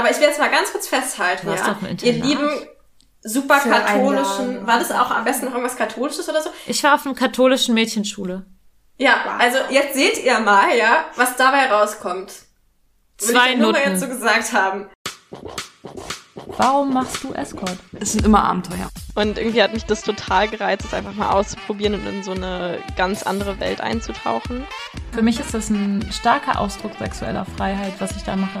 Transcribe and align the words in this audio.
Aber 0.00 0.10
ich 0.10 0.16
will 0.16 0.28
jetzt 0.28 0.38
mal 0.38 0.50
ganz 0.50 0.72
kurz 0.72 0.88
festhalten, 0.88 1.46
warst 1.46 1.66
ja. 1.66 1.76
Ihr 2.02 2.12
lieben 2.14 2.48
super 3.22 3.56
Für 3.56 3.68
katholischen, 3.68 4.66
war 4.66 4.78
das 4.78 4.90
auch 4.90 5.10
am 5.10 5.24
besten 5.24 5.44
noch 5.44 5.52
irgendwas 5.52 5.76
katholisches 5.76 6.26
oder 6.26 6.40
so? 6.40 6.48
Ich 6.66 6.82
war 6.82 6.94
auf 6.94 7.04
einer 7.04 7.14
katholischen 7.14 7.74
Mädchenschule. 7.74 8.46
Ja, 8.96 9.36
also 9.38 9.58
jetzt 9.68 9.92
seht 9.92 10.24
ihr 10.24 10.40
mal, 10.40 10.74
ja, 10.74 11.04
was 11.16 11.36
dabei 11.36 11.66
rauskommt. 11.70 12.32
Will 13.18 13.28
Zwei 13.28 13.52
ich 13.52 13.58
nur 13.58 13.72
mal 13.72 13.82
jetzt 13.82 14.00
so 14.00 14.08
gesagt 14.08 14.54
haben. 14.54 14.88
Warum 16.46 16.94
machst 16.94 17.22
du 17.22 17.34
Escort? 17.34 17.76
Es 18.00 18.12
sind 18.12 18.24
immer 18.24 18.42
Abenteuer. 18.42 18.88
Und 19.14 19.36
irgendwie 19.36 19.62
hat 19.62 19.74
mich 19.74 19.84
das 19.84 20.00
total 20.00 20.48
gereizt, 20.48 20.86
es 20.86 20.94
einfach 20.94 21.12
mal 21.12 21.30
auszuprobieren 21.30 21.92
und 21.92 22.06
in 22.06 22.22
so 22.22 22.30
eine 22.30 22.78
ganz 22.96 23.22
andere 23.22 23.60
Welt 23.60 23.82
einzutauchen. 23.82 24.64
Für 25.12 25.20
mich 25.20 25.38
ist 25.38 25.52
das 25.52 25.68
ein 25.68 26.10
starker 26.10 26.58
Ausdruck 26.58 26.92
sexueller 26.98 27.44
Freiheit, 27.44 27.92
was 27.98 28.16
ich 28.16 28.22
da 28.22 28.34
mache. 28.34 28.60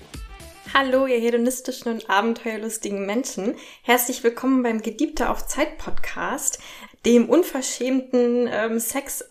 Hallo, 0.73 1.05
ihr 1.05 1.19
hedonistischen 1.19 1.91
und 1.91 2.09
abenteuerlustigen 2.09 3.05
Menschen. 3.05 3.55
Herzlich 3.81 4.23
willkommen 4.23 4.63
beim 4.63 4.81
Geliebte 4.81 5.29
auf 5.29 5.45
Zeit 5.45 5.77
Podcast, 5.77 6.59
dem 7.05 7.27
unverschämten 7.27 8.47
ähm, 8.49 8.79
Sex, 8.79 9.25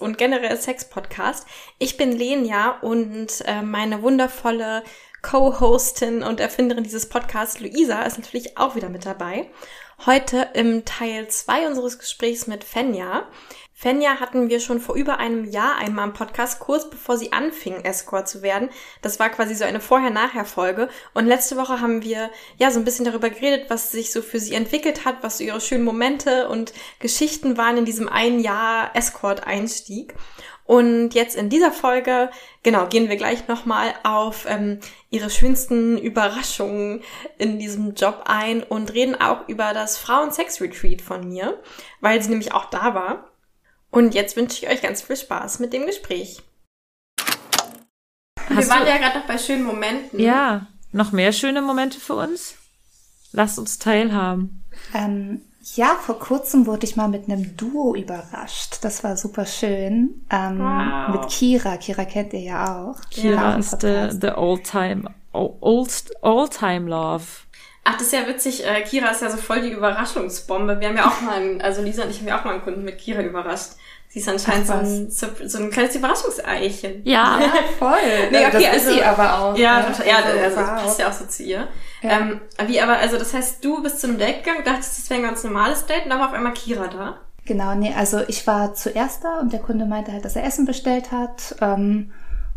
und 0.00 0.16
generell 0.16 0.56
Sex-Podcast. 0.56 1.46
Ich 1.78 1.98
bin 1.98 2.12
Lenia 2.12 2.78
und 2.80 3.42
äh, 3.44 3.60
meine 3.60 4.00
wundervolle 4.00 4.82
Co-Hostin 5.20 6.22
und 6.22 6.40
Erfinderin 6.40 6.84
dieses 6.84 7.10
Podcasts, 7.10 7.60
Luisa, 7.60 8.02
ist 8.04 8.16
natürlich 8.16 8.56
auch 8.56 8.74
wieder 8.74 8.88
mit 8.88 9.04
dabei. 9.04 9.50
Heute 10.06 10.48
im 10.54 10.86
Teil 10.86 11.28
2 11.28 11.66
unseres 11.66 11.98
Gesprächs 11.98 12.46
mit 12.46 12.64
Fenja. 12.64 13.28
Fenja 13.84 14.18
hatten 14.18 14.48
wir 14.48 14.60
schon 14.60 14.80
vor 14.80 14.94
über 14.94 15.18
einem 15.18 15.44
Jahr 15.44 15.76
einmal 15.76 16.06
im 16.06 16.14
Podcast, 16.14 16.58
kurz 16.58 16.88
bevor 16.88 17.18
sie 17.18 17.34
anfing, 17.34 17.84
Escort 17.84 18.26
zu 18.26 18.40
werden. 18.40 18.70
Das 19.02 19.20
war 19.20 19.28
quasi 19.28 19.54
so 19.54 19.64
eine 19.64 19.78
Vorher-Nachher-Folge. 19.78 20.88
Und 21.12 21.26
letzte 21.26 21.58
Woche 21.58 21.82
haben 21.82 22.02
wir 22.02 22.30
ja 22.56 22.70
so 22.70 22.78
ein 22.78 22.86
bisschen 22.86 23.04
darüber 23.04 23.28
geredet, 23.28 23.66
was 23.68 23.92
sich 23.92 24.10
so 24.10 24.22
für 24.22 24.40
sie 24.40 24.54
entwickelt 24.54 25.04
hat, 25.04 25.16
was 25.20 25.36
so 25.36 25.44
ihre 25.44 25.60
schönen 25.60 25.84
Momente 25.84 26.48
und 26.48 26.72
Geschichten 26.98 27.58
waren 27.58 27.76
in 27.76 27.84
diesem 27.84 28.08
einen 28.08 28.40
Jahr 28.40 28.96
Escort-Einstieg. 28.96 30.14
Und 30.64 31.10
jetzt 31.12 31.36
in 31.36 31.50
dieser 31.50 31.70
Folge, 31.70 32.30
genau, 32.62 32.86
gehen 32.86 33.10
wir 33.10 33.16
gleich 33.16 33.48
nochmal 33.48 33.92
auf 34.02 34.46
ähm, 34.48 34.80
ihre 35.10 35.28
schönsten 35.28 35.98
Überraschungen 35.98 37.02
in 37.36 37.58
diesem 37.58 37.92
Job 37.92 38.22
ein 38.24 38.62
und 38.62 38.94
reden 38.94 39.20
auch 39.20 39.46
über 39.46 39.74
das 39.74 39.98
Frauen-Sex-Retreat 39.98 41.02
von 41.02 41.28
mir, 41.28 41.60
weil 42.00 42.22
sie 42.22 42.30
nämlich 42.30 42.54
auch 42.54 42.70
da 42.70 42.94
war. 42.94 43.33
Und 43.94 44.12
jetzt 44.14 44.36
wünsche 44.36 44.64
ich 44.64 44.70
euch 44.72 44.82
ganz 44.82 45.02
viel 45.02 45.16
Spaß 45.16 45.60
mit 45.60 45.72
dem 45.72 45.86
Gespräch. 45.86 46.42
wir 48.48 48.56
Hast 48.56 48.68
waren 48.68 48.82
du- 48.82 48.88
ja 48.88 48.98
gerade 48.98 49.20
noch 49.20 49.26
bei 49.26 49.38
schönen 49.38 49.62
Momenten. 49.64 50.18
Ja, 50.18 50.66
noch 50.90 51.12
mehr 51.12 51.32
schöne 51.32 51.62
Momente 51.62 52.00
für 52.00 52.14
uns? 52.16 52.56
Lasst 53.32 53.58
uns 53.58 53.78
teilhaben. 53.78 54.64
Ähm, 54.94 55.42
ja, 55.76 55.94
vor 56.00 56.18
kurzem 56.18 56.66
wurde 56.66 56.84
ich 56.86 56.96
mal 56.96 57.08
mit 57.08 57.28
einem 57.28 57.56
Duo 57.56 57.94
überrascht. 57.94 58.78
Das 58.82 59.04
war 59.04 59.16
super 59.16 59.46
schön. 59.46 60.26
Ähm, 60.30 60.58
Wow. 60.58 61.08
Mit 61.20 61.30
Kira. 61.30 61.76
Kira 61.76 62.04
kennt 62.04 62.32
ihr 62.32 62.40
ja 62.40 62.82
auch. 62.84 63.00
Kira 63.10 63.54
im 63.54 63.60
ist 63.60 63.70
the, 63.70 63.76
Podcast. 63.86 64.20
the 64.22 64.28
old 64.36 64.64
time, 64.64 65.04
old, 65.32 66.12
old 66.22 66.50
time 66.52 66.90
love. 66.90 67.24
Ach, 67.84 67.94
das 67.94 68.02
ist 68.08 68.12
ja 68.12 68.26
witzig. 68.26 68.64
Äh, 68.66 68.82
Kira 68.82 69.08
ist 69.10 69.22
ja 69.22 69.30
so 69.30 69.36
voll 69.36 69.62
die 69.62 69.70
Überraschungsbombe. 69.70 70.80
Wir 70.80 70.88
haben 70.88 70.96
ja 70.96 71.06
auch 71.06 71.20
mal, 71.20 71.34
einen, 71.40 71.60
also 71.62 71.80
Lisa 71.82 72.02
und 72.04 72.10
ich 72.10 72.18
haben 72.20 72.28
ja 72.28 72.40
auch 72.40 72.44
mal 72.44 72.54
einen 72.54 72.62
Kunden 72.64 72.82
mit 72.84 72.98
Kira 72.98 73.22
überrascht. 73.22 73.72
Sie 74.14 74.20
ist 74.20 74.28
anscheinend 74.28 74.68
so 74.68 74.74
ein, 74.74 75.10
so, 75.10 75.58
ein 75.58 75.70
kleines 75.72 75.96
Überraschungseichen. 75.96 77.02
Ja, 77.04 77.40
Voll. 77.80 77.96
Nee, 78.30 78.46
okay, 78.46 78.50
das 78.52 78.62
ist 78.62 78.70
also- 78.70 78.92
sie 78.92 79.02
aber 79.02 79.38
auch. 79.40 79.58
Ja, 79.58 79.80
ne? 79.80 79.86
ja, 80.06 80.16
also 80.18 80.38
das 80.38 80.56
wow. 80.56 80.82
passt 80.84 81.00
ja 81.00 81.08
auch 81.08 81.12
so 81.12 81.26
zu 81.26 81.42
ihr. 81.42 81.66
Ja. 82.00 82.10
Ähm, 82.20 82.40
wie 82.68 82.80
aber, 82.80 82.98
also 82.98 83.18
das 83.18 83.34
heißt, 83.34 83.64
du 83.64 83.82
bist 83.82 83.98
zu 83.98 84.06
einem 84.06 84.18
Date 84.18 84.44
gegangen, 84.44 84.62
dachtest, 84.64 84.98
das 84.98 85.10
wäre 85.10 85.18
ein 85.18 85.26
ganz 85.26 85.42
normales 85.42 85.86
Date 85.86 86.04
und 86.04 86.10
dann 86.10 86.20
war 86.20 86.28
auf 86.28 86.32
einmal 86.32 86.52
Kira 86.52 86.86
da. 86.86 87.18
Genau, 87.44 87.74
nee, 87.74 87.92
also 87.92 88.20
ich 88.28 88.46
war 88.46 88.74
zuerst 88.74 89.24
da 89.24 89.40
und 89.40 89.52
der 89.52 89.58
Kunde 89.58 89.84
meinte 89.84 90.12
halt, 90.12 90.24
dass 90.24 90.36
er 90.36 90.44
Essen 90.44 90.64
bestellt 90.64 91.10
hat. 91.10 91.56
Ähm, 91.60 92.12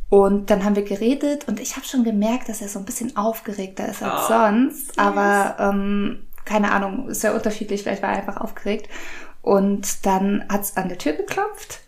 und 0.09 0.51
dann 0.51 0.63
haben 0.63 0.75
wir 0.75 0.83
geredet 0.83 1.47
und 1.47 1.59
ich 1.59 1.75
habe 1.75 1.87
schon 1.87 2.03
gemerkt, 2.03 2.49
dass 2.49 2.61
er 2.61 2.67
so 2.67 2.77
ein 2.77 2.85
bisschen 2.85 3.17
aufgeregter 3.17 3.89
ist 3.89 4.03
als 4.03 4.25
Oh, 4.25 4.27
sonst. 4.27 4.99
Aber 4.99 5.55
ähm, 5.59 6.27
keine 6.45 6.71
Ahnung, 6.71 7.09
ist 7.09 7.23
ja 7.23 7.33
unterschiedlich, 7.33 7.81
vielleicht 7.81 8.03
war 8.03 8.11
er 8.11 8.17
einfach 8.17 8.37
aufgeregt. 8.37 8.89
Und 9.47 10.05
dann 10.05 10.43
hat's 10.49 10.75
an 10.75 10.89
der 10.89 10.97
Tür 10.97 11.13
geklopft. 11.13 11.79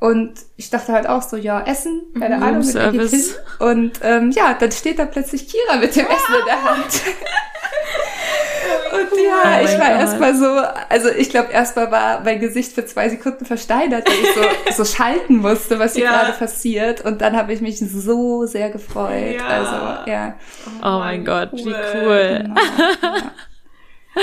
Und 0.00 0.34
ich 0.56 0.68
dachte 0.68 0.92
halt 0.92 1.08
auch 1.08 1.22
so, 1.22 1.36
ja, 1.36 1.62
Essen, 1.62 2.02
keine 2.18 2.36
Mhm, 2.36 2.42
Ahnung, 2.42 2.66
mit 2.66 2.74
er 2.76 2.92
geht 2.92 3.00
hin. 3.00 3.08
Service. 3.08 3.38
Und 3.58 3.92
ähm, 4.02 4.30
ja, 4.32 4.54
dann 4.54 4.70
steht 4.70 4.98
da 4.98 5.06
plötzlich 5.06 5.48
Kira 5.48 5.76
mit 5.80 5.96
dem 5.96 6.06
Essen 6.06 6.34
in 6.40 6.44
der 6.46 6.62
Hand. 6.64 6.84
Und 8.92 9.18
ja, 9.18 9.60
Oh 9.60 9.64
ich 9.64 9.78
war 9.78 9.90
erstmal 9.90 10.34
so, 10.34 10.46
also 10.88 11.08
ich 11.10 11.30
glaube, 11.30 11.52
erstmal 11.52 11.90
war 11.90 12.20
mein 12.22 12.38
Gesicht 12.40 12.72
für 12.72 12.84
zwei 12.84 13.08
Sekunden 13.08 13.44
versteinert, 13.44 14.06
weil 14.08 14.14
ich 14.14 14.76
so, 14.76 14.82
so 14.84 14.96
schalten 14.96 15.36
musste, 15.38 15.78
was 15.78 15.94
hier 15.94 16.04
Ja. 16.04 16.10
gerade 16.22 16.32
passiert. 16.32 17.00
Und 17.02 17.20
dann 17.20 17.36
habe 17.36 17.52
ich 17.52 17.60
mich 17.60 17.78
so 17.80 18.46
sehr 18.46 18.70
gefreut. 18.70 19.36
Ja. 19.36 19.46
Also, 19.46 20.10
ja. 20.10 20.34
oh 20.82 20.98
mein 21.00 21.24
Gott, 21.24 21.50
wie 21.54 21.64
cool. 21.66 21.76
cool. 22.04 22.38
Genau, 22.42 22.54
ja. 23.02 23.32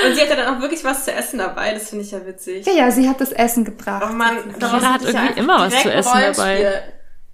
Und 0.05 0.15
sie 0.15 0.21
hatte 0.21 0.35
dann 0.35 0.55
auch 0.55 0.61
wirklich 0.61 0.83
was 0.83 1.05
zu 1.05 1.11
essen 1.13 1.39
dabei, 1.39 1.73
das 1.73 1.89
finde 1.89 2.03
ich 2.05 2.11
ja 2.11 2.25
witzig. 2.25 2.65
ja, 2.65 2.73
ja, 2.73 2.91
sie 2.91 3.07
hat 3.07 3.21
das 3.21 3.31
Essen 3.31 3.63
gebracht. 3.65 4.03
Oh 4.09 4.13
Mann, 4.13 4.53
Kira 4.57 4.93
hat 4.93 5.01
ja 5.01 5.07
irgendwie 5.07 5.17
einfach 5.17 5.37
immer 5.37 5.59
was 5.59 5.81
zu 5.81 5.91
essen 5.91 6.11
dabei. 6.13 6.83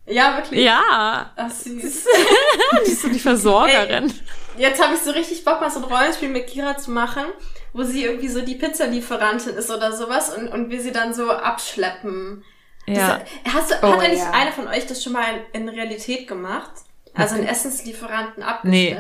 Ja, 0.08 0.38
wirklich. 0.38 0.64
Ja, 0.64 1.32
Ach, 1.36 1.50
süß. 1.52 1.72
die 2.86 2.92
ist 2.92 3.02
so 3.02 3.10
die 3.10 3.20
Versorgerin. 3.20 4.12
Jetzt 4.58 4.84
habe 4.84 4.96
ich 4.96 5.00
so 5.02 5.12
richtig 5.12 5.46
Bock, 5.46 5.62
mal 5.62 5.70
so 5.70 5.80
ein 5.80 5.86
Rollenspiel 5.86 6.28
mit 6.28 6.48
Kira 6.48 6.76
zu 6.78 6.92
machen, 6.92 7.24
wo 7.74 7.84
sie 7.84 8.04
irgendwie 8.04 8.28
so 8.28 8.42
die 8.42 8.56
Pizzalieferantin 8.56 9.54
ist 9.56 9.70
oder 9.72 9.96
sowas 9.96 10.36
und, 10.36 10.50
und 10.50 10.70
wir 10.70 10.82
sie 10.82 10.92
dann 10.92 11.14
so 11.14 11.32
abschleppen. 11.32 12.44
Ja, 12.88 13.22
Das, 13.46 13.54
hast 13.54 13.72
du, 13.72 13.76
Oh, 13.84 13.94
hat 13.94 14.00
eigentlich 14.00 14.20
ja. 14.20 14.32
einer 14.32 14.52
von 14.52 14.68
euch 14.68 14.88
das 14.88 15.04
schon 15.04 15.14
mal 15.14 15.24
in, 15.54 15.62
in 15.62 15.70
Realität 15.70 16.28
gemacht? 16.28 16.72
Also 17.14 17.36
einen 17.36 17.48
Essenslieferanten 17.48 18.44
Nee. 18.64 18.98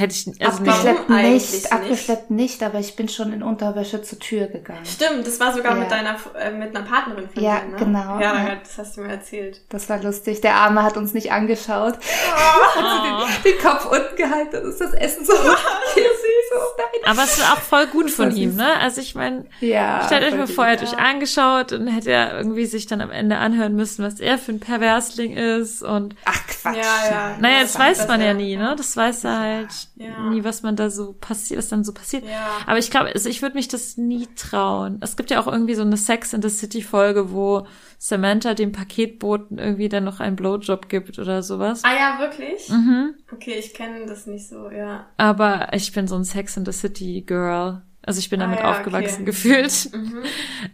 Abgeschleppt? 0.00 0.38
hätte 0.38 0.38
ich, 0.38 0.44
also 0.46 0.58
abgeschleppt 0.58 1.08
nicht, 1.10 1.52
nicht? 1.52 1.72
abgeschleppt 1.72 2.30
nicht, 2.30 2.62
aber 2.62 2.78
ich 2.78 2.96
bin 2.96 3.08
schon 3.08 3.32
in 3.32 3.42
Unterwäsche 3.42 4.02
zur 4.02 4.18
Tür 4.18 4.46
gegangen. 4.46 4.84
Stimmt, 4.84 5.26
das 5.26 5.40
war 5.40 5.52
sogar 5.52 5.72
Ja. 5.74 5.78
mit 5.80 5.90
deiner 5.90 6.16
äh, 6.38 6.50
mit 6.52 6.74
einer 6.76 6.84
Partnerin 6.86 7.28
von 7.28 7.42
Ja, 7.42 7.60
dir, 7.60 7.68
ne? 7.70 7.76
genau, 7.78 8.20
Ja, 8.20 8.56
das 8.62 8.78
hast 8.78 8.96
du 8.96 9.02
mir 9.02 9.12
erzählt. 9.12 9.60
Das 9.68 9.88
war 9.88 10.02
lustig. 10.02 10.40
Der 10.40 10.54
Arme 10.54 10.82
hat 10.82 10.96
uns 10.96 11.14
nicht 11.14 11.32
angeschaut. 11.32 11.94
hat 12.34 13.34
sie 13.42 13.50
den, 13.50 13.54
den 13.56 13.62
Kopf 13.62 13.86
unten 13.86 14.16
gehalten. 14.16 14.50
Das 14.52 14.64
ist 14.64 14.80
das 14.80 14.92
Essen 14.94 15.24
so. 15.24 15.32
Aber 17.04 17.22
es 17.24 17.40
war 17.40 17.54
auch 17.54 17.60
voll 17.60 17.86
gut 17.86 18.10
von 18.10 18.34
ihm, 18.34 18.54
ne? 18.56 18.74
Also 18.80 19.00
ich 19.00 19.14
meine, 19.14 19.44
Ja. 19.60 20.02
stellt 20.06 20.24
euch 20.24 20.36
mal 20.38 20.46
vor, 20.46 20.66
er 20.66 20.72
hat 20.72 20.82
euch 20.82 20.96
angeschaut 20.98 21.72
und 21.72 21.86
hätte 21.88 22.10
er 22.12 22.36
irgendwie 22.36 22.66
sich 22.66 22.86
dann 22.86 23.00
am 23.00 23.10
Ende 23.10 23.36
anhören 23.36 23.74
müssen, 23.76 24.04
was 24.04 24.20
er 24.20 24.38
für 24.38 24.52
ein 24.52 24.60
Perversling 24.60 25.36
ist 25.36 25.82
und 25.82 26.14
Ach 26.24 26.38
Quatsch. 26.46 26.76
Ja, 26.76 27.10
ja. 27.10 27.36
naja, 27.40 27.56
Ja, 27.56 27.62
das 27.62 27.78
weiß 27.78 27.98
das 27.98 28.08
man 28.08 28.20
ja 28.20 28.28
ja. 28.28 28.34
nie, 28.34 28.56
ne? 28.56 28.74
Das 28.76 28.96
weiß 28.96 29.24
er 29.24 29.38
halt 29.38 29.68
Ja. 29.98 30.30
nie, 30.30 30.44
was 30.44 30.62
man 30.62 30.76
da 30.76 30.90
so 30.90 31.12
passiert, 31.12 31.58
was 31.58 31.68
dann 31.68 31.82
so 31.84 31.92
passiert. 31.92 32.24
Ja. 32.24 32.48
Aber 32.66 32.78
ich 32.78 32.90
glaube, 32.90 33.10
also 33.12 33.28
ich 33.28 33.42
würde 33.42 33.56
mich 33.56 33.68
das 33.68 33.96
nie 33.96 34.28
trauen. 34.36 34.98
Es 35.00 35.16
gibt 35.16 35.30
ja 35.30 35.40
auch 35.40 35.46
irgendwie 35.46 35.74
so 35.74 35.82
eine 35.82 35.96
Sex 35.96 36.32
in 36.32 36.40
the 36.42 36.48
City 36.48 36.82
Folge, 36.82 37.32
wo 37.32 37.66
Samantha 37.98 38.54
dem 38.54 38.70
Paketboten 38.72 39.58
irgendwie 39.58 39.88
dann 39.88 40.04
noch 40.04 40.20
einen 40.20 40.36
Blowjob 40.36 40.88
gibt 40.88 41.18
oder 41.18 41.42
sowas. 41.42 41.82
Ah 41.84 41.94
ja, 41.94 42.18
wirklich? 42.20 42.68
Mhm. 42.68 43.14
Okay, 43.32 43.54
ich 43.58 43.74
kenne 43.74 44.06
das 44.06 44.26
nicht 44.26 44.48
so, 44.48 44.70
ja. 44.70 45.06
Aber 45.16 45.68
ich 45.72 45.90
bin 45.92 46.06
so 46.06 46.14
ein 46.14 46.24
Sex 46.24 46.56
in 46.56 46.64
the 46.64 46.72
City 46.72 47.22
Girl. 47.26 47.82
Also 48.02 48.20
ich 48.20 48.30
bin 48.30 48.40
Ah, 48.40 48.44
damit 48.44 48.60
ja, 48.60 48.70
aufgewachsen 48.70 49.22
okay. 49.22 49.24
gefühlt. 49.24 49.90
Mhm. 49.92 50.22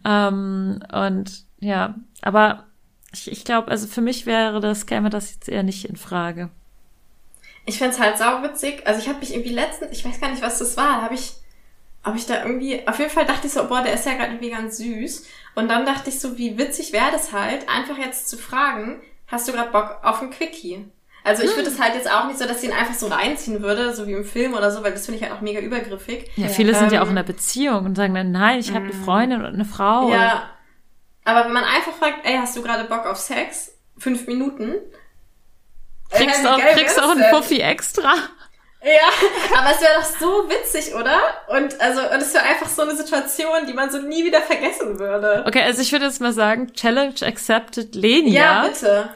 Ähm, 0.05 0.81
und 0.93 1.45
ja, 1.61 1.95
aber 2.21 2.65
ich, 3.13 3.31
ich 3.33 3.45
glaube, 3.45 3.69
also 3.71 3.87
für 3.87 4.01
mich 4.03 4.27
wäre 4.27 4.61
das, 4.61 4.87
käme 4.87 5.09
das 5.09 5.33
jetzt 5.33 5.49
eher 5.49 5.63
nicht 5.63 5.87
in 5.87 5.97
Frage. 5.97 6.51
Ich 7.67 7.79
find's 7.79 7.99
halt 7.99 8.19
sauwitzig. 8.19 8.87
Also 8.87 9.01
ich 9.01 9.09
habe 9.09 9.21
mich 9.21 9.33
irgendwie 9.33 9.53
letztens, 9.53 9.93
ich 9.93 10.05
weiß 10.05 10.21
gar 10.21 10.31
nicht, 10.31 10.43
was 10.43 10.59
das 10.59 10.77
war, 10.77 11.03
habe 11.03 11.15
ich, 11.15 11.33
ob 12.05 12.15
ich 12.15 12.27
da 12.27 12.45
irgendwie, 12.45 12.87
auf 12.87 12.99
jeden 12.99 13.11
Fall 13.11 13.27
dachte 13.27 13.47
ich 13.47 13.53
so, 13.53 13.67
boah, 13.67 13.83
der 13.83 13.95
ist 13.95 14.07
ja 14.07 14.13
gerade 14.15 14.33
irgendwie 14.33 14.51
ganz 14.51 14.77
süß. 14.77 15.27
Und 15.55 15.69
dann 15.69 15.87
dachte 15.87 16.11
ich 16.11 16.21
so, 16.21 16.37
wie 16.37 16.59
witzig 16.59 16.93
wäre 16.93 17.11
das 17.13 17.33
halt, 17.33 17.69
einfach 17.69 17.97
jetzt 17.99 18.29
zu 18.29 18.37
fragen, 18.37 19.01
hast 19.27 19.49
du 19.49 19.53
gerade 19.53 19.71
Bock 19.71 19.99
auf 20.03 20.21
ein 20.21 20.31
Quickie? 20.31 20.87
Also 21.27 21.43
ich 21.43 21.57
würde 21.57 21.71
es 21.71 21.81
halt 21.81 21.95
jetzt 21.95 22.11
auch 22.11 22.27
nicht 22.27 22.39
so, 22.39 22.45
dass 22.45 22.63
ich 22.63 22.69
ihn 22.69 22.75
einfach 22.75 22.93
so 22.93 23.07
reinziehen 23.07 23.63
würde, 23.63 23.95
so 23.95 24.07
wie 24.07 24.13
im 24.13 24.27
Film 24.27 24.53
oder 24.53 24.71
so, 24.71 24.83
weil 24.83 24.93
das 24.93 25.07
finde 25.07 25.17
ich 25.17 25.23
halt 25.25 25.33
auch 25.33 25.41
mega 25.41 25.59
übergriffig. 25.59 26.31
Ja, 26.37 26.49
viele 26.49 26.75
sind 26.75 26.93
ja 26.93 27.01
auch 27.01 27.07
Ähm, 27.07 27.13
in 27.13 27.19
einer 27.19 27.27
Beziehung 27.27 27.87
und 27.87 27.97
sagen 27.97 28.15
dann, 28.15 28.31
nein, 28.31 28.61
ich 28.61 28.75
habe 28.75 28.85
eine 28.85 28.93
Freundin 28.93 29.41
und 29.41 29.55
eine 29.55 29.65
Frau. 29.65 30.11
Ja. 30.11 30.51
Aber 31.25 31.47
wenn 31.47 31.55
man 31.55 31.65
einfach 31.65 31.93
fragt, 31.93 32.27
ey, 32.27 32.37
hast 32.37 32.55
du 32.55 32.63
gerade 32.63 32.85
Bock 32.85 33.07
auf 33.07 33.17
Sex? 33.17 33.73
Fünf 33.97 34.27
Minuten? 34.27 34.75
Kriegst, 36.15 36.39
Ey, 36.41 36.45
wie 36.45 36.49
auch, 36.49 36.59
kriegst 36.75 37.03
auch 37.03 37.11
einen? 37.11 37.31
Puffi 37.31 37.61
extra. 37.61 38.15
Ja, 38.83 39.09
aber 39.59 39.71
es 39.73 39.81
wäre 39.81 39.95
doch 39.95 40.05
so 40.05 40.49
witzig, 40.51 40.95
oder? 40.95 41.19
Und 41.49 41.81
also, 41.81 42.03
und 42.03 42.21
es 42.21 42.35
wäre 42.35 42.45
einfach 42.45 42.69
so 42.69 42.83
eine 42.83 42.95
Situation, 42.95 43.67
die 43.67 43.73
man 43.73 43.91
so 43.91 43.99
nie 43.99 44.25
wieder 44.25 44.43
vergessen 44.43 44.99
würde. 44.99 45.45
Okay, 45.47 45.63
also 45.63 45.81
ich 45.81 45.91
würde 45.91 46.05
jetzt 46.05 46.21
mal 46.21 46.33
sagen, 46.33 46.73
Challenge 46.75 47.15
accepted 47.23 47.95
Lenia. 47.95 48.63
Ja, 48.63 48.69
bitte. 48.69 49.09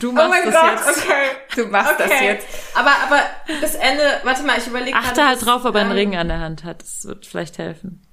Du 0.00 0.10
Oh 0.10 0.12
machst 0.12 0.30
mein 0.30 0.50
das 0.50 0.54
Gott, 0.54 0.72
jetzt. 0.72 0.98
okay. 0.98 1.24
Du 1.56 1.66
machst 1.66 1.92
okay. 2.00 2.08
das 2.08 2.20
jetzt. 2.20 2.46
Aber, 2.74 2.90
aber 2.90 3.22
bis 3.60 3.74
Ende, 3.74 4.20
warte 4.22 4.42
mal, 4.42 4.58
ich 4.58 4.66
überlege 4.66 4.96
Achte 4.96 5.26
halt 5.26 5.44
drauf, 5.44 5.64
ob 5.64 5.74
er 5.74 5.82
einen 5.82 5.90
ähm, 5.90 5.96
Ring 5.96 6.16
an 6.16 6.28
der 6.28 6.40
Hand 6.40 6.64
hat. 6.64 6.82
Das 6.82 7.04
wird 7.04 7.26
vielleicht 7.26 7.58
helfen. 7.58 8.03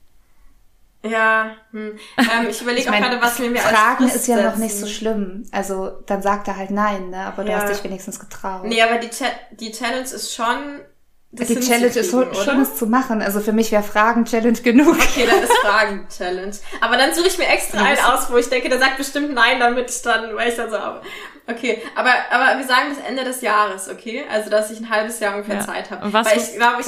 Ja, 1.04 1.56
hm. 1.72 1.98
ähm, 2.18 2.48
ich 2.50 2.62
überlege 2.62 2.90
auch 2.92 2.96
gerade, 2.96 3.20
was 3.22 3.40
wir 3.40 3.50
mir 3.50 3.64
als 3.66 3.76
Fragen 3.76 4.04
Frist 4.04 4.16
ist 4.18 4.28
ja 4.28 4.36
noch 4.36 4.44
setzen. 4.52 4.60
nicht 4.62 4.78
so 4.78 4.86
schlimm. 4.86 5.44
Also 5.52 5.90
dann 6.06 6.22
sagt 6.22 6.48
er 6.48 6.58
halt 6.58 6.70
nein, 6.70 7.10
ne? 7.10 7.26
Aber 7.26 7.44
du 7.44 7.52
Ja. 7.52 7.60
hast 7.62 7.70
dich 7.70 7.84
wenigstens 7.84 8.20
getraut. 8.20 8.66
Nee, 8.66 8.82
aber 8.84 8.98
die, 9.00 9.10
Cha 9.10 9.26
die 9.52 9.72
Challenge 9.72 10.04
ist 10.04 10.34
schon. 10.36 10.82
das 11.32 11.48
die 11.48 11.60
Challenge 11.60 11.88
ist 11.88 12.12
schon 12.12 12.30
oder? 12.30 12.62
es 12.62 12.76
zu 12.76 12.86
machen. 12.86 13.22
Also 13.24 13.40
für 13.40 13.52
mich 13.54 13.72
wäre 13.72 13.82
Fragen 13.82 14.26
Challenge 14.26 14.60
genug. 14.62 14.96
Okay, 14.96 15.26
dann 15.26 15.42
ist 15.42 15.52
Fragen-Challenge. 15.64 16.56
Aber 16.82 16.98
dann 16.98 17.16
suche 17.16 17.28
ich 17.30 17.38
mir 17.40 17.48
extra 17.48 17.84
einen 17.84 17.98
aus, 18.00 18.30
wo 18.30 18.38
ich 18.38 18.50
denke, 18.50 18.70
der 18.70 18.78
sagt 18.78 18.98
bestimmt 18.98 19.34
nein, 19.34 19.60
damit 19.60 19.90
ich 19.90 20.02
dann, 20.04 20.36
weil 20.36 20.50
ich 20.50 20.56
dann 20.56 20.70
so, 20.70 20.78
okay, 21.48 21.82
aber, 21.96 22.12
aber 22.30 22.60
wir 22.60 22.68
sagen 22.68 22.90
bis 22.90 23.00
Ende 23.04 23.24
des 23.24 23.42
Jahres, 23.42 23.90
okay? 23.90 24.24
Also, 24.32 24.50
dass 24.52 24.70
ich 24.70 24.80
ein 24.80 24.90
halbes 24.90 25.20
Jahr 25.20 25.34
ungefähr 25.36 25.56
Ja. 25.56 25.66
Zeit 25.66 25.90
habe. 25.90 26.06
Und 26.06 26.14
was 26.14 26.28
weil 26.28 26.38
ich 26.38 26.56
glaube, 26.56 26.82
ich, 26.82 26.88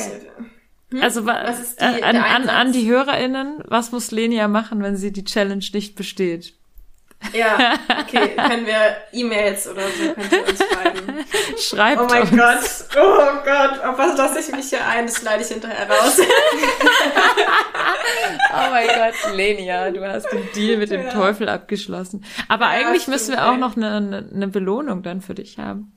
Also 1.02 1.26
wa- 1.26 1.42
Was 1.46 1.60
ist 1.60 1.80
die- 1.82 1.86
äh, 1.86 2.04
an, 2.04 2.16
an, 2.18 2.50
an 2.50 2.72
die 2.72 2.90
HörerInnen, 2.90 3.64
was 3.68 3.92
muss 3.92 4.12
Lenia 4.12 4.48
machen, 4.48 4.84
wenn 4.84 4.96
sie 4.98 5.12
die 5.12 5.24
Challenge 5.24 5.64
nicht 5.74 5.96
besteht? 5.96 6.54
ja, 7.34 7.76
okay, 8.02 8.36
können 8.36 8.66
wir 8.66 8.98
E-Mails 9.14 9.66
oder 9.70 9.82
so, 9.84 10.14
könnt 10.14 10.32
ihr 10.34 10.46
uns 10.46 10.60
schreiben. 10.60 11.26
Schreibt 11.58 12.02
Oh 12.02 12.06
mein 12.10 12.22
uns. 12.24 12.90
Gott, 12.94 13.02
oh 13.02 13.46
Gott, 13.46 13.80
auf 13.86 13.98
was 13.98 14.18
lasse 14.18 14.40
ich 14.42 14.52
mich 14.54 14.68
hier 14.70 14.86
ein? 14.86 15.06
Das 15.06 15.20
schneide 15.22 15.42
ich 15.42 15.48
hinterher 15.48 15.90
raus. 15.90 16.20
Oh 18.56 18.70
mein 18.72 18.88
Gott, 18.88 19.36
Lenia, 19.36 19.90
du 19.92 20.06
hast 20.08 20.28
den 20.32 20.48
Deal 20.56 20.78
mit 20.78 20.92
dem 20.92 21.10
Teufel 21.10 21.50
abgeschlossen. 21.50 22.24
Aber 22.48 22.68
eigentlich 22.68 23.04
stimmt, 23.04 23.16
müssen 23.16 23.32
wir 23.36 23.50
auch 23.50 23.58
noch 23.58 23.76
eine, 23.76 23.92
eine, 23.92 24.30
eine 24.34 24.48
Belohnung 24.48 25.02
dann 25.04 25.22
für 25.22 25.34
dich 25.34 25.58
haben. 25.58 25.92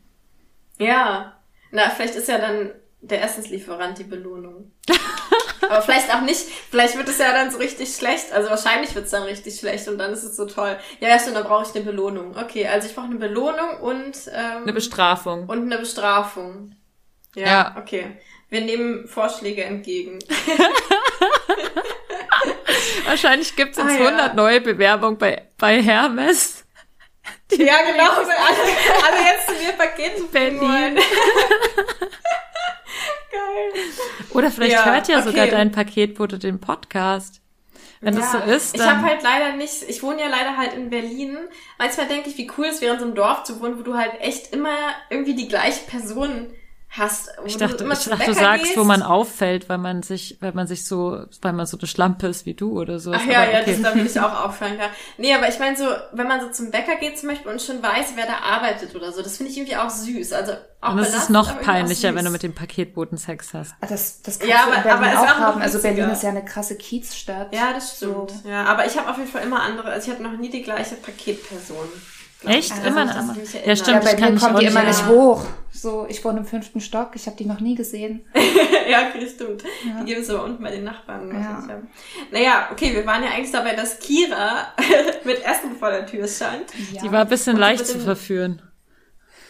Ja. 0.78 1.36
Na, 1.72 1.90
vielleicht 1.90 2.14
ist 2.14 2.28
ja 2.28 2.38
dann 2.38 2.70
der 3.00 3.22
Essenslieferant 3.24 3.98
die 3.98 4.04
Belohnung. 4.04 4.72
Aber 5.68 5.82
vielleicht 5.82 6.14
auch 6.14 6.20
nicht. 6.20 6.42
Vielleicht 6.70 6.96
wird 6.96 7.08
es 7.08 7.18
ja 7.18 7.32
dann 7.32 7.50
so 7.50 7.58
richtig 7.58 7.92
schlecht. 7.94 8.32
Also 8.32 8.50
wahrscheinlich 8.50 8.94
wird 8.94 9.06
es 9.06 9.10
dann 9.10 9.24
richtig 9.24 9.58
schlecht 9.58 9.88
und 9.88 9.98
dann 9.98 10.12
ist 10.12 10.22
es 10.22 10.36
so 10.36 10.46
toll. 10.46 10.76
Ja, 11.00 11.08
ja, 11.08 11.18
stimmt, 11.18 11.36
dann 11.36 11.44
brauche 11.44 11.66
ich 11.68 11.74
eine 11.74 11.84
Belohnung. 11.84 12.36
Okay, 12.36 12.66
also 12.68 12.86
ich 12.88 12.94
brauche 12.94 13.06
eine 13.06 13.16
Belohnung 13.16 13.80
und, 13.80 14.16
ähm, 14.32 14.62
Eine 14.62 14.72
Bestrafung. 14.72 15.48
und 15.48 15.62
eine 15.62 15.78
Bestrafung. 15.78 16.76
Ja, 17.34 17.46
Ja. 17.46 17.76
okay. 17.78 18.16
Wir 18.48 18.60
nehmen 18.60 19.08
Vorschläge 19.08 19.64
entgegen. 19.64 20.20
Wahrscheinlich 23.06 23.56
gibt's 23.56 23.78
jetzt 23.78 23.88
Ah, 23.88 23.92
ja. 23.98 24.06
100 24.08 24.34
neue 24.36 24.60
Bewerbungen 24.60 25.18
bei, 25.18 25.48
bei 25.58 25.82
Hermes. 25.82 26.64
Ja, 27.52 27.82
genau. 27.82 28.10
Alle, 28.12 28.34
alle 29.06 29.24
jetzt 29.24 29.46
zu 29.46 29.54
mir 29.54 29.72
Pakete 29.72 30.22
bringen 30.24 30.60
wollen. 30.60 30.94
Berlin. 30.94 30.98
Geil. 33.30 33.82
Oder 34.32 34.50
vielleicht 34.50 34.72
Ja, 34.72 34.84
hört 34.84 35.08
ja 35.08 35.18
okay. 35.18 35.28
sogar 35.28 35.46
dein 35.46 35.72
Paketbote 35.72 36.38
den 36.38 36.60
Podcast. 36.60 37.40
Wenn 38.00 38.14
das 38.14 38.30
so 38.30 38.38
ist, 38.38 38.74
Ich 38.74 38.80
dann... 38.80 38.98
habe 38.98 39.08
halt 39.08 39.22
leider 39.22 39.56
nicht, 39.56 39.82
ich 39.88 40.02
wohne 40.02 40.20
ja 40.20 40.28
leider 40.28 40.56
halt 40.56 40.74
in 40.74 40.90
Berlin. 40.90 41.38
Manchmal 41.78 42.06
denke 42.06 42.28
ich, 42.28 42.36
wie 42.36 42.50
cool 42.56 42.66
es 42.66 42.80
wäre, 42.80 42.94
in 42.94 43.00
so 43.00 43.06
einem 43.06 43.14
Dorf 43.14 43.44
zu 43.44 43.58
wohnen, 43.60 43.78
wo 43.78 43.82
du 43.82 43.96
halt 43.96 44.20
echt 44.20 44.52
immer 44.52 44.76
irgendwie 45.08 45.34
die 45.34 45.48
gleiche 45.48 45.84
Person 45.86 46.52
hast. 46.98 47.30
Wo 47.40 47.46
ich 47.46 47.54
du 47.56 47.66
dachte, 47.66 47.84
immer 47.84 47.94
ich 47.94 48.04
dachte 48.04 48.24
du 48.26 48.32
sagst, 48.34 48.64
gehst. 48.64 48.76
wo 48.78 48.84
man 48.84 49.02
auffällt, 49.02 49.68
weil 49.68 49.78
man 49.78 50.02
sich, 50.02 50.38
weil 50.40 50.52
man 50.52 50.66
sich 50.66 50.84
so, 50.84 51.24
weil 51.42 51.52
man 51.52 51.66
so 51.66 51.78
eine 51.78 51.86
Schlampe 51.86 52.26
ist 52.28 52.46
wie 52.46 52.54
du 52.54 52.80
oder 52.80 52.98
so. 52.98 53.12
Ach 53.12 53.24
ja, 53.26 53.44
ja, 53.50 53.62
das, 53.62 53.80
da 53.82 53.94
will 53.94 54.06
ich 54.06 54.18
auch 54.20 54.44
auffallen, 54.44 54.78
ja. 54.78 54.86
Nee, 55.18 55.34
aber 55.34 55.48
ich 55.48 55.58
meine 55.58 55.76
so, 55.76 55.86
wenn 56.12 56.26
man 56.28 56.40
so 56.40 56.50
zum 56.50 56.70
Bäcker 56.70 56.96
geht 56.96 57.18
zum 57.18 57.28
Beispiel 57.28 57.50
und 57.50 57.60
schon 57.62 57.82
weiß, 57.82 58.12
wer 58.14 58.26
da 58.26 58.38
arbeitet 58.38 58.94
oder 58.94 59.12
so, 59.12 59.22
das 59.22 59.36
finde 59.36 59.52
ich 59.52 59.58
irgendwie 59.58 59.76
auch 59.76 59.90
süß. 59.90 60.32
Also 60.32 60.52
auch 60.80 60.92
Und 60.92 60.98
es 61.00 61.14
ist 61.14 61.30
noch 61.30 61.50
aber 61.50 61.60
peinlicher, 61.60 62.14
wenn 62.14 62.24
du 62.24 62.30
mit 62.30 62.42
dem 62.42 62.54
Paketboten 62.54 63.18
Sex 63.18 63.54
hast. 63.54 63.74
Ah, 63.80 63.86
Das, 63.86 64.22
das 64.22 64.38
kannst 64.38 64.52
Ja, 64.52 64.64
du 64.66 64.72
in 64.72 64.78
aber- 64.78 64.82
Berlin 64.82 65.04
aber 65.04 65.06
auch 65.06 65.12
ist 65.12 65.18
auch 65.32 65.38
noch 65.38 65.46
haben. 65.46 65.62
Also. 65.62 65.82
Berlin 65.82 66.10
ist 66.10 66.22
ja 66.22 66.28
eine 66.30 66.44
krasse 66.44 66.76
Kiezstadt. 66.76 67.52
Ja, 67.54 67.72
das 67.72 67.96
stimmt. 67.96 68.30
So. 68.30 68.48
Ja, 68.48 68.64
aber 68.64 68.86
ich 68.86 68.96
habe 68.98 69.10
auf 69.10 69.16
jeden 69.18 69.30
Fall 69.30 69.42
immer 69.42 69.62
andere, 69.62 69.88
also 69.90 70.08
ich 70.10 70.14
habe 70.14 70.22
noch 70.22 70.38
nie 70.38 70.50
die 70.50 70.62
gleiche 70.62 70.94
Paketperson. 70.96 71.88
Ich. 72.50 72.56
Echt? 72.56 72.72
Also, 72.72 72.86
Immer 72.88 73.00
eine 73.02 73.32
ich 73.32 73.52
mich 73.54 73.66
Ja, 73.66 73.76
stimmt, 73.76 73.88
Ja, 74.04 74.10
ich 74.10 74.16
bei 74.16 74.20
kann 74.20 74.34
mir 74.34 74.40
kommt 74.40 74.60
die 74.60 74.66
immer 74.66 74.82
nicht- 74.82 75.06
hoch. 75.06 75.44
So, 75.72 76.06
ich 76.08 76.24
wohne 76.24 76.38
im 76.38 76.44
fünften 76.46 76.80
Stock, 76.80 77.10
ich 77.14 77.26
habe 77.26 77.36
die 77.36 77.44
noch 77.44 77.60
nie 77.60 77.74
gesehen. 77.74 78.24
ja, 78.90 79.08
okay, 79.08 79.28
stimmt. 79.28 79.62
Die 80.00 80.04
geben 80.06 80.22
es 80.22 80.30
aber 80.30 80.44
unten 80.44 80.62
bei 80.62 80.70
den 80.70 80.84
Nachbarn. 80.84 81.28
Ja. 81.30 81.64
Ja. 81.68 81.82
Naja, 82.32 82.68
okay, 82.72 82.94
wir 82.94 83.04
waren 83.06 83.22
ja 83.22 83.30
eigentlich 83.30 83.52
dabei, 83.52 83.74
dass 83.74 83.98
Kira 83.98 84.68
mit 85.24 85.44
Essen 85.44 85.76
vor 85.78 85.90
der 85.90 86.06
Tür 86.06 86.26
stand. 86.26 86.64
Ja. 86.92 87.02
Die 87.02 87.12
war 87.12 87.20
ein 87.20 87.28
bisschen 87.28 87.54
Und 87.54 87.60
leicht 87.60 87.86
zu 87.86 87.98
verführen. 88.00 88.62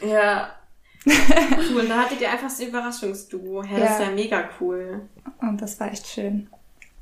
Ja. 0.04 0.50
cool, 1.06 1.80
und 1.82 1.88
da 1.88 1.98
hattet 1.98 2.20
ihr 2.20 2.28
einfach 2.30 2.50
so 2.50 2.64
ein 2.64 2.70
Überraschungsduo. 2.70 3.62
Ja, 3.62 3.78
das 3.78 3.90
ist 3.92 4.00
Ja. 4.00 4.06
ja 4.06 4.10
mega 4.10 4.48
cool. 4.60 5.08
Und 5.40 5.62
das 5.62 5.78
war 5.78 5.92
echt 5.92 6.06
schön. 6.08 6.50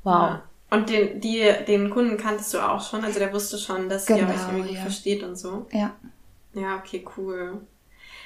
Ja. 0.05 0.43
Und 0.75 0.89
den, 0.89 1.21
die, 1.21 1.49
den 1.67 1.89
Kunden 1.89 2.17
kanntest 2.17 2.53
du 2.53 2.59
auch 2.59 2.87
schon, 2.87 3.03
also 3.03 3.19
der 3.19 3.33
wusste 3.33 3.57
schon, 3.57 3.89
dass 3.89 4.09
ihr 4.09 4.17
Genau, 4.17 4.29
euch 4.29 4.53
irgendwie 4.53 4.75
ja. 4.75 4.81
versteht 4.81 5.23
und 5.23 5.35
so. 5.37 5.67
Ja. 5.71 5.95
Ja, 6.53 6.77
okay, 6.77 7.05
cool. 7.17 7.61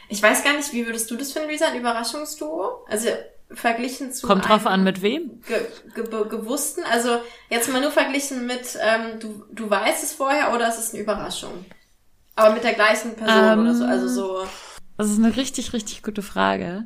Ich 0.08 0.22
weiß 0.22 0.44
gar 0.44 0.56
nicht, 0.56 0.72
wie 0.74 0.86
würdest 0.86 1.10
du 1.12 1.16
das 1.16 1.32
finden, 1.32 1.50
Lisa, 1.50 1.68
ein 1.68 1.80
Überraschungsduo? 1.80 2.86
Also 2.88 3.10
verglichen 3.52 4.12
zu 4.12 4.28
Kommt 4.28 4.48
drauf 4.48 4.68
an, 4.68 4.84
mit 4.84 5.02
wem? 5.02 5.42
ge 5.48 5.60
ge 5.96 6.04
gewussten, 6.30 6.84
also 6.92 7.20
jetzt 7.50 7.72
mal 7.72 7.82
nur 7.82 7.92
verglichen 7.92 8.46
mit, 8.46 8.78
ähm, 8.80 9.20
du, 9.20 9.44
du 9.52 9.70
weißt 9.70 10.04
es 10.04 10.14
vorher 10.14 10.54
oder 10.54 10.68
es 10.68 10.78
ist 10.78 10.94
eine 10.94 11.02
Überraschung? 11.04 11.66
Aber 12.36 12.54
mit 12.54 12.64
der 12.64 12.74
gleichen 12.74 13.16
Person 13.16 13.44
Ähm, 13.54 13.60
oder 13.62 13.74
so, 13.76 13.84
also 13.86 14.08
so. 14.08 14.48
Das 14.98 15.10
ist 15.10 15.18
eine 15.18 15.36
richtig, 15.36 15.74
richtig 15.74 16.04
gute 16.04 16.22
Frage. 16.22 16.86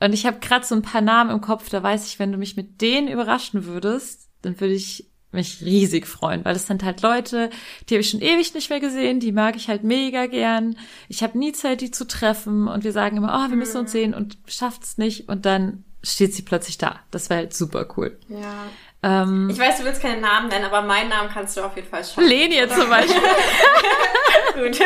Und 0.00 0.12
ich 0.12 0.26
habe 0.26 0.38
gerade 0.40 0.66
so 0.66 0.74
ein 0.74 0.82
paar 0.82 1.00
Namen 1.00 1.30
im 1.30 1.40
Kopf, 1.40 1.68
da 1.70 1.82
weiß 1.82 2.06
ich, 2.06 2.18
wenn 2.18 2.32
du 2.32 2.38
mich 2.38 2.56
mit 2.56 2.80
denen 2.80 3.08
überraschen 3.08 3.64
würdest, 3.64 4.28
dann 4.42 4.60
würde 4.60 4.74
ich 4.74 5.06
mich 5.32 5.62
riesig 5.62 6.06
freuen, 6.06 6.44
weil 6.44 6.52
das 6.54 6.66
sind 6.66 6.82
halt 6.82 7.00
Leute, 7.02 7.50
die 7.88 7.94
habe 7.94 8.02
ich 8.02 8.10
schon 8.10 8.20
ewig 8.20 8.54
nicht 8.54 8.68
mehr 8.68 8.80
gesehen, 8.80 9.18
die 9.18 9.32
mag 9.32 9.56
ich 9.56 9.68
halt 9.68 9.82
mega 9.82 10.26
gern. 10.26 10.76
Ich 11.08 11.22
habe 11.22 11.38
nie 11.38 11.52
Zeit, 11.52 11.80
die 11.80 11.90
zu 11.90 12.06
treffen 12.06 12.68
und 12.68 12.84
wir 12.84 12.92
sagen 12.92 13.16
immer, 13.16 13.44
oh, 13.46 13.50
wir 13.50 13.56
müssen 13.56 13.78
uns 13.78 13.92
sehen 13.92 14.14
und 14.14 14.36
schafft's 14.46 14.98
nicht 14.98 15.28
und 15.28 15.46
dann 15.46 15.84
steht 16.02 16.34
sie 16.34 16.42
plötzlich 16.42 16.78
da. 16.78 17.00
Das 17.10 17.30
wäre 17.30 17.40
halt 17.40 17.54
super 17.54 17.88
cool. 17.96 18.18
Ja. 18.28 18.66
Ähm, 19.04 19.48
Ich 19.50 19.58
weiß, 19.58 19.78
du 19.78 19.84
willst 19.84 20.00
keine 20.00 20.20
Namen 20.20 20.48
nennen, 20.48 20.64
aber 20.64 20.82
meinen 20.82 21.08
Namen 21.10 21.28
kannst 21.28 21.56
du 21.56 21.62
auf 21.62 21.74
jeden 21.76 21.88
Fall 21.88 22.04
schon. 22.04 22.24
Lenia 22.24 22.68
zum 22.68 22.88
Beispiel. 22.88 23.16
Gut. 24.54 24.78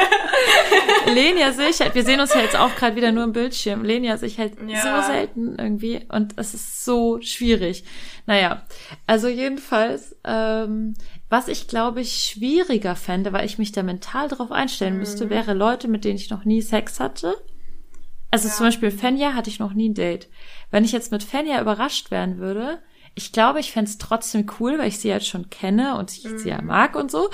Lenia 1.06 1.52
sehe 1.52 1.68
ich 1.70 1.80
halt, 1.80 1.94
wir 1.94 2.04
sehen 2.04 2.20
uns 2.20 2.32
ja 2.35 2.40
jetzt 2.40 2.56
auch 2.56 2.75
gerade 2.76 2.96
wieder 2.96 3.12
nur 3.12 3.25
im 3.25 3.32
Bildschirm. 3.32 3.85
Lenia 3.85 4.16
sehe 4.16 4.28
ich 4.28 4.38
halt 4.38 4.54
Ja. 4.66 5.02
so 5.02 5.12
selten 5.12 5.56
irgendwie 5.58 6.06
und 6.08 6.35
es 6.37 6.54
ist 6.54 6.85
so 6.85 7.20
schwierig. 7.20 7.85
Naja, 8.26 8.62
also 9.06 9.28
jedenfalls, 9.28 10.16
ähm, 10.25 10.94
was 11.28 11.49
ich 11.49 11.68
glaube 11.68 12.00
ich 12.00 12.12
schwieriger 12.32 12.96
fände, 12.96 13.32
weil 13.32 13.44
ich 13.46 13.58
mich 13.58 13.73
da 13.73 13.82
mental 13.82 14.28
drauf 14.28 14.52
einstellen 14.52 14.94
Mhm. 14.94 15.00
müsste, 15.00 15.30
wäre 15.30 15.52
Leute, 15.54 15.88
mit 15.88 16.04
denen 16.04 16.16
ich 16.16 16.30
noch 16.30 16.44
nie 16.44 16.62
Sex 16.62 17.00
hatte. 17.00 17.35
Also 18.30 18.49
zum 18.49 18.66
Beispiel 18.66 18.90
Fenja 18.90 19.35
hatte 19.35 19.50
ich 19.50 19.58
noch 19.61 19.73
nie 19.73 19.88
ein 19.88 19.94
Date. 19.94 20.28
Wenn 20.70 20.85
ich 20.85 20.92
jetzt 20.92 21.12
mit 21.12 21.23
Fenja 21.23 21.61
überrascht 21.61 22.11
werden 22.11 22.38
würde, 22.38 22.82
ich 23.18 23.32
glaube, 23.32 23.58
ich 23.61 23.73
fände 23.73 23.90
es 23.90 23.96
trotzdem 23.99 24.46
cool, 24.61 24.78
weil 24.78 24.88
ich 24.88 24.99
sie 24.99 25.08
jetzt 25.08 25.26
schon 25.26 25.49
kenne 25.50 25.96
und 25.96 26.12
ich 26.12 26.23
sie 26.37 26.50
ja 26.50 26.61
mag 26.62 26.94
und 26.94 27.11
so. 27.11 27.30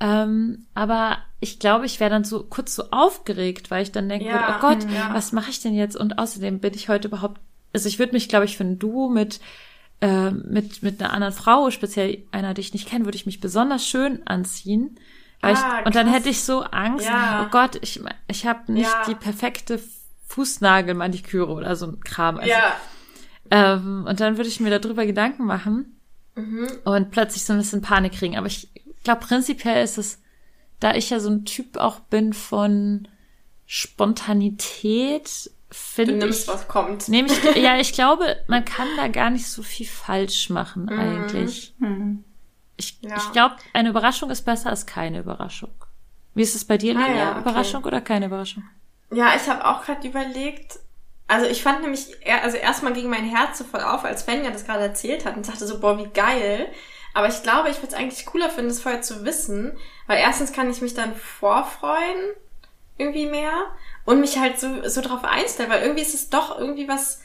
Ähm, 0.00 0.66
aber 0.74 1.18
ich 1.40 1.58
glaube, 1.58 1.86
ich 1.86 1.98
wäre 2.00 2.08
dann 2.10 2.24
so 2.24 2.44
kurz 2.44 2.74
so 2.76 2.84
aufgeregt, 2.92 3.70
weil 3.70 3.82
ich 3.82 3.90
dann 3.92 4.08
denke, 4.08 4.26
Ja, 4.26 4.56
oh 4.56 4.60
Gott, 4.60 4.84
ja. 4.90 5.12
was 5.12 5.32
mache 5.32 5.50
ich 5.50 5.60
denn 5.60 5.74
jetzt? 5.74 5.96
Und 5.96 6.18
außerdem 6.18 6.60
bin 6.60 6.72
ich 6.74 6.88
heute 6.88 7.08
überhaupt, 7.08 7.40
also 7.72 7.88
ich 7.88 7.98
würde 7.98 8.12
mich, 8.12 8.28
glaube 8.28 8.44
ich, 8.44 8.56
für 8.56 8.64
ein 8.64 8.78
Duo 8.78 9.08
mit 9.08 9.40
äh, 10.00 10.30
mit 10.30 10.82
mit 10.82 11.00
einer 11.02 11.12
anderen 11.12 11.34
Frau, 11.34 11.70
speziell 11.70 12.22
einer, 12.32 12.54
die 12.54 12.60
ich 12.60 12.72
nicht 12.72 12.88
kenne, 12.88 13.04
würde 13.04 13.16
ich 13.16 13.26
mich 13.26 13.40
besonders 13.40 13.86
schön 13.86 14.24
anziehen. 14.26 14.98
Weil 15.40 15.56
Ah, 15.56 15.80
ich, 15.80 15.86
und 15.86 15.94
dann 15.96 16.06
hätte 16.08 16.28
ich 16.28 16.42
so 16.42 16.62
Angst, 16.62 17.06
Ja. 17.06 17.44
oh 17.44 17.50
Gott, 17.50 17.76
ich, 17.82 18.00
ich 18.28 18.46
habe 18.46 18.72
nicht 18.72 18.90
die 19.08 19.14
perfekte 19.14 19.80
Fußnagelmaniküre 20.28 21.52
oder 21.52 21.76
so 21.76 21.86
ein 21.86 22.00
Kram. 22.00 22.36
Also, 22.38 22.50
Ja. 22.50 22.76
Ähm, 23.50 24.04
und 24.08 24.20
dann 24.20 24.36
würde 24.36 24.48
ich 24.48 24.60
mir 24.60 24.76
darüber 24.78 25.06
Gedanken 25.06 25.44
machen 25.44 25.98
Mhm. 26.36 26.68
und 26.84 27.10
plötzlich 27.10 27.44
so 27.44 27.52
ein 27.52 27.58
bisschen 27.60 27.80
Panik 27.82 28.12
kriegen. 28.14 28.36
Aber 28.36 28.46
ich 28.48 28.68
glaube, 29.04 29.20
prinzipiell 29.26 29.84
ist 29.84 29.98
es, 29.98 30.20
da 30.80 30.94
ich 30.94 31.10
ja 31.10 31.20
so 31.20 31.30
ein 31.30 31.44
Typ 31.44 31.76
auch 31.76 32.00
bin 32.00 32.32
von 32.32 33.06
Spontanität 33.66 35.50
Du 35.70 35.76
finde 35.76 36.14
nimmst, 36.14 36.42
ich. 36.42 36.48
was 36.48 36.68
kommt. 36.68 37.08
Nehme 37.08 37.28
ich, 37.28 37.56
ja, 37.56 37.76
ich 37.80 37.92
glaube, 37.92 38.36
man 38.46 38.64
kann 38.64 38.86
da 38.96 39.08
gar 39.08 39.30
nicht 39.30 39.48
so 39.48 39.62
viel 39.62 39.86
falsch 39.86 40.50
machen, 40.50 40.84
Mhm. 40.84 40.98
eigentlich. 40.98 41.74
Hm. 41.80 42.24
Ich, 42.76 42.98
Ja. 43.02 43.16
ich 43.16 43.32
glaube, 43.32 43.56
eine 43.72 43.88
Überraschung 43.90 44.30
ist 44.30 44.42
besser 44.42 44.70
als 44.70 44.86
keine 44.86 45.20
Überraschung. 45.20 45.70
Wie 46.34 46.42
ist 46.42 46.54
es 46.54 46.64
bei 46.64 46.78
dir, 46.78 46.96
Ah, 46.96 47.00
Lilia? 47.06 47.16
ja, 47.16 47.30
okay. 47.32 47.40
Überraschung 47.40 47.84
oder 47.84 48.00
keine 48.00 48.26
Überraschung? 48.26 48.64
Ja, 49.12 49.34
ich 49.36 49.48
habe 49.48 49.64
auch 49.66 49.84
gerade 49.84 50.06
überlegt, 50.06 50.78
also 51.26 51.46
ich 51.46 51.62
fand 51.62 51.82
nämlich, 51.82 52.16
also 52.42 52.56
erstmal 52.56 52.92
ging 52.92 53.08
mein 53.08 53.24
Herz 53.24 53.58
so 53.58 53.64
voll 53.64 53.80
auf, 53.80 54.04
als 54.04 54.22
Svenja 54.22 54.50
das 54.50 54.66
gerade 54.66 54.82
erzählt 54.82 55.24
hat 55.24 55.36
und 55.36 55.48
dachte 55.48 55.66
so, 55.66 55.80
boah, 55.80 55.98
wie 55.98 56.08
geil. 56.08 56.68
Aber 57.14 57.28
ich 57.28 57.42
glaube, 57.42 57.70
ich 57.70 57.76
würde 57.76 57.88
es 57.88 57.94
eigentlich 57.94 58.26
cooler 58.26 58.50
finden, 58.50 58.68
das 58.68 58.80
vorher 58.80 59.00
zu 59.00 59.24
wissen, 59.24 59.76
weil 60.06 60.18
erstens 60.18 60.52
kann 60.52 60.70
ich 60.70 60.82
mich 60.82 60.94
dann 60.94 61.14
vorfreuen, 61.14 62.34
irgendwie 62.98 63.26
mehr, 63.26 63.68
und 64.04 64.20
mich 64.20 64.38
halt 64.38 64.60
so, 64.60 64.86
so 64.88 65.00
drauf 65.00 65.24
einstellen, 65.24 65.70
weil 65.70 65.82
irgendwie 65.82 66.02
ist 66.02 66.14
es 66.14 66.28
doch 66.28 66.58
irgendwie 66.58 66.88
was, 66.88 67.22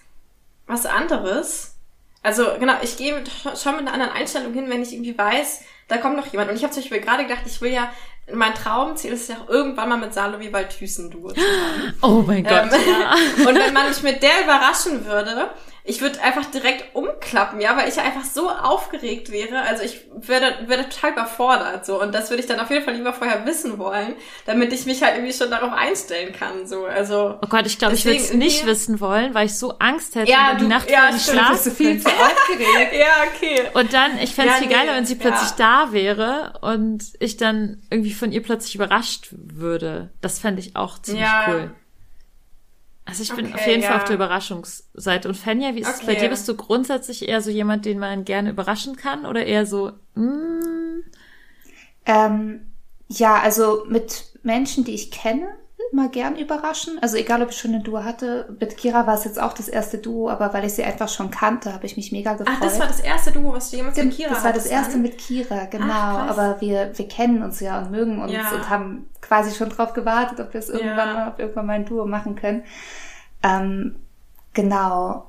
was 0.66 0.86
anderes. 0.86 1.76
Also 2.24 2.46
genau, 2.60 2.76
ich 2.82 2.98
gehe 2.98 3.24
schon 3.56 3.76
mit 3.76 3.82
einer 3.82 3.94
anderen 3.94 4.12
Einstellung 4.12 4.54
hin, 4.54 4.70
wenn 4.70 4.82
ich 4.82 4.94
irgendwie 4.94 5.18
weiß, 5.18 5.62
da 5.88 5.98
kommt 5.98 6.16
noch 6.16 6.28
jemand. 6.28 6.50
Und 6.50 6.56
ich 6.56 6.64
habe 6.64 6.74
zum 6.74 6.84
Beispiel 6.84 7.02
gerade 7.02 7.24
gedacht, 7.24 7.44
ich 7.46 7.62
will 7.62 7.72
ja, 7.72 7.92
mein 8.34 8.54
Traumziel 8.54 9.14
ist 9.14 9.30
ja 9.30 9.36
auch 9.36 9.50
irgendwann 9.50 9.90
mal 9.90 9.98
mit 9.98 10.14
Salomi 10.14 10.52
Waldhüsen 10.52 11.10
Duo 11.10 11.32
zu 11.32 11.42
haben. 11.42 11.94
Oh 12.02 12.24
mein 12.26 12.44
Gott, 12.44 12.70
Ähm, 12.72 12.72
ja. 13.02 13.48
Und 13.48 13.56
wenn 13.56 13.74
man 13.74 13.90
mich 13.90 14.02
mit 14.04 14.22
der 14.22 14.44
überraschen 14.44 15.06
würde, 15.06 15.50
ich 15.90 16.02
würde 16.02 16.22
einfach 16.22 16.46
direkt 16.46 16.96
umklappen, 16.96 17.60
ja, 17.60 17.76
weil 17.76 17.90
ich 17.90 17.96
ja 17.96 18.04
einfach 18.04 18.24
so 18.24 18.50
aufgeregt 18.50 19.32
wäre. 19.32 19.62
Also 19.64 19.84
ich 19.84 20.02
würde, 20.14 20.56
würde 20.68 20.88
total 20.88 21.12
überfordert, 21.14 21.86
so. 21.86 22.00
Und 22.02 22.14
das 22.14 22.30
würde 22.30 22.42
ich 22.42 22.48
dann 22.48 22.60
auf 22.60 22.70
jeden 22.70 22.86
Fall 22.86 22.94
lieber 22.94 23.12
vorher 23.12 23.46
wissen 23.46 23.78
wollen, 23.80 24.14
damit 24.46 24.72
ich 24.72 24.86
mich 24.86 25.02
halt 25.04 25.16
irgendwie 25.16 25.34
schon 25.34 25.50
darauf 25.50 25.74
einstellen 25.74 26.32
kann, 26.34 26.68
so. 26.68 26.86
Also. 26.86 27.40
Oh 27.42 27.48
Gott, 27.50 27.66
ich 27.66 27.80
glaube, 27.80 27.96
ich 27.96 28.06
würde 28.06 28.18
es 28.20 28.34
nicht 28.34 28.66
wissen 28.66 29.00
wollen, 29.02 29.34
weil 29.34 29.48
ich 29.48 29.58
so 29.58 29.74
Angst 29.80 30.16
hätte, 30.16 30.30
Ja, 30.32 30.52
über 30.52 30.60
die 30.60 30.64
du- 30.66 30.70
Nacht 30.70 30.90
ja, 30.92 31.08
stimmt, 31.08 31.22
schlafen 31.40 31.60
du 31.66 31.72
viel 31.72 32.00
zu 32.02 32.08
aufgeregt? 32.10 32.94
Ja, 32.94 33.24
okay. 33.36 33.64
Und 33.74 33.92
dann, 33.94 34.18
ich 34.20 34.34
fände 34.36 34.52
es 34.54 34.60
Ja, 34.60 34.64
viel 34.68 34.72
geiler, 34.76 34.92
nee, 34.92 34.98
wenn 34.98 35.06
sie 35.06 35.16
ja. 35.16 35.20
plötzlich 35.22 35.52
da 35.52 35.92
wäre 35.92 36.54
und 36.62 37.04
ich 37.20 37.38
dann 37.38 37.82
irgendwie 37.90 38.14
von 38.14 38.32
ihr 38.32 38.44
plötzlich 38.44 38.76
überrascht 38.76 39.30
würde. 39.32 40.12
Das 40.22 40.40
fände 40.40 40.60
ich 40.62 40.76
auch 40.76 41.00
ziemlich 41.02 41.24
Ja. 41.26 41.46
cool. 41.48 41.72
Also 43.10 43.24
ich 43.24 43.36
bin 43.36 43.48
Okay, 43.48 43.56
auf 43.56 43.66
jeden 43.68 43.84
Fall 43.84 43.92
ja. 43.92 43.98
auf 43.98 44.04
der 44.04 44.16
Überraschungsseite. 44.16 45.28
Und 45.28 45.36
Fenja, 45.36 45.76
wie 45.76 45.82
ist 45.82 45.96
es 45.96 46.06
bei 46.06 46.14
Okay. 46.14 46.22
dir? 46.24 46.30
Bist 46.30 46.48
du 46.48 46.56
grundsätzlich 46.56 47.28
eher 47.28 47.42
so 47.42 47.50
jemand, 47.50 47.86
den 47.86 48.00
man 48.00 48.26
gerne 48.26 48.50
überraschen 48.52 48.96
kann? 48.96 49.26
Oder 49.26 49.46
eher 49.46 49.66
so, 49.66 49.92
mm, 50.16 51.02
Ähm, 52.06 52.72
ja, 53.08 53.40
also 53.40 53.86
mit 53.88 54.38
Menschen, 54.44 54.84
die 54.84 54.94
ich 54.94 55.12
kenne, 55.12 55.48
mal 55.92 56.10
gern 56.10 56.36
überraschen. 56.38 57.00
Also 57.02 57.18
egal, 57.18 57.42
ob 57.42 57.50
ich 57.50 57.58
schon 57.58 57.74
ein 57.74 57.84
Duo 57.84 58.04
hatte. 58.04 58.56
Mit 58.60 58.78
Kira 58.78 59.08
war 59.08 59.16
es 59.16 59.24
jetzt 59.24 59.42
auch 59.42 59.54
das 59.54 59.68
erste 59.68 59.98
Duo, 59.98 60.30
aber 60.30 60.54
weil 60.54 60.66
ich 60.66 60.74
sie 60.74 60.84
einfach 60.84 61.10
schon 61.10 61.32
kannte, 61.32 61.74
habe 61.74 61.86
ich 61.86 61.98
mich 61.98 62.12
mega 62.12 62.34
gefreut. 62.34 62.56
Ach, 62.58 62.62
das 62.62 62.80
war 62.80 62.88
das 62.88 63.00
erste 63.00 63.32
Duo, 63.32 63.54
was 63.54 63.72
du 63.72 63.78
jemals 63.78 63.98
mit 63.98 64.16
Kira 64.16 64.30
das 64.30 64.44
war 64.44 64.54
das 64.54 64.66
erste 64.68 64.94
dann? 64.94 65.02
mit 65.02 65.18
Kira, 65.18 65.66
genau. 65.66 65.92
Ach, 65.92 66.30
aber 66.30 66.62
wir, 66.62 66.92
wir 66.96 67.08
kennen 67.08 67.42
uns 67.42 67.60
ja 67.60 67.80
und 67.82 67.92
mögen 67.92 68.22
uns 68.22 68.32
Ja. 68.34 68.52
und 68.52 68.70
haben 68.70 69.10
quasi 69.30 69.56
schon 69.56 69.70
drauf 69.70 69.94
gewartet, 69.94 70.40
ob 70.40 70.54
wir 70.54 70.60
es 70.60 70.70
irgendwann 70.70 71.08
Ja. 71.08 71.14
mal, 71.14 71.28
ob 71.30 71.40
irgendwann 71.40 71.66
mal 71.68 71.74
ein 71.74 71.86
Duo 71.86 72.06
machen 72.08 72.36
können. 72.36 72.64
Ähm, 73.44 73.96
genau. 74.54 75.26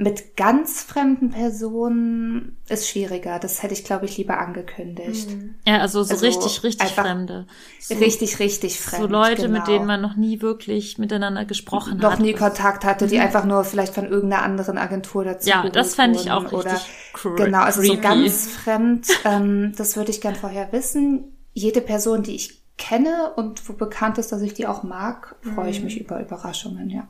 Mit 0.00 0.36
ganz 0.36 0.82
fremden 0.82 1.30
Personen 1.30 2.56
ist 2.68 2.86
schwieriger. 2.88 3.40
Das 3.40 3.64
hätte 3.64 3.74
ich, 3.74 3.82
glaube 3.82 4.04
ich, 4.04 4.16
lieber 4.16 4.38
angekündigt. 4.38 5.28
ja, 5.66 5.78
also 5.78 6.04
so 6.04 6.12
Also 6.14 6.24
richtig, 6.26 6.62
richtig 6.62 6.90
Fremde. 6.92 7.46
So, 7.80 7.94
Richtig, 7.96 8.38
richtig 8.38 8.78
fremd. 8.78 9.02
so 9.02 9.08
Leute, 9.08 9.42
genau. 9.42 9.58
mit 9.58 9.66
denen 9.66 9.86
man 9.86 10.00
noch 10.00 10.14
nie 10.14 10.40
wirklich 10.40 10.98
miteinander 10.98 11.44
gesprochen 11.46 11.98
noch 11.98 12.12
hat. 12.12 12.20
nie 12.20 12.32
Kontakt 12.34 12.84
hatte, 12.84 13.08
die 13.08 13.18
einfach 13.18 13.44
nur 13.44 13.64
vielleicht 13.64 13.92
von 13.94 14.06
irgendeiner 14.06 14.42
anderen 14.44 14.78
Agentur 14.78 15.24
dazu 15.24 15.48
Mhm. 15.48 15.64
Ja, 15.64 15.68
das 15.68 15.96
fände 15.96 16.20
ich 16.20 16.30
auch 16.30 16.52
oder 16.52 16.74
richtig 16.74 16.88
cr- 17.14 17.34
Genau, 17.36 17.62
also 17.62 17.82
so 17.82 17.88
creepy. 17.88 18.02
ganz 18.02 18.46
fremd. 18.52 19.06
Ähm, 19.24 19.72
das 19.76 19.96
würde 19.96 20.12
ich 20.12 20.20
gern 20.20 20.36
vorher 20.36 20.70
wissen. 20.72 21.24
Jede 21.54 21.80
Person, 21.80 22.22
die 22.22 22.36
ich 22.36 22.60
kenne 22.78 23.32
und 23.36 23.68
wo 23.68 23.74
bekannt 23.74 24.18
ist, 24.18 24.32
dass 24.32 24.40
ich 24.42 24.54
die 24.54 24.66
auch 24.66 24.82
mag, 24.82 25.34
freue 25.54 25.70
ich 25.70 25.82
mich 25.82 26.00
über 26.00 26.20
Überraschungen, 26.20 26.88
ja. 26.90 27.06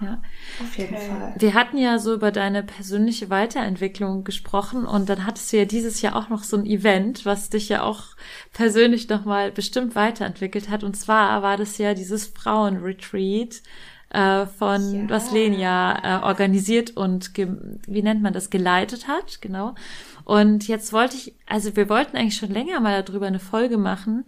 Ja. 0.00 0.18
Auf 0.60 0.76
jeden 0.76 0.94
Okay. 0.94 1.06
Fall. 1.08 1.34
Wir 1.38 1.54
hatten 1.54 1.78
ja 1.78 1.98
so 1.98 2.14
über 2.14 2.32
deine 2.32 2.64
persönliche 2.64 3.30
Weiterentwicklung 3.30 4.24
gesprochen 4.24 4.86
und 4.86 5.08
dann 5.08 5.24
hattest 5.24 5.52
du 5.52 5.56
ja 5.58 5.64
dieses 5.66 6.02
Jahr 6.02 6.16
auch 6.16 6.28
noch 6.28 6.42
so 6.42 6.56
ein 6.56 6.66
Event, 6.66 7.24
was 7.24 7.48
dich 7.48 7.68
ja 7.68 7.82
auch 7.82 8.02
persönlich 8.52 9.08
nochmal 9.08 9.52
bestimmt 9.52 9.94
weiterentwickelt 9.94 10.68
hat. 10.68 10.82
Und 10.82 10.96
zwar 10.96 11.42
war 11.42 11.56
das 11.56 11.78
ja 11.78 11.94
dieses 11.94 12.26
Frauenretreat 12.26 13.62
äh, 14.10 14.46
von 14.46 14.94
Ja. 14.94 15.10
was 15.10 15.30
Lenia 15.30 15.98
äh, 16.20 16.24
organisiert 16.24 16.96
und 16.96 17.30
wie 17.36 18.02
nennt 18.02 18.22
man 18.22 18.32
das 18.32 18.50
geleitet 18.50 19.06
hat, 19.06 19.40
genau. 19.42 19.74
Und 20.24 20.66
jetzt 20.66 20.92
wollte 20.92 21.16
ich, 21.16 21.34
also 21.46 21.76
wir 21.76 21.88
wollten 21.88 22.16
eigentlich 22.16 22.36
schon 22.36 22.50
länger 22.52 22.80
mal 22.80 23.02
darüber 23.02 23.26
eine 23.26 23.40
Folge 23.40 23.78
machen 23.78 24.24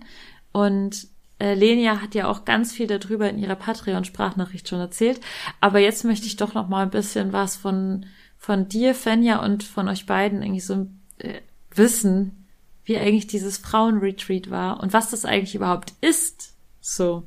und 0.57 1.09
äh, 1.39 1.53
Lenia 1.53 2.01
hat 2.01 2.15
ja 2.15 2.29
auch 2.29 2.47
ganz 2.47 2.73
viel 2.73 2.87
darüber 2.87 3.29
in 3.29 3.37
ihrer 3.37 3.57
Patreon-Sprachnachricht 3.57 4.67
schon 4.67 4.81
erzählt. 4.81 5.21
Aber 5.61 5.81
jetzt 5.81 6.03
möchte 6.05 6.27
ich 6.27 6.37
doch 6.37 6.55
noch 6.55 6.69
mal 6.69 6.83
ein 6.83 6.91
bisschen 6.91 7.35
was 7.35 7.57
von, 7.57 8.07
von 8.39 8.67
dir, 8.67 8.95
Fenja, 8.95 9.45
und 9.45 9.65
von 9.65 9.87
euch 9.87 10.07
beiden 10.07 10.43
eigentlich 10.43 10.65
so 10.65 10.87
äh, 11.19 11.41
wissen, 11.75 12.47
wie 12.85 12.97
eigentlich 12.97 13.27
dieses 13.27 13.59
Frauenretreat 13.59 14.51
war 14.51 14.81
und 14.81 14.95
was 14.95 15.11
das 15.11 15.27
eigentlich 15.27 15.55
überhaupt 15.55 15.93
ist. 16.01 16.55
So. 16.81 17.25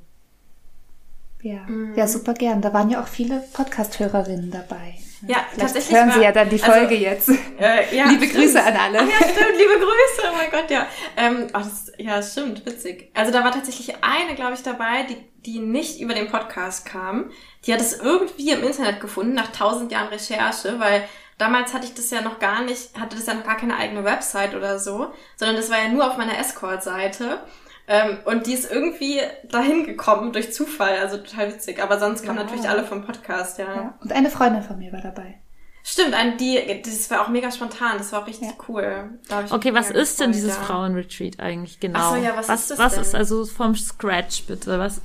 Ja. 1.44 1.68
ja, 1.96 2.08
super 2.08 2.34
gern. 2.34 2.64
Da 2.64 2.74
waren 2.74 2.90
ja 2.90 3.04
auch 3.04 3.08
viele 3.08 3.44
Podcast-Hörerinnen 3.54 4.50
dabei. 4.50 4.96
Ja, 5.28 5.38
Vielleicht 5.50 5.60
tatsächlich 5.60 5.98
hören 5.98 6.12
Sie 6.12 6.22
ja 6.22 6.32
dann 6.32 6.50
die 6.50 6.62
also, 6.62 6.72
Folge 6.72 6.96
jetzt. 6.96 7.30
Äh, 7.60 7.96
ja, 7.96 8.06
Liebe 8.10 8.26
stimmt. 8.26 8.44
Grüße 8.44 8.64
an 8.64 8.76
alle. 8.76 9.00
Ah, 9.00 9.04
ja, 9.04 9.18
stimmt, 9.18 9.58
liebe 9.58 9.80
Grüße, 9.80 10.30
oh 10.32 10.36
mein 10.36 10.50
Gott, 10.50 10.72
ja. 10.72 10.88
Ähm, 11.18 11.48
ach, 11.52 11.64
das, 11.64 11.92
ja, 11.98 12.22
stimmt, 12.22 12.66
witzig. 12.66 13.12
Also 13.14 13.32
da 13.32 13.44
war 13.44 13.52
tatsächlich 13.52 13.96
eine, 14.02 14.36
glaube 14.36 14.54
ich, 14.54 14.64
dabei, 14.64 15.04
die, 15.04 15.18
die 15.46 15.60
nicht 15.60 16.00
über 16.00 16.14
den 16.14 16.30
Podcast 16.30 16.86
kam. 16.86 17.32
Die 17.66 17.74
hat 17.74 17.82
es 17.82 18.00
irgendwie 18.00 18.52
im 18.52 18.64
Internet 18.64 19.02
gefunden, 19.02 19.34
nach 19.34 19.52
tausend 19.52 19.92
Jahren 19.92 20.08
Recherche, 20.08 20.80
weil 20.80 21.04
damals 21.38 21.74
hatte 21.74 21.86
ich 21.86 21.94
das 21.94 22.12
ja 22.12 22.22
noch 22.22 22.40
gar 22.40 22.64
nicht, 22.64 22.98
hatte 22.98 23.18
das 23.18 23.26
ja 23.26 23.34
noch 23.34 23.46
gar 23.46 23.58
keine 23.58 23.76
eigene 23.76 24.06
Website 24.06 24.56
oder 24.56 24.80
so, 24.80 25.12
sondern 25.36 25.58
das 25.58 25.70
war 25.70 25.80
ja 25.80 25.90
nur 25.90 26.08
auf 26.08 26.18
meiner 26.18 26.38
Escort-Seite. 26.38 27.44
Ähm, 27.92 28.20
und 28.26 28.46
die 28.46 28.54
ist 28.54 28.72
irgendwie 28.72 29.20
dahin 29.50 29.84
gekommen 29.84 30.32
durch 30.32 30.54
Zufall, 30.54 30.98
also 31.00 31.18
total 31.18 31.52
witzig. 31.54 31.82
Aber 31.82 32.00
sonst 32.00 32.24
kamen 32.24 32.38
Wow. 32.38 32.46
natürlich 32.46 32.70
alle 32.70 32.84
vom 32.86 33.04
Podcast, 33.04 33.58
ja. 33.58 33.66
Ja. 33.76 33.94
Und 34.00 34.12
eine 34.14 34.30
Freundin 34.30 34.62
von 34.62 34.78
mir 34.78 34.94
war 34.94 35.02
dabei. 35.02 35.40
Stimmt, 35.84 36.14
ein, 36.14 36.38
die, 36.38 36.82
das 36.86 37.10
war 37.10 37.22
auch 37.22 37.30
mega 37.30 37.52
spontan, 37.52 37.98
das 37.98 38.12
war 38.12 38.22
auch 38.22 38.28
richtig 38.28 38.50
Ja. 38.50 38.54
cool. 38.68 39.20
Okay, 39.50 39.74
was 39.74 39.90
ist 39.90 40.20
denn 40.20 40.32
dieses 40.32 40.56
ja. 40.56 40.62
Frauenretreat 40.62 41.40
eigentlich 41.40 41.80
genau? 41.80 42.00
Ach 42.00 42.16
so, 42.16 42.22
ja, 42.22 42.38
was 42.38 42.48
was 42.48 42.62
ist 42.62 42.70
das 42.72 42.80
was 42.80 42.94
denn? 42.94 43.02
ist 43.02 43.16
also 43.16 43.46
vom 43.46 43.76
Scratch 43.76 44.44
bitte? 44.44 44.78
Was 44.78 45.02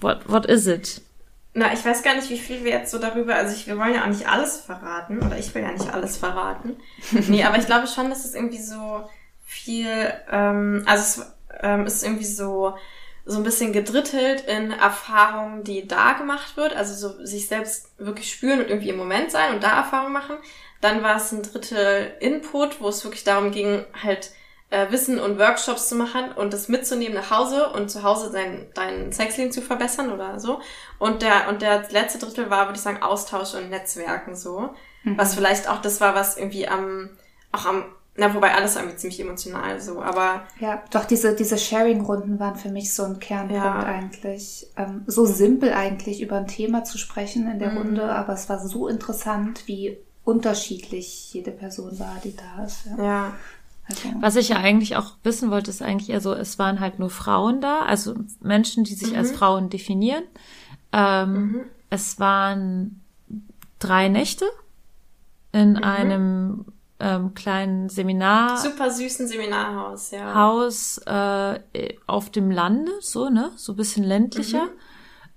what 0.00 0.28
what 0.28 0.46
is 0.46 0.66
it? 0.66 1.02
Na, 1.54 1.72
ich 1.72 1.84
weiß 1.84 2.02
gar 2.02 2.14
nicht, 2.16 2.30
wie 2.30 2.38
viel 2.38 2.64
wir 2.64 2.70
jetzt 2.72 2.90
so 2.90 2.98
darüber, 2.98 3.34
also 3.36 3.54
ich, 3.54 3.66
wir 3.68 3.76
wollen 3.78 3.94
ja 3.94 4.02
auch 4.02 4.08
nicht 4.08 4.28
alles 4.28 4.56
verraten, 4.60 5.18
oder 5.20 5.36
ich 5.38 5.54
will 5.54 5.62
ja 5.62 5.72
nicht 5.72 5.92
alles 5.92 6.16
verraten. 6.16 6.76
nee, 7.28 7.44
aber 7.44 7.58
ich 7.58 7.66
glaube 7.66 7.86
schon, 7.86 8.08
dass 8.08 8.24
es 8.24 8.34
irgendwie 8.34 8.62
so 8.62 9.08
viel, 9.44 9.88
ähm, 10.30 10.84
also 10.86 11.02
es 11.22 11.32
ähm, 11.62 11.86
ist 11.86 12.02
irgendwie 12.02 12.24
so, 12.24 12.74
so 13.24 13.36
ein 13.36 13.44
bisschen 13.44 13.72
gedrittelt 13.72 14.42
in 14.42 14.72
Erfahrungen, 14.72 15.64
die 15.64 15.86
da 15.86 16.14
gemacht 16.14 16.56
wird, 16.56 16.74
also 16.74 16.94
so 16.94 17.24
sich 17.24 17.48
selbst 17.48 17.90
wirklich 17.98 18.32
spüren 18.32 18.60
und 18.60 18.68
irgendwie 18.68 18.88
im 18.88 18.96
Moment 18.96 19.30
sein 19.30 19.54
und 19.54 19.62
da 19.62 19.76
Erfahrungen 19.76 20.12
machen. 20.12 20.36
Dann 20.80 21.02
war 21.02 21.16
es 21.16 21.30
ein 21.32 21.42
Drittel 21.42 22.12
Input, 22.20 22.80
wo 22.80 22.88
es 22.88 23.04
wirklich 23.04 23.24
darum 23.24 23.50
ging, 23.50 23.84
halt 24.02 24.30
äh, 24.70 24.90
Wissen 24.90 25.18
und 25.20 25.38
Workshops 25.38 25.88
zu 25.88 25.96
machen 25.96 26.32
und 26.32 26.52
das 26.52 26.68
mitzunehmen 26.68 27.14
nach 27.14 27.30
Hause 27.30 27.68
und 27.70 27.90
zu 27.90 28.02
Hause 28.02 28.30
sein, 28.30 28.68
dein 28.74 29.12
Sexleben 29.12 29.52
zu 29.52 29.60
verbessern 29.62 30.12
oder 30.12 30.40
so. 30.40 30.60
Und 30.98 31.22
der, 31.22 31.48
und 31.48 31.60
der 31.60 31.88
letzte 31.90 32.18
Drittel 32.18 32.50
war, 32.50 32.66
würde 32.66 32.76
ich 32.76 32.82
sagen, 32.82 33.02
Austausch 33.02 33.54
und 33.54 33.68
Netzwerken 33.68 34.34
so. 34.34 34.70
Was 35.04 35.34
vielleicht 35.34 35.68
auch 35.68 35.80
das 35.80 36.00
war, 36.00 36.14
was 36.14 36.36
irgendwie 36.36 36.68
am, 36.68 37.10
auch 37.52 37.66
am, 37.66 37.84
na, 38.16 38.34
wobei 38.34 38.54
alles 38.54 38.76
irgendwie 38.76 38.96
ziemlich 38.96 39.20
emotional 39.20 39.80
so, 39.80 40.02
aber 40.02 40.42
Ja, 40.58 40.82
doch 40.90 41.04
diese, 41.04 41.34
diese 41.34 41.56
Sharing-Runden 41.56 42.38
waren 42.38 42.56
für 42.56 42.70
mich 42.70 42.92
so 42.92 43.04
ein 43.04 43.18
Kernpunkt 43.18 43.54
Ja. 43.64 43.82
eigentlich. 43.84 44.66
Ähm, 44.76 45.02
so 45.06 45.24
simpel 45.26 45.72
eigentlich 45.72 46.20
über 46.20 46.36
ein 46.36 46.46
Thema 46.48 46.84
zu 46.84 46.98
sprechen 46.98 47.50
in 47.50 47.58
der 47.58 47.70
Mhm. 47.70 47.78
Runde, 47.78 48.12
aber 48.12 48.32
es 48.34 48.48
war 48.48 48.58
so 48.58 48.88
interessant, 48.88 49.66
wie 49.66 49.96
unterschiedlich 50.24 51.32
jede 51.32 51.50
Person 51.50 51.98
war, 51.98 52.16
die 52.22 52.34
da 52.36 52.64
ist. 52.64 52.86
Ja. 52.98 53.04
ja. 53.04 53.32
Also, 53.88 54.08
Was 54.20 54.36
ich 54.36 54.50
ja 54.50 54.56
eigentlich 54.56 54.96
auch 54.96 55.14
wissen 55.24 55.50
wollte, 55.50 55.70
ist 55.70 55.82
eigentlich 55.82 56.10
eher 56.10 56.20
so, 56.20 56.32
es 56.34 56.58
waren 56.58 56.78
halt 56.80 56.98
nur 56.98 57.10
Frauen 57.10 57.60
da, 57.60 57.80
also 57.82 58.14
Menschen, 58.40 58.84
die 58.84 58.94
sich 58.94 59.16
als 59.16 59.32
Frauen 59.32 59.68
definieren. 59.70 60.24
Ähm, 60.92 61.62
Es 61.88 62.20
waren 62.20 63.00
drei 63.80 64.08
Nächte 64.08 64.44
in 65.52 65.76
einem 65.78 66.66
ähm, 67.00 67.34
kleinen 67.34 67.88
Seminar 67.88 68.56
Super 68.58 68.90
süßen 68.90 69.26
Seminarhaus, 69.26 70.10
ja. 70.10 70.34
Haus 70.34 70.98
äh, 71.06 71.58
auf 72.06 72.30
dem 72.30 72.50
Lande, 72.50 72.92
so, 73.00 73.28
ne? 73.30 73.50
So 73.56 73.72
ein 73.72 73.76
bisschen 73.76 74.04
ländlicher. 74.04 74.68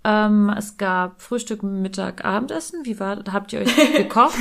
Ähm, 0.06 0.54
es 0.58 0.76
gab 0.78 1.22
Frühstück, 1.22 1.64
Mittag, 1.64 2.26
Abendessen. 2.26 2.86
Wie 2.86 3.00
war 3.00 3.16
das? 3.16 3.34
Habt 3.34 3.54
ihr 3.54 3.62
euch 3.62 3.74
gekocht? 3.96 4.36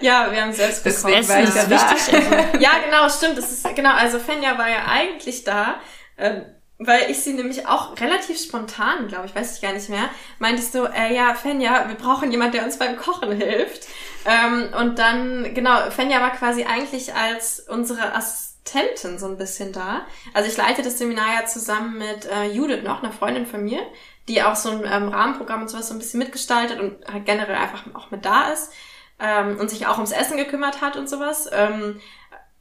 Ja, 0.00 0.32
wir 0.32 0.42
haben 0.42 0.52
selbst 0.52 0.84
gekocht. 0.84 1.04
war 1.04 1.10
ich 1.10 1.18
Essen 1.18 1.32
ja 1.32 1.42
ist 1.44 1.56
da. 1.56 1.70
wichtig. 1.70 2.14
Also, 2.14 2.58
Ja, 2.60 2.70
genau, 2.84 3.08
stimmt. 3.08 3.38
Das 3.38 3.52
ist 3.52 3.74
genau. 3.76 3.94
Also 3.94 4.18
Fenja 4.18 4.58
war 4.58 4.68
ja 4.68 4.86
eigentlich 4.88 5.44
da, 5.44 5.76
ähm, 6.18 6.42
weil 6.78 7.10
ich 7.10 7.20
sie 7.22 7.34
nämlich 7.34 7.66
auch 7.66 7.98
relativ 8.00 8.38
spontan, 8.40 9.08
glaube 9.08 9.26
ich, 9.26 9.34
weiß 9.34 9.56
ich 9.56 9.62
gar 9.62 9.72
nicht 9.72 9.88
mehr, 9.88 10.08
meinte 10.40 10.60
ich 10.60 10.68
so, 10.70 10.86
äh, 10.86 11.14
ja, 11.14 11.34
Fenja, 11.34 11.88
wir 11.88 11.94
brauchen 11.94 12.30
jemand, 12.32 12.52
der 12.54 12.64
uns 12.64 12.78
beim 12.78 12.96
Kochen 12.96 13.30
hilft. 13.32 13.86
Ähm, 14.26 14.70
und 14.78 14.98
dann, 14.98 15.54
genau, 15.54 15.90
Fenja 15.90 16.20
war 16.20 16.32
quasi 16.32 16.64
eigentlich 16.64 17.14
als 17.14 17.60
unsere 17.60 18.12
Assistentin 18.14 19.18
so 19.18 19.26
ein 19.26 19.38
bisschen 19.38 19.72
da. 19.72 20.04
Also 20.34 20.50
ich 20.50 20.56
leite 20.56 20.82
das 20.82 20.98
Seminar 20.98 21.40
ja 21.40 21.46
zusammen 21.46 21.98
mit 21.98 22.26
äh, 22.26 22.46
Judith 22.46 22.82
noch, 22.82 23.02
einer 23.02 23.12
Freundin 23.12 23.46
von 23.46 23.62
mir, 23.62 23.80
die 24.26 24.42
auch 24.42 24.56
so 24.56 24.70
ein 24.70 24.82
ähm, 24.84 25.08
Rahmenprogramm 25.08 25.62
und 25.62 25.68
sowas 25.68 25.88
so 25.88 25.94
ein 25.94 25.98
bisschen 25.98 26.18
mitgestaltet 26.18 26.80
und 26.80 27.06
halt 27.06 27.24
generell 27.24 27.54
einfach 27.54 27.84
auch 27.94 28.10
mit 28.10 28.24
da 28.24 28.50
ist 28.50 28.72
ähm, 29.20 29.58
und 29.60 29.70
sich 29.70 29.86
auch 29.86 29.94
ums 29.94 30.10
Essen 30.10 30.36
gekümmert 30.36 30.80
hat 30.80 30.96
und 30.96 31.08
sowas. 31.08 31.48
Ähm, 31.52 32.00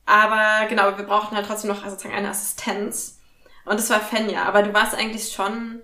aber 0.06 0.68
genau, 0.68 0.96
wir 0.98 1.06
brauchten 1.06 1.36
halt 1.36 1.48
trotzdem 1.48 1.72
noch 1.72 1.84
sozusagen 1.84 2.14
eine 2.14 2.30
Assistenz. 2.30 3.20
Und 3.66 3.80
das 3.80 3.90
war 3.90 4.00
Fenja. 4.00 4.44
Aber 4.44 4.62
du 4.62 4.72
warst 4.72 4.94
eigentlich 4.94 5.34
schon 5.34 5.82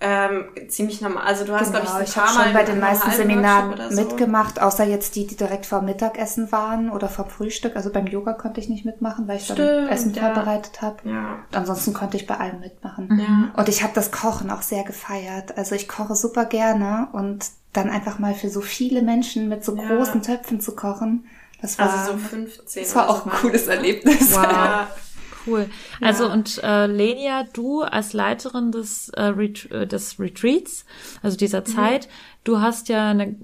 ähm, 0.00 0.44
ziemlich 0.68 1.00
normal. 1.00 1.24
Also 1.24 1.44
du 1.44 1.54
hast, 1.54 1.72
Genau, 1.72 1.80
glaube 1.84 2.02
ich, 2.02 2.10
ich 2.10 2.16
habe 2.16 2.28
schon 2.28 2.52
bei 2.52 2.62
den 2.64 2.80
meisten 2.80 3.10
Seminaren 3.12 3.90
so. 3.90 4.00
mitgemacht, 4.02 4.60
außer 4.60 4.84
jetzt 4.84 5.16
die, 5.16 5.26
die 5.26 5.36
direkt 5.36 5.64
vor 5.66 5.80
Mittagessen 5.82 6.52
waren 6.52 6.90
oder 6.90 7.08
vor 7.08 7.26
Frühstück. 7.26 7.76
Also 7.76 7.90
beim 7.90 8.06
Yoga 8.06 8.32
konnte 8.34 8.60
ich 8.60 8.68
nicht 8.68 8.84
mitmachen, 8.84 9.26
weil 9.28 9.36
ich 9.38 9.46
dann 9.46 9.56
Stimmt, 9.56 9.90
Essen 9.90 10.12
ja. 10.14 10.22
vorbereitet 10.24 10.82
habe. 10.82 10.96
Ja. 11.08 11.38
Ansonsten 11.52 11.94
konnte 11.94 12.16
ich 12.16 12.26
bei 12.26 12.36
allem 12.38 12.60
mitmachen. 12.60 13.18
Ja. 13.18 13.58
Und 13.58 13.68
ich 13.68 13.82
habe 13.82 13.92
das 13.94 14.10
Kochen 14.10 14.50
auch 14.50 14.62
sehr 14.62 14.82
gefeiert. 14.84 15.56
Also 15.56 15.74
ich 15.74 15.88
koche 15.88 16.14
super 16.14 16.44
gerne 16.44 17.08
und 17.12 17.46
dann 17.72 17.88
einfach 17.88 18.18
mal 18.18 18.34
für 18.34 18.50
so 18.50 18.60
viele 18.60 19.00
Menschen 19.02 19.48
mit 19.48 19.64
so 19.64 19.74
Ja. 19.76 19.88
großen 19.88 20.22
Töpfen 20.22 20.60
zu 20.60 20.76
kochen, 20.76 21.26
das 21.62 21.78
war, 21.78 21.90
Also 21.90 22.12
so 22.12 22.18
15. 22.18 22.82
das 22.82 22.94
war 22.94 23.08
auch 23.08 23.24
ein 23.24 23.32
cooles 23.32 23.66
ne? 23.68 23.74
Erlebnis. 23.76 24.34
Wow. 24.34 24.86
Ja. 25.46 25.52
Cool. 25.52 25.70
Also 26.00 26.30
und 26.30 26.62
äh, 26.62 26.86
Lenia, 26.86 27.44
du 27.52 27.82
als 27.82 28.12
Leiterin 28.12 28.72
des, 28.72 29.08
äh, 29.10 29.22
Ret 29.22 29.70
äh, 29.70 29.86
des 29.86 30.18
Retreats, 30.18 30.84
also 31.22 31.36
dieser 31.36 31.64
Zeit, 31.64 32.08
du 32.44 32.60
hast 32.60 32.88
ja 32.88 33.10
eine 33.10 33.36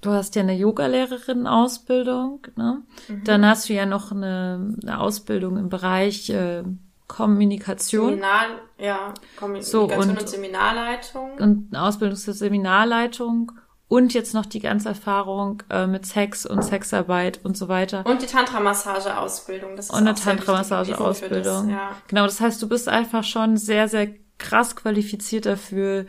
du 0.00 0.10
hast 0.10 0.34
ja 0.34 0.42
eine 0.42 0.56
Yogalehrerin-Ausbildung, 0.56 2.46
ne? 2.56 2.82
Dann 3.24 3.46
hast 3.46 3.68
du 3.68 3.72
ja 3.72 3.86
noch 3.86 4.10
eine, 4.10 4.74
eine 4.82 5.00
Ausbildung 5.00 5.56
im 5.56 5.68
Bereich 5.68 6.28
äh, 6.30 6.64
Kommunikation 7.06 8.08
Seminar, 8.10 8.46
ja, 8.78 9.14
So, 9.60 9.86
Kommunikation 9.86 9.90
und- 10.10 10.20
und, 10.20 10.28
Seminarleitung. 10.28 11.30
und 11.38 11.74
eine 11.74 11.82
Ausbildung 11.84 12.16
zur 12.16 12.34
Seminarleitung 12.34 13.52
und 13.92 14.14
jetzt 14.14 14.32
noch 14.32 14.46
die 14.46 14.60
ganze 14.60 14.88
Erfahrung 14.88 15.62
äh, 15.68 15.86
mit 15.86 16.06
Sex 16.06 16.46
und 16.46 16.64
Sexarbeit 16.64 17.40
und 17.44 17.58
so 17.58 17.68
weiter. 17.68 18.06
Und 18.06 18.22
die 18.22 18.26
Tantra-Massage-Ausbildung. 18.26 19.76
Das 19.76 19.90
ist 19.90 19.90
Und 19.90 19.98
eine 19.98 20.14
Tantra-Massage-Ausbildung. 20.14 21.68
Ja. 21.68 21.94
Genau, 22.08 22.24
das 22.24 22.40
heißt, 22.40 22.62
du 22.62 22.70
bist 22.70 22.88
einfach 22.88 23.22
schon 23.22 23.58
sehr, 23.58 23.88
sehr 23.88 24.08
krass 24.38 24.76
qualifiziert 24.76 25.44
dafür, 25.44 26.06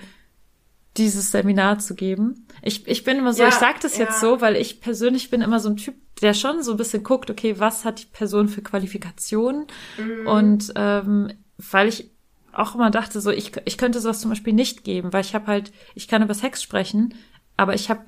dieses 0.96 1.32
Seminar 1.32 1.80
zu 1.80 1.94
geben. 1.94 2.48
Ich, 2.62 2.88
ich 2.88 3.04
bin 3.04 3.18
immer 3.18 3.34
so, 3.34 3.44
Ja, 3.44 3.50
ich 3.50 3.56
sag 3.56 3.82
das 3.82 3.98
jetzt 3.98 4.22
ja. 4.22 4.30
so, 4.30 4.40
weil 4.40 4.56
ich 4.56 4.80
persönlich 4.80 5.30
bin 5.30 5.42
immer 5.42 5.60
so 5.60 5.68
ein 5.68 5.76
Typ, 5.76 5.96
der 6.22 6.34
schon 6.34 6.64
so 6.64 6.72
ein 6.72 6.78
bisschen 6.78 7.04
guckt, 7.04 7.30
okay, 7.30 7.60
was 7.60 7.84
hat 7.84 8.00
die 8.00 8.06
Person 8.06 8.48
für 8.48 8.62
Qualifikationen? 8.62 9.68
Mhm. 9.98 10.28
Und 10.28 10.72
ähm, 10.78 11.34
weil 11.58 11.90
ich 11.90 12.14
auch 12.54 12.76
immer 12.76 12.92
dachte, 12.92 13.20
so 13.20 13.32
ich, 13.32 13.52
ich 13.66 13.78
könnte 13.78 14.00
sowas 14.00 14.22
zum 14.22 14.30
Beispiel 14.30 14.54
nicht 14.54 14.84
geben, 14.84 15.12
weil 15.12 15.22
ich 15.22 15.36
habe 15.36 15.48
halt, 15.48 15.72
ich 15.96 16.08
kann 16.08 16.22
über 16.22 16.34
Sex 16.34 16.62
sprechen, 16.62 17.16
aber 17.58 17.74
ich 17.74 17.90
habe 17.90 18.02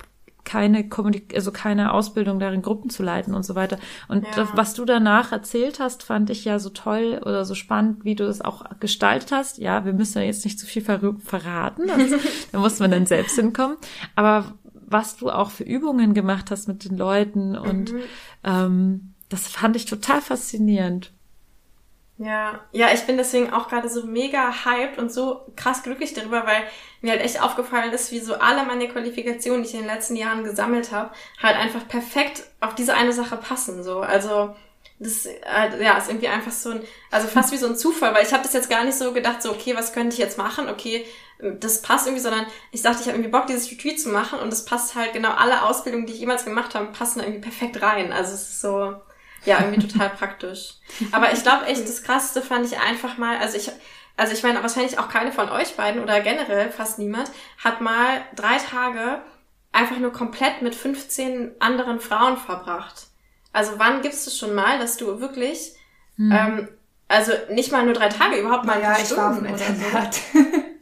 keine 0.44 0.88
Kommunik 0.88 1.34
also 1.34 1.52
keine 1.52 1.92
Ausbildung 1.92 2.40
darin, 2.40 2.62
Gruppen 2.62 2.92
zu 2.92 3.02
leiten 3.02 3.34
und 3.34 3.44
so 3.44 3.56
weiter. 3.56 3.80
Und 4.08 4.26
Ja. 4.26 4.32
das, 4.36 4.50
was 4.54 4.74
du 4.76 4.86
danach 4.86 5.32
erzählt 5.32 5.80
hast, 5.80 6.04
fand 6.04 6.30
ich 6.30 6.46
ja 6.46 6.60
so 6.60 6.70
toll 6.70 7.20
oder 7.26 7.46
so 7.46 7.56
spannend, 7.56 8.06
wie 8.06 8.14
du 8.14 8.26
es 8.26 8.42
auch 8.42 8.64
gestaltet 8.80 9.32
hast. 9.32 9.58
Ja, 9.58 9.86
wir 9.86 9.94
müssen 9.94 10.20
ja 10.20 10.24
jetzt 10.26 10.46
nicht 10.46 10.60
zu 10.60 10.68
viel 10.68 10.84
ver 10.84 11.00
verraten, 11.18 11.88
das, 11.88 11.98
da 12.52 12.60
muss 12.60 12.78
man 12.80 12.92
dann 12.92 13.08
selbst 13.08 13.36
hinkommen. 13.36 13.78
Aber 14.16 14.54
was 14.88 15.18
du 15.18 15.32
auch 15.32 15.50
für 15.50 15.64
Übungen 15.64 16.14
gemacht 16.14 16.52
hast 16.52 16.68
mit 16.68 16.86
den 16.86 16.96
Leuten 16.96 17.58
und 17.58 17.92
Mhm. 17.94 18.00
ähm, 18.44 19.14
das 19.30 19.48
fand 19.48 19.76
ich 19.76 19.86
total 19.86 20.22
faszinierend. 20.22 21.12
Ja, 22.18 22.62
ja, 22.72 22.94
ich 22.94 23.02
bin 23.06 23.18
deswegen 23.18 23.52
auch 23.52 23.68
gerade 23.68 23.90
so 23.90 24.06
mega 24.06 24.64
hyped 24.64 24.98
und 25.00 25.12
so 25.12 25.42
krass 25.58 25.84
glücklich 25.84 26.14
darüber, 26.14 26.46
weil 26.46 26.64
mir 27.02 27.12
halt 27.12 27.22
echt 27.22 27.42
aufgefallen 27.42 27.92
ist, 27.92 28.12
wie 28.14 28.20
so 28.22 28.36
alle 28.36 28.64
meine 28.64 28.88
Qualifikationen, 28.88 29.64
die 29.64 29.68
ich 29.70 29.76
in 29.76 29.82
den 29.82 29.90
letzten 29.90 30.16
Jahren 30.16 30.46
gesammelt 30.46 30.94
habe, 30.94 31.12
halt 31.44 31.58
einfach 31.58 31.86
perfekt 31.90 32.44
auf 32.62 32.74
diese 32.74 32.94
eine 32.94 33.12
Sache 33.12 33.36
passen. 33.36 33.84
So, 33.84 34.00
also 34.00 34.56
das 34.98 35.26
äh, 35.26 35.84
ja 35.84 35.98
ist 35.98 36.08
irgendwie 36.08 36.30
einfach 36.30 36.54
so 36.54 36.70
ein, 36.72 36.84
also 37.12 37.28
fast 37.28 37.52
wie 37.52 37.58
so 37.58 37.68
ein 37.68 37.76
Zufall, 37.76 38.14
weil 38.16 38.26
ich 38.26 38.32
habe 38.32 38.44
das 38.44 38.54
jetzt 38.54 38.70
gar 38.70 38.86
nicht 38.86 38.98
so 38.98 39.12
gedacht, 39.12 39.42
so 39.44 39.52
okay, 39.52 39.76
was 39.76 39.92
könnte 39.92 40.14
ich 40.14 40.20
jetzt 40.20 40.38
machen? 40.38 40.70
Okay, 40.70 41.06
das 41.60 41.82
passt 41.82 42.08
irgendwie, 42.08 42.24
sondern 42.24 42.46
ich 42.72 42.82
dachte, 42.82 43.02
ich 43.02 43.08
habe 43.08 43.18
irgendwie 43.18 43.32
Bock, 43.32 43.48
dieses 43.48 43.70
Retreat 43.70 44.00
zu 44.00 44.08
machen 44.08 44.40
und 44.40 44.52
das 44.54 44.64
passt 44.64 44.96
halt 44.96 45.12
genau 45.12 45.32
alle 45.32 45.64
Ausbildungen, 45.64 46.06
die 46.06 46.14
ich 46.14 46.20
jemals 46.20 46.46
gemacht 46.46 46.76
habe, 46.76 46.94
passen 46.94 47.20
irgendwie 47.20 47.42
perfekt 47.42 47.82
rein. 47.82 48.14
Also 48.14 48.34
es 48.34 48.42
ist 48.44 48.62
so 48.62 48.96
ja, 49.46 49.60
irgendwie 49.62 49.88
total 49.88 50.10
praktisch. 50.10 50.74
Aber 51.12 51.32
ich 51.34 51.42
glaube 51.44 51.66
echt, 51.66 51.84
das 51.88 52.04
Krasseste 52.04 52.42
fand 52.42 52.66
ich 52.66 52.80
einfach 52.80 53.18
mal, 53.18 53.38
also 53.38 53.58
ich, 53.58 53.72
also 54.18 54.34
ich 54.34 54.44
meine, 54.44 54.62
wahrscheinlich 54.62 54.98
auch 55.00 55.10
keine 55.10 55.32
von 55.32 55.50
euch 55.50 55.76
beiden 55.76 56.02
oder 56.02 56.22
generell 56.22 56.72
fast 56.72 57.00
niemand, 57.00 57.30
hat 57.64 57.82
mal 57.82 58.22
drei 58.36 58.58
Tage 58.58 59.22
einfach 59.72 59.98
nur 59.98 60.12
komplett 60.14 60.62
mit 60.62 60.74
15 60.76 61.52
anderen 61.60 62.00
Frauen 62.00 62.38
verbracht. 62.38 63.08
Also 63.52 63.74
wann 63.78 64.02
gibst 64.02 64.26
du 64.28 64.32
schon 64.32 64.54
mal, 64.56 64.80
dass 64.80 64.98
du 64.98 65.20
wirklich, 65.20 65.74
ähm, 66.18 66.70
also 67.08 67.32
nicht 67.52 67.72
mal 67.72 67.84
nur 67.84 67.94
drei 67.94 68.10
Tage, 68.10 68.38
überhaupt 68.38 68.66
mal 68.66 68.74
ein 68.78 68.82
Ja, 68.82 68.92
paar 68.92 69.00
ich 69.02 69.16
war 69.18 69.30
auf 69.32 69.36
Stunden 69.36 69.54
oder 69.54 69.58
so. 69.64 69.74
Internat. 69.74 70.20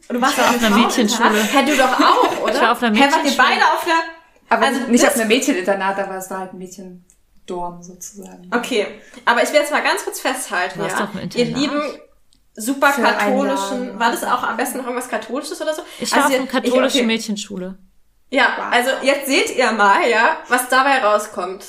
Und 0.09 0.15
du 0.15 0.21
warst 0.21 0.37
war 0.37 0.49
auf 0.49 0.55
auf 0.55 0.63
einer 0.63 0.75
Mädchenschule. 0.77 1.43
Hä, 1.43 1.65
du 1.65 1.75
doch 1.77 1.99
auch, 1.99 2.41
oder? 2.43 2.53
Ich 2.53 2.61
war 2.61 2.71
auf 2.71 2.83
einer 2.83 2.95
Hä, 2.95 3.01
wart 3.01 3.11
ihr 3.11 3.17
Mädchenschule. 3.23 3.47
beide 3.49 3.61
auf 3.65 3.85
einer... 3.85 4.01
Aber 4.49 4.65
Also 4.65 4.79
nicht 4.91 5.07
auf 5.07 5.15
einem 5.15 5.27
Mädcheninternat, 5.27 5.97
aber 5.99 6.17
es 6.17 6.29
war 6.29 6.39
halt 6.39 6.53
ein 6.53 6.59
Mädchendorm 7.43 7.83
sozusagen. 7.83 8.49
Okay, 8.53 8.87
aber 9.25 9.43
ich 9.43 9.49
will 9.49 9.59
jetzt 9.59 9.71
mal 9.71 9.83
ganz 9.83 10.03
kurz 10.03 10.19
festhalten, 10.19 10.79
warst 10.79 10.99
ja. 10.99 11.09
Ihr 11.35 11.45
lieben 11.45 11.81
super 12.55 12.89
Für 12.93 13.01
katholischen, 13.01 13.99
war 13.99 14.11
das 14.11 14.23
auch 14.23 14.43
am 14.43 14.57
besten 14.57 14.77
noch 14.77 14.85
irgendwas 14.85 15.09
katholisches 15.09 15.61
oder 15.61 15.73
so? 15.73 15.81
Ich 15.99 16.11
war 16.11 16.25
Also 16.25 16.35
auf 16.35 16.39
einer 16.39 16.49
katholischen 16.49 16.87
ich, 16.87 16.95
okay. 16.95 17.05
Mädchenschule. 17.05 17.77
Ja, 18.29 18.69
also 18.71 18.89
jetzt 19.01 19.27
seht 19.27 19.55
ihr 19.55 19.71
mal, 19.71 20.07
ja, 20.09 20.37
was 20.47 20.69
dabei 20.69 20.99
rauskommt. 20.99 21.65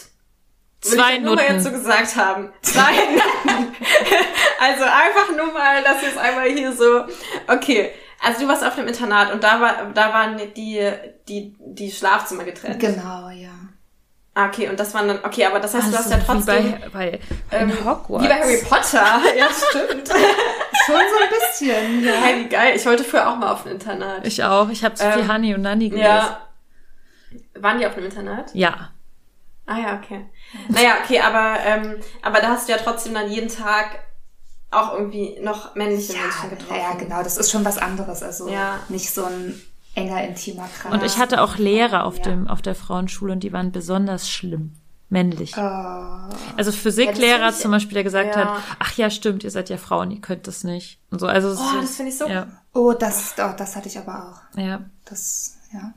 Will 0.83 0.99
Zwei 0.99 1.15
ich 1.15 1.23
nur 1.23 1.35
mal 1.35 1.45
jetzt 1.45 1.65
so 1.65 1.71
gesagt 1.71 2.15
haben. 2.17 2.53
Zwei 2.61 2.83
also 4.61 4.85
einfach 4.85 5.35
nur 5.35 5.53
mal, 5.53 5.83
dass 5.83 6.03
ihr 6.03 6.11
es 6.11 6.17
einmal 6.19 6.51
hier 6.51 6.73
so, 6.73 7.05
okay. 7.49 7.91
Also 8.23 8.41
du 8.41 8.49
warst 8.49 8.65
auf 8.65 8.77
einem 8.79 8.89
Internat 8.89 9.33
und 9.33 9.45
da 9.45 9.61
war, 9.61 9.91
da 9.93 10.13
waren 10.13 10.39
die, 10.55 10.91
die, 11.29 11.57
die 11.59 11.91
Schlafzimmer 11.91 12.45
getrennt. 12.45 12.81
Genau, 12.81 13.29
ja. 13.29 13.63
Ah, 14.37 14.47
Okay, 14.49 14.68
und 14.68 14.79
das 14.81 14.92
waren 14.94 15.07
dann, 15.09 15.18
okay, 15.25 15.44
aber 15.47 15.61
das 15.61 15.75
heißt, 15.75 15.92
du 15.92 15.97
hast 15.97 16.11
ja 16.11 16.16
Also 16.16 16.27
wie 16.29 16.44
trotzdem, 16.44 16.73
bei, 16.92 17.20
bei 17.51 17.57
ähm, 17.57 17.70
Hogwarts. 17.85 18.25
wie 18.25 18.29
bei 18.29 18.35
Harry 18.40 18.62
Potter. 18.68 19.07
ja, 19.38 19.47
stimmt. 19.47 20.09
Schon 20.09 20.97
so 20.97 21.23
ein 21.23 21.31
bisschen, 21.31 22.05
ja. 22.05 22.12
Hey, 22.14 22.44
wie 22.44 22.49
geil. 22.49 22.73
Ich 22.77 22.85
wollte 22.85 23.05
früher 23.05 23.29
auch 23.31 23.37
mal 23.37 23.53
auf 23.53 23.64
ein 23.64 23.73
Internat. 23.73 24.27
Ich 24.27 24.42
auch. 24.42 24.68
Ich 24.70 24.85
habe 24.85 24.94
zu 24.97 25.05
viel 25.12 25.23
Ähm, 25.23 25.33
Honey 25.33 25.55
und 25.55 25.62
Nanny 25.62 25.88
gelesen. 25.88 26.05
ja. 26.05 26.40
Waren 27.61 27.79
die 27.79 27.87
auf 27.87 27.97
einem 27.97 28.07
Internat? 28.07 28.53
ja. 28.55 28.90
Ah 29.66 29.79
ja, 29.79 29.94
okay. 30.03 30.27
Naja, 30.68 30.97
okay, 31.03 31.20
aber, 31.20 31.57
ähm, 31.64 31.97
aber 32.20 32.40
da 32.42 32.49
hast 32.49 32.68
du 32.68 32.73
ja 32.73 32.79
trotzdem 32.79 33.14
dann 33.14 33.31
jeden 33.31 33.49
Tag 33.49 33.99
auch 34.70 34.92
irgendwie 34.92 35.38
noch 35.40 35.75
männliche 35.75 36.12
Menschen 36.12 36.51
getroffen. 36.51 36.77
Ja, 36.83 36.92
genau, 36.99 37.23
das 37.23 37.38
ist 37.38 37.51
schon 37.51 37.64
was 37.64 37.79
anderes. 37.79 38.23
Also 38.23 38.47
Ja. 38.51 38.81
nicht 38.90 39.11
so 39.14 39.25
ein 39.25 39.59
enger, 39.95 40.23
intimer 40.27 40.69
Kreis. 40.81 40.93
Und 40.93 41.03
ich 41.05 41.19
hatte 41.19 41.41
auch 41.43 41.57
Lehrer 41.57 42.05
auf 42.05 42.19
Ja. 42.19 42.25
dem 42.25 42.49
auf 42.49 42.63
der 42.63 42.75
Frauenschule 42.75 43.33
und 43.33 43.41
die 43.41 43.53
waren 43.53 43.73
besonders 43.73 44.29
schlimm. 44.29 44.75
Männlich. 45.11 45.53
Oh, 45.57 45.61
Also 45.61 46.71
Ja, 46.71 46.77
Physiklehrer 46.77 47.51
ich- 47.51 47.57
zum 47.57 47.71
Beispiel, 47.71 47.95
der 47.95 48.05
gesagt 48.05 48.35
Ja. 48.35 48.55
hat, 48.57 48.63
ach 48.81 48.95
ja, 48.97 49.11
stimmt, 49.11 49.45
ihr 49.45 49.51
seid 49.51 49.69
ja 49.69 49.77
Frauen, 49.77 50.11
ihr 50.11 50.21
könnt 50.21 50.47
das 50.49 50.65
nicht. 50.65 50.99
Und 51.11 51.21
so, 51.21 51.27
also 51.27 51.51
Oh, 51.51 51.81
das 51.81 51.97
finde 51.97 52.11
ich 52.11 52.19
so- 52.19 52.27
Ja, 52.27 52.47
oh 52.73 52.93
das, 52.95 53.35
oh, 53.39 53.53
das 53.57 53.77
hatte 53.77 53.89
ich 53.89 53.99
aber 53.99 54.43
auch. 54.55 54.59
ja. 54.59 54.81
Das, 55.05 55.57
ja. 55.73 55.93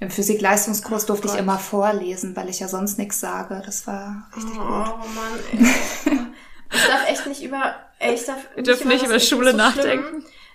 Im 0.00 0.10
Physik-Leistungskurs 0.10 1.06
durfte 1.06 1.26
ich 1.26 1.32
Gott. 1.32 1.40
immer 1.40 1.58
vorlesen, 1.58 2.36
weil 2.36 2.48
ich 2.48 2.60
ja 2.60 2.68
sonst 2.68 2.98
nichts 2.98 3.18
sage. 3.20 3.62
Das 3.64 3.86
war 3.86 4.28
richtig 4.36 4.52
Oh 4.56 4.60
gut. 4.60 4.68
Mann, 5.14 5.38
ey. 5.52 5.58
Ich 6.70 6.86
darf 6.86 7.08
echt 7.08 7.26
nicht 7.26 7.42
über, 7.42 7.74
ey, 7.98 8.14
ich 8.14 8.24
darf 8.26 8.36
Wir 8.54 8.62
dürfen 8.62 8.88
nicht 8.88 9.00
was- 9.00 9.06
über 9.08 9.16
ich 9.16 9.28
Schule 9.28 9.50
find's 9.54 9.74
so 9.76 9.80
schlimm. 9.80 10.04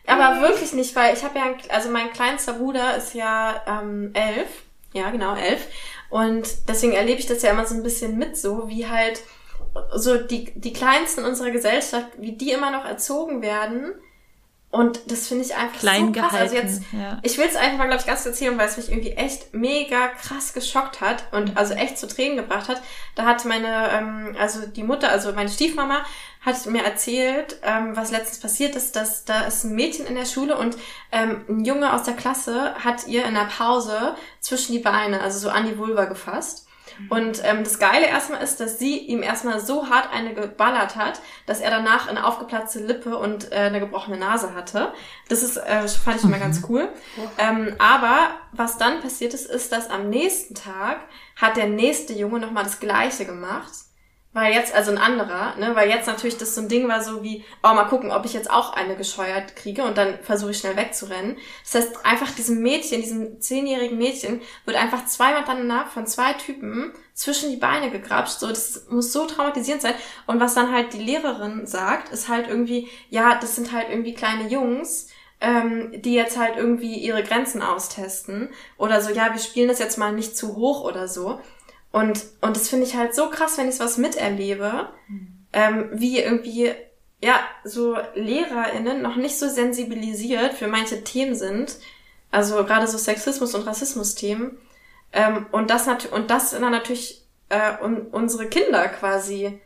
Aber 0.06 0.42
wirklich 0.42 0.74
nicht, 0.74 0.96
weil 0.96 1.16
ich 1.16 1.24
habe 1.24 1.40
ja, 1.40 1.46
also 1.70 1.90
mein 1.90 2.12
kleinster 2.12 2.54
Bruder 2.54 2.98
ist 2.98 3.14
ja 3.14 3.62
ähm, 3.68 4.12
elf, 4.14 4.50
ja 4.94 5.10
genau 5.12 5.36
elf, 5.36 5.68
Und 6.10 6.48
deswegen 6.68 6.94
erlebe 6.94 7.20
ich 7.20 7.26
das 7.26 7.42
ja 7.42 7.52
immer 7.52 7.66
so 7.66 7.76
ein 7.76 7.84
bisschen 7.84 8.18
mit 8.18 8.38
so, 8.38 8.68
wie 8.68 8.88
halt 8.88 9.22
so 9.96 10.18
die, 10.18 10.52
die 10.56 10.74
Kleinsten 10.74 11.26
unserer 11.26 11.52
Gesellschaft, 11.52 12.08
wie 12.18 12.34
die 12.34 12.52
immer 12.52 12.70
noch 12.70 12.86
erzogen 12.86 13.42
werden. 13.42 13.94
Und 14.74 15.12
das 15.12 15.28
finde 15.28 15.44
ich 15.44 15.56
einfach 15.56 15.82
Klein 15.82 16.08
so 16.08 16.20
krass. 16.20 16.34
Also 16.34 16.56
gehalten, 16.56 16.68
jetzt, 16.68 16.82
ja. 16.94 17.20
ich 17.22 17.38
will 17.38 17.46
es 17.48 17.56
einfach 17.56 17.78
mal, 17.78 17.86
glaube 17.86 18.02
ich, 18.02 18.08
ganz 18.08 18.26
erzählen, 18.26 18.58
weil 18.58 18.68
es 18.68 18.76
mich 18.76 18.90
irgendwie 18.90 19.12
echt 19.12 19.54
mega 19.54 20.08
krass 20.08 20.54
geschockt 20.54 21.00
hat 21.00 21.26
und 21.32 21.56
also 21.58 21.76
echt 21.76 22.00
zu 22.00 22.08
Tränen 22.08 22.38
gebracht 22.38 22.70
hat. 22.70 22.82
Da 23.14 23.26
hat 23.26 23.46
meine, 23.46 23.92
ähm, 23.92 24.36
also 24.40 24.66
die 24.66 24.82
Mutter, 24.82 25.10
also 25.10 25.32
meine 25.34 25.50
Stiefmama, 25.50 26.04
hat 26.42 26.66
mir 26.66 26.84
erzählt, 26.84 27.60
ähm, 27.62 27.96
was 27.96 28.10
letztens 28.10 28.40
passiert 28.40 28.76
ist, 28.76 28.96
dass 28.96 29.26
da 29.26 29.42
ist 29.42 29.64
ein 29.64 29.76
Mädchen 29.76 30.08
in 30.08 30.16
der 30.16 30.26
Schule 30.26 30.58
und 30.58 30.76
ähm, 31.12 31.46
ein 31.48 31.66
Junge 31.66 31.94
aus 31.94 32.02
der 32.02 32.16
Klasse 32.16 32.74
hat 32.84 33.06
ihr 33.06 33.26
in 33.26 33.36
der 33.36 33.46
Pause 33.56 34.16
zwischen 34.40 34.72
die 34.72 34.80
Beine, 34.80 35.22
also 35.22 35.38
so 35.38 35.50
an 35.50 35.68
die 35.68 35.78
Vulva 35.78 36.06
gefasst. 36.06 36.63
Und 37.10 37.42
ähm, 37.44 37.64
das 37.64 37.80
Geile 37.80 38.08
erstmal 38.08 38.42
ist, 38.44 38.60
dass 38.60 38.80
sie 38.80 38.98
ihm 38.98 39.24
erstmal 39.24 39.60
so 39.60 39.90
hart 39.90 40.10
eine 40.14 40.34
geballert 40.34 40.96
hat, 40.96 41.22
dass 41.46 41.60
er 41.60 41.72
danach 41.72 42.08
eine 42.08 42.26
aufgeplatzte 42.26 42.80
Lippe 42.80 43.18
und 43.18 43.52
äh, 43.52 43.56
eine 43.56 43.80
gebrochene 43.80 44.18
Nase 44.18 44.54
hatte. 44.54 44.94
Das 45.30 45.44
ist, 45.44 45.58
äh, 45.58 45.88
fand 45.88 46.18
ich 46.18 46.24
immer 46.24 46.40
ganz 46.40 46.64
cool. 46.70 46.90
Ähm, 47.38 47.76
aber 47.80 48.30
was 48.52 48.78
dann 48.78 49.02
passiert 49.02 49.34
ist, 49.34 49.50
ist, 49.50 49.72
dass 49.72 49.90
am 49.90 50.10
nächsten 50.10 50.56
Tag 50.56 51.00
hat 51.36 51.58
der 51.58 51.68
nächste 51.68 52.14
Junge 52.14 52.40
nochmal 52.40 52.64
das 52.64 52.80
Gleiche 52.80 53.26
gemacht. 53.26 53.72
Weil 54.34 54.54
jetzt, 54.54 54.74
also 54.74 54.90
ein 54.90 54.98
anderer, 54.98 55.56
ne, 55.58 55.76
weil 55.76 55.90
jetzt 55.90 56.08
natürlich 56.08 56.38
das 56.38 56.56
so 56.56 56.62
ein 56.62 56.68
Ding 56.68 56.88
war, 56.88 57.04
so 57.04 57.22
wie, 57.22 57.46
oh, 57.62 57.74
mal 57.74 57.84
gucken, 57.84 58.12
ob 58.12 58.26
ich 58.26 58.34
jetzt 58.34 58.50
auch 58.50 58.74
eine 58.74 58.96
gescheuert 58.96 59.56
kriege 59.56 59.84
und 59.84 59.96
dann 59.96 60.18
versuche 60.24 60.52
ich 60.52 60.58
schnell 60.58 60.76
wegzurennen. 60.76 61.38
Das 61.64 61.76
heißt, 61.76 62.04
einfach 62.04 62.32
diesem 62.32 62.64
Mädchen, 62.64 63.02
diesem 63.02 63.40
zehnjährigen 63.40 63.98
Mädchen, 64.00 64.42
wird 64.66 64.76
einfach 64.76 65.06
zweimal 65.06 65.44
danach 65.46 65.92
von 65.92 66.08
zwei 66.08 66.34
Typen 66.34 66.94
zwischen 67.14 67.52
die 67.52 67.58
Beine 67.58 67.92
gegrapscht. 67.92 68.40
So, 68.40 68.48
das 68.48 68.88
muss 68.90 69.14
so 69.14 69.28
traumatisierend 69.28 69.84
sein. 69.84 69.94
Und 70.26 70.40
was 70.40 70.56
dann 70.56 70.74
halt 70.74 70.94
die 70.94 71.04
Lehrerin 71.04 71.68
sagt, 71.68 72.10
ist 72.10 72.28
halt 72.28 72.48
irgendwie, 72.48 72.90
ja, 73.12 73.36
das 73.36 73.56
sind 73.56 73.72
halt 73.72 73.90
irgendwie 73.90 74.16
kleine 74.16 74.48
Jungs, 74.48 75.10
ähm, 75.42 75.92
die 76.02 76.14
jetzt 76.14 76.40
halt 76.40 76.56
irgendwie 76.58 76.96
ihre 76.96 77.22
Grenzen 77.22 77.62
austesten. 77.62 78.50
Oder 78.78 79.02
so, 79.02 79.12
ja, 79.12 79.32
wir 79.34 79.40
spielen 79.40 79.68
das 79.68 79.78
jetzt 79.78 79.98
mal 79.98 80.14
nicht 80.14 80.36
zu 80.36 80.56
hoch 80.56 80.84
oder 80.84 81.08
so. 81.08 81.40
Und, 81.94 82.26
und 82.42 82.58
das 82.58 82.70
finde 82.70 82.86
ich 82.88 82.96
halt 82.96 83.14
so 83.14 83.30
krass, 83.30 83.58
wenn 83.58 83.70
ich 83.70 83.80
was 83.80 83.98
miterlebe, 83.98 84.90
ähm, 85.54 85.90
wie 85.94 86.20
irgendwie, 86.20 86.74
ja, 87.22 87.40
so 87.64 87.96
LehrerInnen 88.16 89.02
noch 89.02 89.16
nicht 89.16 89.38
so 89.38 89.48
sensibilisiert 89.48 90.56
für 90.56 90.68
manche 90.68 91.04
Themen 91.04 91.36
sind. 91.36 91.78
Also 92.32 92.66
gerade 92.66 92.88
so 92.88 92.98
Sexismus- 92.98 93.54
und 93.54 93.68
Rassismus-Themen. 93.68 94.58
Ähm, 95.14 95.46
und 95.52 95.70
das 95.70 95.86
natürlich, 95.86 96.16
und 96.16 96.32
das 96.32 96.50
dann 96.50 96.72
natürlich 96.72 97.24
äh, 97.50 97.74
un 97.84 98.08
unsere 98.08 98.48
Kinder 98.48 98.90
quasi. 98.90 99.62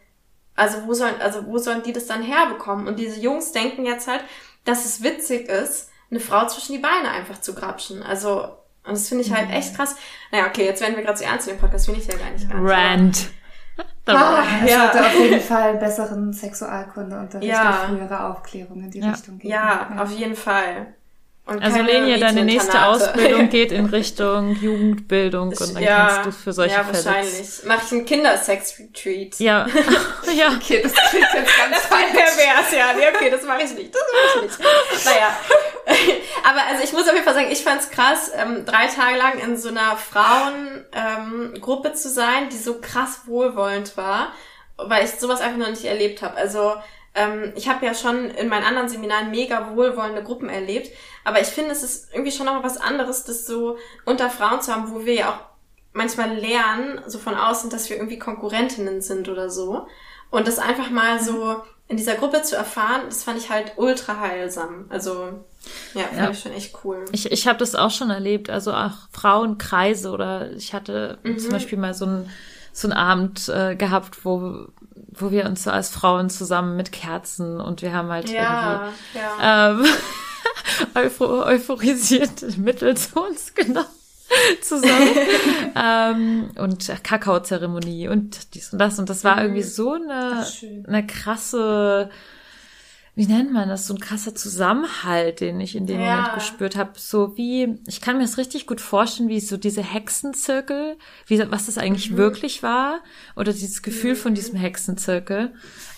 Also 0.54 0.86
wo 0.86 0.94
sollen, 0.94 1.16
also 1.22 1.46
wo 1.48 1.58
sollen 1.60 1.84
die 1.84 1.94
das 1.94 2.08
dann 2.08 2.22
herbekommen? 2.22 2.88
Und 2.88 3.00
diese 3.00 3.22
Jungs 3.22 3.54
denken 3.54 3.86
jetzt 3.86 4.08
halt, 4.08 4.24
dass 4.66 4.84
es 4.84 5.02
witzig 5.02 5.48
ist, 5.48 5.90
eine 6.12 6.20
Frau 6.20 6.46
zwischen 6.48 6.74
die 6.74 6.80
Beine 6.80 7.10
einfach 7.10 7.40
zu 7.40 7.56
grapschen. 7.56 8.04
Also, 8.04 8.50
und 8.88 8.93
das 8.93 9.08
finde 9.10 9.23
ich 9.23 9.34
halt 9.34 9.50
echt 9.52 9.76
krass. 9.76 9.95
Naja, 10.32 10.45
okay, 10.47 10.65
jetzt 10.65 10.82
werden 10.82 10.95
wir 10.95 11.04
gerade 11.04 11.17
so 11.17 11.23
ernst 11.26 11.47
in 11.47 11.56
dem 11.56 11.60
Podcast, 11.60 11.86
finde 11.86 12.00
ich 12.02 12.08
ja 12.08 12.17
gar 12.17 12.30
nicht 12.32 12.50
ganz. 12.50 12.71
Rand. 12.71 13.30
Ah, 14.08 14.41
Es 14.63 14.71
ja. 14.71 14.91
sollte 14.91 15.06
auf 15.06 15.19
jeden 15.19 15.41
Fall 15.41 15.76
besseren 15.78 16.34
Sexualkundeunterricht 16.34 17.50
Ja. 17.52 17.82
und 17.84 17.97
frühere 17.97 18.23
Aufklärung 18.30 18.82
in 18.84 18.89
die 18.91 19.00
Ja. 19.00 19.12
Richtung 19.12 19.38
geben. 19.38 19.52
Ja, 19.54 19.89
auf 20.00 20.12
jeden 20.12 20.36
Fall. 20.36 20.95
Und 21.47 21.63
Also 21.63 21.81
Lenia, 21.81 22.17
deine 22.17 22.43
nächste. 22.43 22.86
Ausbildung 22.86 23.49
geht 23.49 23.71
in 23.71 23.86
Richtung 23.86 24.53
Jugendbildung 24.55 25.49
und 25.49 25.75
dann 25.75 25.81
ja, 25.81 26.07
kannst 26.07 26.25
du 26.25 26.31
für 26.31 26.51
solche 26.51 26.75
ja, 26.75 26.83
Fälle. 26.83 27.05
wahrscheinlich. 27.05 27.49
Mach 27.65 27.86
ich 27.86 27.91
einen 27.93 28.05
Kindersex-Retreat. 28.05 29.39
Ja, 29.39 29.65
ja. 30.38 30.51
Okay, 30.55 30.81
das 30.83 30.93
klingt 31.10 31.27
jetzt 31.33 31.57
ganz 31.57 31.77
falsch. 31.86 32.12
Pervers, 32.12 32.71
ja. 32.75 32.93
Nee, 32.97 33.15
okay, 33.15 33.29
das 33.29 33.43
mache 33.43 33.63
ich 33.63 33.73
nicht. 33.75 33.95
Das 33.95 34.01
mache 34.12 34.45
ich 34.45 34.60
nicht. 34.60 35.05
Naja. 35.05 35.38
Aber 36.43 36.60
also 36.69 36.83
ich 36.83 36.91
muss 36.91 37.07
auf 37.07 37.13
jeden 37.13 37.23
Fall 37.23 37.33
sagen, 37.33 37.49
ich 37.49 37.63
fand's 37.63 37.89
krass, 37.91 38.31
ähm, 38.36 38.65
drei 38.65 38.88
Tage 38.88 39.17
lang 39.17 39.39
in 39.39 39.57
so 39.57 39.69
einer 39.69 39.95
Frauengruppe 39.95 41.88
ähm, 41.88 41.95
zu 41.95 42.10
sein, 42.10 42.49
die 42.49 42.57
so 42.57 42.81
krass 42.81 43.21
wohlwollend 43.25 43.95
war, 43.95 44.33
weil 44.75 45.05
ich 45.05 45.12
sowas 45.12 45.39
einfach 45.39 45.57
noch 45.57 45.69
nicht 45.69 45.86
erlebt 45.86 46.21
habe. 46.21 46.36
Also 46.36 46.75
ähm, 47.17 47.51
ich 47.56 47.67
habe 47.67 47.86
ja 47.86 47.93
schon 47.93 48.30
in 48.32 48.47
meinen 48.47 48.63
anderen 48.63 48.88
Seminaren 48.88 49.32
mega 49.32 49.75
wohlwollende 49.75 50.23
Gruppen 50.23 50.47
erlebt, 50.49 50.89
aber 51.25 51.41
ich 51.41 51.47
finde, 51.47 51.71
es 51.71 51.84
ist 51.84 52.13
irgendwie 52.13 52.32
schon 52.32 52.45
noch 52.45 52.63
was 52.63 52.77
anderes, 52.77 53.25
das 53.25 53.45
so 53.45 53.77
unter 54.06 54.30
Frauen 54.30 54.62
zu 54.62 54.73
haben, 54.73 54.91
wo 54.93 55.06
wir 55.06 55.13
ja 55.15 55.30
auch 55.32 55.39
manchmal 55.93 56.34
lernen, 56.38 57.01
so 57.08 57.17
von 57.17 57.34
außen, 57.36 57.69
dass 57.69 57.89
wir 57.89 57.97
irgendwie 57.97 58.19
Konkurrentinnen 58.19 59.01
sind 59.01 59.27
oder 59.30 59.49
so. 59.49 59.88
Und 60.30 60.47
das 60.47 60.60
einfach 60.60 60.89
mal 60.91 61.19
so 61.19 61.62
in 61.88 61.97
dieser 61.97 62.15
Gruppe 62.15 62.41
zu 62.43 62.56
erfahren, 62.56 63.01
das 63.08 63.23
fand 63.23 63.39
ich 63.39 63.49
halt 63.49 63.73
ultra 63.77 64.19
heilsam. 64.19 64.86
Also, 64.89 65.30
ja, 65.93 66.03
fand 66.03 66.17
Ja. 66.17 66.30
ich 66.30 66.39
schon 66.39 66.51
echt 66.51 66.75
cool. 66.84 67.03
Ich, 67.13 67.32
ich 67.32 67.47
habe 67.47 67.58
das 67.58 67.75
auch 67.75 67.89
schon 67.91 68.10
erlebt, 68.12 68.49
also 68.49 68.73
auch 68.73 68.91
Frauenkreise 69.12 70.12
oder 70.12 70.51
ich 70.51 70.73
hatte 70.73 71.17
zum 71.39 71.49
Beispiel 71.49 71.77
mal 71.77 71.93
so 71.93 72.06
einen 72.06 72.30
so 72.78 72.88
einen 72.88 72.98
Abend 72.98 73.50
äh, 73.50 73.76
gehabt, 73.76 74.24
wo 74.24 74.68
wo 75.20 75.32
wir 75.32 75.46
uns 75.46 75.63
so 75.63 75.72
als 75.72 75.90
Frauen 75.90 76.30
zusammen 76.30 76.78
mit 76.78 76.92
Kerzen 76.92 77.60
und 77.60 77.82
wir 77.82 77.92
haben 77.92 78.10
halt 78.10 78.30
Ja, 78.30 78.94
ja. 79.16 79.72
irgendwie 79.74 79.82
ähm, 79.82 79.86
euphor 80.94 81.48
euphorisiert 81.48 82.58
Mittel 82.60 82.96
zu 82.96 83.20
uns 83.20 83.56
genommen 83.56 83.88
zusammen. 84.62 85.10
Ähm, 85.76 86.50
und 86.60 86.92
Kakaozeremonie 87.04 88.10
und 88.10 88.54
dies 88.54 88.72
und 88.74 88.80
das. 88.80 89.00
Und 89.00 89.10
das 89.10 89.24
war 89.24 89.42
irgendwie 89.42 89.63
so 89.63 89.94
eine 89.94 90.46
eine 90.88 91.08
krasse 91.08 92.12
wie 93.17 93.25
nennt 93.25 93.51
man 93.51 93.67
das, 93.67 93.88
so 93.88 93.95
ein 93.95 93.99
krasser 93.99 94.36
Zusammenhalt, 94.36 95.41
den 95.41 95.60
ich 95.60 95.75
in 95.75 95.88
dem 95.88 95.99
Ja. 95.99 96.17
Moment 96.17 96.36
gespürt 96.36 96.75
habe. 96.75 96.91
So 96.97 97.36
wie, 97.36 97.80
ich 97.88 97.99
kann 97.99 98.17
mir 98.17 98.21
das 98.23 98.38
richtig 98.38 98.67
gut 98.67 98.80
vorstellen, 98.80 99.27
wie 99.27 99.39
so 99.39 99.58
diese 99.58 99.82
Hexenzirkel, 99.82 100.97
wie, 101.25 101.39
was 101.49 101.65
das 101.65 101.80
eigentlich 101.80 102.15
wirklich 102.15 102.62
war, 102.62 102.99
oder 103.36 103.53
dieses 103.53 103.82
Gefühl 103.82 104.15
von 104.15 104.36
diesem 104.36 104.56
Hexenzirkel. 104.56 105.51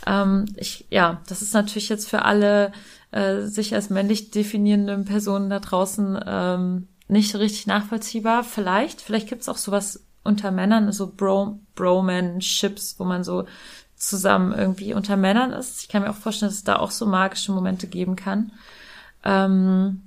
Ähm, 0.08 0.46
ich, 0.56 0.86
ja, 0.92 1.22
das 1.28 1.42
ist 1.42 1.54
natürlich 1.54 1.90
jetzt 1.90 2.10
für 2.10 2.24
alle 2.24 2.72
äh, 3.12 3.42
sich 3.42 3.76
als 3.76 3.90
männlich 3.90 4.32
definierenden 4.32 5.04
Personen 5.04 5.50
da 5.50 5.60
draußen 5.60 6.18
ähm, 6.26 6.88
nicht 7.10 7.36
richtig 7.36 7.68
nachvollziehbar. 7.68 8.46
Vielleicht, 8.46 9.02
vielleicht 9.02 9.28
gibt's 9.28 9.50
auch 9.50 9.58
sowas 9.58 10.06
unter 10.24 10.52
Männern, 10.52 10.90
so 10.94 11.12
Bro 11.14 11.60
Bromanships, 11.76 12.96
wo 12.98 13.04
man 13.04 13.26
so 13.26 13.44
zusammen 14.00 14.54
irgendwie 14.54 14.94
unter 14.94 15.18
Männern 15.18 15.52
ist. 15.52 15.82
Ich 15.82 15.90
kann 15.90 16.04
mir 16.04 16.10
auch 16.10 16.16
vorstellen, 16.16 16.50
dass 16.50 16.58
es 16.58 16.64
da 16.64 16.78
auch 16.78 16.92
so 16.92 17.06
magische 17.06 17.52
Momente 17.52 17.88
geben 17.88 18.16
kann. 18.16 18.52
Ähm, 19.24 20.02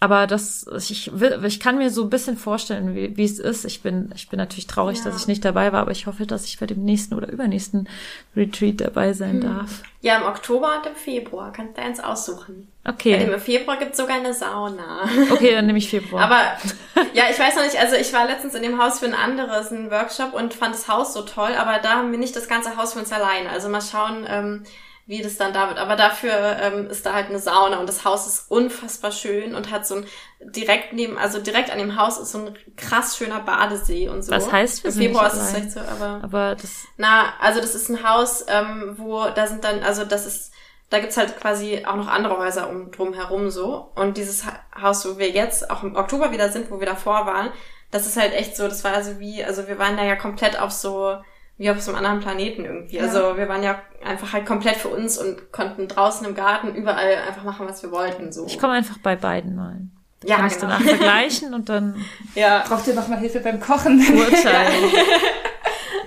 aber 0.00 0.28
das, 0.28 0.64
ich 0.88 1.10
will, 1.18 1.40
ich 1.44 1.58
kann 1.58 1.76
mir 1.78 1.90
so 1.90 2.04
ein 2.04 2.10
bisschen 2.10 2.36
vorstellen, 2.36 2.94
wie, 2.94 3.16
wie 3.16 3.24
es 3.24 3.38
ist. 3.40 3.64
Ich 3.64 3.82
bin, 3.82 4.12
ich 4.14 4.28
bin 4.28 4.38
natürlich 4.38 4.68
traurig, 4.68 4.98
Ja. 4.98 5.04
dass 5.06 5.20
ich 5.20 5.26
nicht 5.26 5.44
dabei 5.44 5.72
war, 5.72 5.80
aber 5.80 5.90
ich 5.90 6.06
hoffe, 6.06 6.24
dass 6.24 6.44
ich 6.44 6.60
bei 6.60 6.66
dem 6.66 6.84
nächsten 6.84 7.14
oder 7.14 7.28
übernächsten 7.28 7.88
Retreat 8.36 8.80
dabei 8.80 9.12
sein 9.12 9.40
darf. 9.40 9.82
Ja, 10.00 10.18
im 10.18 10.22
Oktober 10.22 10.76
und 10.78 10.86
im 10.86 10.94
Februar. 10.94 11.52
Kannst 11.52 11.76
du 11.76 11.82
eins 11.82 11.98
aussuchen. 11.98 12.68
Bei 12.84 12.92
dem 12.92 12.94
Okay. 12.94 13.32
im 13.34 13.40
Februar 13.40 13.76
gibt's 13.76 13.98
sogar 13.98 14.16
eine 14.16 14.32
Sauna. 14.34 15.08
Okay, 15.32 15.52
dann 15.52 15.66
nehme 15.66 15.78
ich 15.78 15.90
Februar. 15.90 16.22
Aber 16.22 16.40
ja, 17.14 17.24
ich 17.30 17.38
weiß 17.38 17.56
noch 17.56 17.64
nicht, 17.64 17.78
also 17.80 17.96
ich 17.96 18.12
war 18.12 18.24
letztens 18.26 18.54
in 18.54 18.62
dem 18.62 18.80
Haus 18.80 19.00
für 19.00 19.06
ein 19.06 19.14
anderes, 19.14 19.72
einen 19.72 19.90
Workshop 19.90 20.32
und 20.32 20.54
fand 20.54 20.74
das 20.76 20.86
Haus 20.86 21.12
so 21.12 21.22
toll, 21.22 21.50
aber 21.58 21.80
da 21.82 21.94
haben 21.96 22.12
wir 22.12 22.18
nicht 22.18 22.36
das 22.36 22.46
ganze 22.46 22.76
Haus 22.76 22.92
für 22.92 23.00
uns 23.00 23.10
alleine. 23.12 23.50
Also 23.50 23.68
mal 23.68 23.82
schauen, 23.82 24.24
ähm, 24.28 24.62
wie 25.08 25.22
das 25.22 25.36
dann 25.38 25.52
da 25.52 25.68
wird. 25.68 25.78
Aber 25.78 25.96
dafür 25.96 26.32
ähm, 26.60 26.86
ist 26.88 27.04
da 27.06 27.14
halt 27.14 27.28
eine 27.30 27.40
Sauna 27.40 27.78
und 27.78 27.88
das 27.88 28.04
Haus 28.04 28.26
ist 28.28 28.50
unfassbar 28.50 29.10
schön 29.10 29.56
und 29.56 29.70
hat 29.72 29.86
so 29.88 29.96
ein 29.96 30.06
direkt 30.40 30.92
neben, 30.92 31.18
also 31.18 31.40
direkt 31.40 31.70
an 31.72 31.78
dem 31.78 31.98
Haus 32.00 32.18
ist 32.18 32.30
so 32.30 32.38
ein 32.46 32.56
krass 32.76 33.16
schöner 33.16 33.40
Badesee 33.40 34.08
und 34.08 34.22
so. 34.22 34.32
Was 34.32 34.52
heißt, 34.52 34.84
wir 34.84 34.92
Im 34.92 34.96
Februar 34.98 35.26
ist 35.26 35.34
es 35.34 35.40
allein? 35.48 35.62
echt 35.64 35.72
so, 35.72 35.80
aber. 35.80 36.20
aber 36.22 36.54
das, 36.54 36.70
Na, 36.96 37.32
also 37.40 37.60
das 37.60 37.74
ist 37.74 37.88
ein 37.88 38.08
Haus, 38.08 38.44
ähm, 38.48 38.94
wo 38.98 39.24
da 39.34 39.46
sind 39.48 39.64
dann, 39.64 39.82
also 39.82 40.04
das 40.04 40.26
ist, 40.26 40.52
da 40.90 41.00
gibt's 41.00 41.16
halt 41.16 41.40
quasi 41.40 41.84
auch 41.86 41.96
noch 41.96 42.08
andere 42.08 42.38
Häuser 42.38 42.68
um 42.70 42.90
drum 42.92 43.14
herum 43.14 43.50
so. 43.50 43.90
Und 43.96 44.16
dieses 44.16 44.46
Ha- 44.46 44.60
Haus, 44.80 45.04
wo 45.08 45.18
wir 45.18 45.30
jetzt 45.30 45.70
auch 45.70 45.82
im 45.82 45.96
Oktober 45.96 46.30
wieder 46.32 46.50
sind, 46.50 46.70
wo 46.70 46.80
wir 46.80 46.86
davor 46.86 47.26
waren, 47.26 47.50
das 47.90 48.06
ist 48.06 48.16
halt 48.18 48.34
echt 48.34 48.56
so, 48.56 48.68
das 48.68 48.84
war 48.84 48.92
also 48.92 49.18
wie, 49.18 49.42
also 49.44 49.66
wir 49.68 49.78
waren 49.78 49.96
da 49.96 50.04
ja 50.04 50.16
komplett 50.16 50.60
auf 50.60 50.70
so, 50.70 51.16
wie 51.58 51.70
auf 51.70 51.80
so 51.80 51.90
einem 51.90 51.98
anderen 51.98 52.20
Planeten 52.20 52.64
irgendwie. 52.64 53.00
Also 53.00 53.36
wir 53.36 53.48
waren 53.48 53.64
ja 53.64 53.82
einfach 54.04 54.32
halt 54.32 54.46
komplett 54.46 54.76
für 54.76 54.88
uns 54.88 55.18
und 55.18 55.52
konnten 55.52 55.88
draußen 55.88 56.24
im 56.26 56.34
Garten 56.34 56.74
überall 56.74 57.16
einfach 57.26 57.42
machen, 57.42 57.66
was 57.68 57.82
wir 57.82 57.90
wollten. 57.90 58.32
So. 58.32 58.46
ich 58.46 58.58
komme 58.58 58.74
einfach 58.74 58.98
bei 58.98 59.16
beiden 59.16 59.56
mal. 59.56 59.80
ja, 60.24 60.36
Kann 60.36 60.46
ich 60.46 60.54
genau. 60.54 60.68
danach 60.68 60.82
vergleichen 60.82 61.54
und 61.54 61.68
dann 61.68 61.96
ja, 62.36 62.64
Braucht 62.66 62.86
ihr 62.86 62.94
noch 62.94 63.08
mal 63.08 63.18
Hilfe 63.18 63.40
beim 63.40 63.58
Kochen? 63.60 63.98
urteilen. 64.16 64.90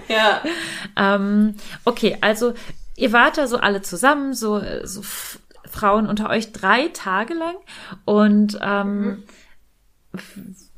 ja. 0.08 0.42
Ähm, 0.98 1.56
okay, 1.84 2.18
also 2.22 2.54
ihr 2.96 3.12
wart 3.12 3.38
da 3.38 3.48
so 3.48 3.58
alle 3.58 3.82
zusammen, 3.82 4.34
so, 4.34 4.62
so 4.84 5.02
Frauen 5.70 6.08
unter 6.08 6.30
euch 6.30 6.54
drei 6.54 6.88
Tage 6.94 7.34
lang 7.34 7.56
und 8.06 8.58
ähm, 8.62 9.24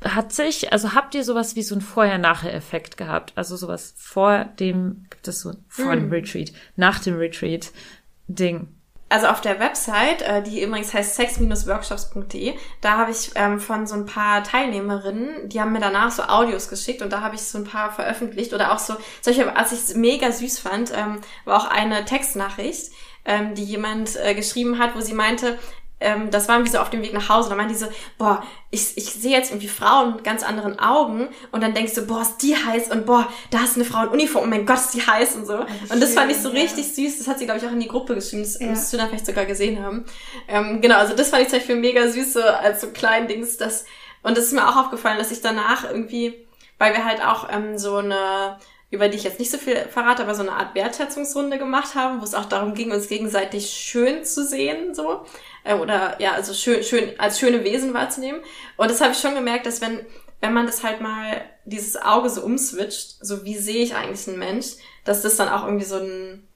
hat 0.04 0.34
sich, 0.34 0.72
also 0.72 0.94
habt 0.94 1.16
ihr 1.16 1.24
sowas 1.24 1.56
wie 1.56 1.64
so 1.64 1.76
ein 1.76 1.82
Vorher-Nachher-Effekt 1.82 2.98
gehabt? 2.98 3.34
Also 3.36 3.56
sowas 3.56 3.94
vor 3.98 4.46
dem, 4.60 5.06
gibt 5.10 5.28
es 5.28 5.42
so 5.42 5.54
vor 5.68 5.96
dem 5.96 6.10
Retreat, 6.10 6.52
nach 6.76 7.00
dem 7.00 7.18
Retreat-Ding? 7.18 8.68
Also 9.14 9.28
auf 9.28 9.42
der 9.42 9.60
Website, 9.60 10.24
äh, 10.24 10.42
die 10.42 10.64
übrigens 10.64 10.92
heißt 10.92 11.16
sex-workshops.de, 11.16 12.56
da 12.82 12.98
habe 12.98 13.12
ich 13.12 13.30
ähm, 13.36 13.60
von 13.60 13.86
so 13.86 13.94
ein 13.94 14.08
paar 14.08 14.44
Teilnehmerinnen, 14.44 15.50
die 15.50 15.62
haben 15.62 15.72
mir 15.72 15.80
danach 15.80 16.10
so 16.10 16.24
Audios 16.24 16.68
geschickt 16.68 17.04
und 17.04 17.14
da 17.14 17.22
habe 17.22 17.36
ich 17.36 17.44
so 17.44 17.60
ein 17.60 17.64
paar 17.64 17.92
veröffentlicht 17.92 18.54
oder 18.54 18.74
auch 18.74 18.80
so, 18.80 18.96
solche, 19.22 19.46
was 19.54 19.72
ich 19.72 19.96
mega 19.96 20.32
süß 20.32 20.58
fand, 20.58 20.92
ähm, 20.96 21.22
war 21.46 21.58
auch 21.58 21.70
eine 21.70 22.06
Textnachricht, 22.06 22.92
ähm, 23.26 23.54
die 23.54 23.64
jemand 23.64 24.16
äh, 24.16 24.34
geschrieben 24.34 24.80
hat, 24.80 24.96
wo 24.96 25.00
sie 25.00 25.14
meinte, 25.14 25.60
ähm, 26.04 26.30
das 26.30 26.48
waren 26.48 26.64
wir 26.64 26.72
so 26.72 26.78
auf 26.80 26.90
dem 26.90 27.02
Weg 27.02 27.14
nach 27.14 27.30
Hause. 27.30 27.50
Da 27.50 27.56
meinte 27.56 27.74
die 27.74 27.80
so, 27.80 27.88
boah, 28.18 28.44
ich, 28.70 28.98
ich 28.98 29.06
sehe 29.14 29.32
jetzt 29.32 29.52
irgendwie 29.52 29.68
Frauen 29.68 30.16
mit 30.16 30.24
ganz 30.24 30.44
anderen 30.44 30.78
Augen 30.80 31.30
und 31.52 31.62
dann 31.64 31.74
denkst 31.74 31.94
du, 31.96 32.06
boah, 32.06 32.22
ist 32.22 32.38
die 32.38 32.56
heiß 32.56 32.90
und 32.92 33.06
boah, 33.06 33.28
da 33.50 33.64
ist 33.64 33.76
eine 33.76 33.86
Frau 33.86 34.04
in 34.04 34.10
Uniform, 34.10 34.44
oh 34.46 34.48
mein 34.48 34.66
Gott, 34.66 34.78
ist 34.78 34.94
die 34.94 35.02
heiß 35.06 35.36
und 35.36 35.46
so. 35.46 35.58
Und 35.90 36.02
das 36.02 36.14
fand 36.14 36.32
ich 36.32 36.38
so 36.38 36.50
richtig 36.50 36.94
süß. 36.94 37.18
Das 37.20 37.28
hat 37.28 37.40
sie, 37.40 37.46
glaube 37.46 37.60
ich, 37.60 37.66
auch 37.68 37.72
in 37.72 37.80
die 37.80 37.88
Gruppe 37.88 38.16
geschrieben. 38.16 38.44
Das 38.44 38.60
Ja. 38.60 38.68
müsstest 38.68 38.94
du 38.94 38.98
dann 38.98 39.08
vielleicht 39.10 39.26
sogar 39.26 39.46
gesehen 39.46 39.84
haben. 39.84 40.06
Ähm, 40.48 40.82
genau, 40.82 40.98
also 40.98 41.16
das 41.16 41.30
fand 41.30 41.44
ich 41.44 41.50
zum 41.50 41.60
Beispiel 41.60 41.76
mega 41.78 42.08
süß, 42.08 42.34
so 42.34 42.42
als 42.42 42.82
so 42.82 42.88
kleinen 42.88 43.28
Dings. 43.28 43.58
Das, 43.58 43.86
und 44.24 44.38
das 44.38 44.46
ist 44.46 44.54
mir 44.54 44.68
auch 44.68 44.76
aufgefallen, 44.76 45.18
dass 45.18 45.32
ich 45.32 45.42
danach 45.42 45.84
irgendwie, 45.90 46.34
weil 46.80 46.94
wir 46.94 47.06
halt 47.06 47.24
auch 47.26 47.48
ähm, 47.52 47.78
so 47.78 47.98
eine 47.98 48.58
über 48.94 49.10
die 49.10 49.18
ich 49.18 49.24
jetzt 49.24 49.40
nicht 49.40 49.52
so 49.52 49.58
viel 49.58 49.76
verrate, 49.76 50.22
aber 50.22 50.36
so 50.36 50.44
eine 50.44 50.52
Art 50.52 50.76
Wertschätzungsrunde 50.76 51.58
gemacht 51.58 51.96
haben, 51.96 52.22
wo 52.22 52.24
es 52.24 52.36
auch 52.36 52.46
darum 52.46 52.76
ging, 52.76 52.92
uns 52.92 53.08
gegenseitig 53.08 53.70
schön 53.70 54.24
zu 54.24 54.46
sehen, 54.46 54.94
so 54.94 55.26
äh, 55.64 55.74
oder 55.74 56.22
ja, 56.22 56.34
also 56.34 56.54
schön, 56.54 56.84
schön 56.84 57.20
als 57.20 57.40
schöne 57.40 57.64
Wesen 57.64 57.94
wahrzunehmen. 57.94 58.42
Und 58.78 58.92
das 58.92 59.02
habe 59.02 59.14
ich 59.14 59.20
schon 59.20 59.36
gemerkt, 59.36 59.66
dass 59.66 59.82
wenn 59.82 60.06
wenn 60.42 60.54
man 60.54 60.66
das 60.66 60.84
halt 60.84 61.00
mal 61.00 61.42
dieses 61.64 61.96
Auge 61.96 62.30
so 62.30 62.44
umswitcht, 62.44 63.26
so 63.26 63.46
wie 63.46 63.58
sehe 63.58 63.82
ich 63.82 63.96
eigentlich 63.96 64.28
einen 64.28 64.38
Mensch, 64.38 64.74
dass 65.06 65.22
das 65.22 65.38
dann 65.38 65.48
auch 65.48 65.64
irgendwie 65.64 65.86
so 65.86 65.96
ein 65.96 66.48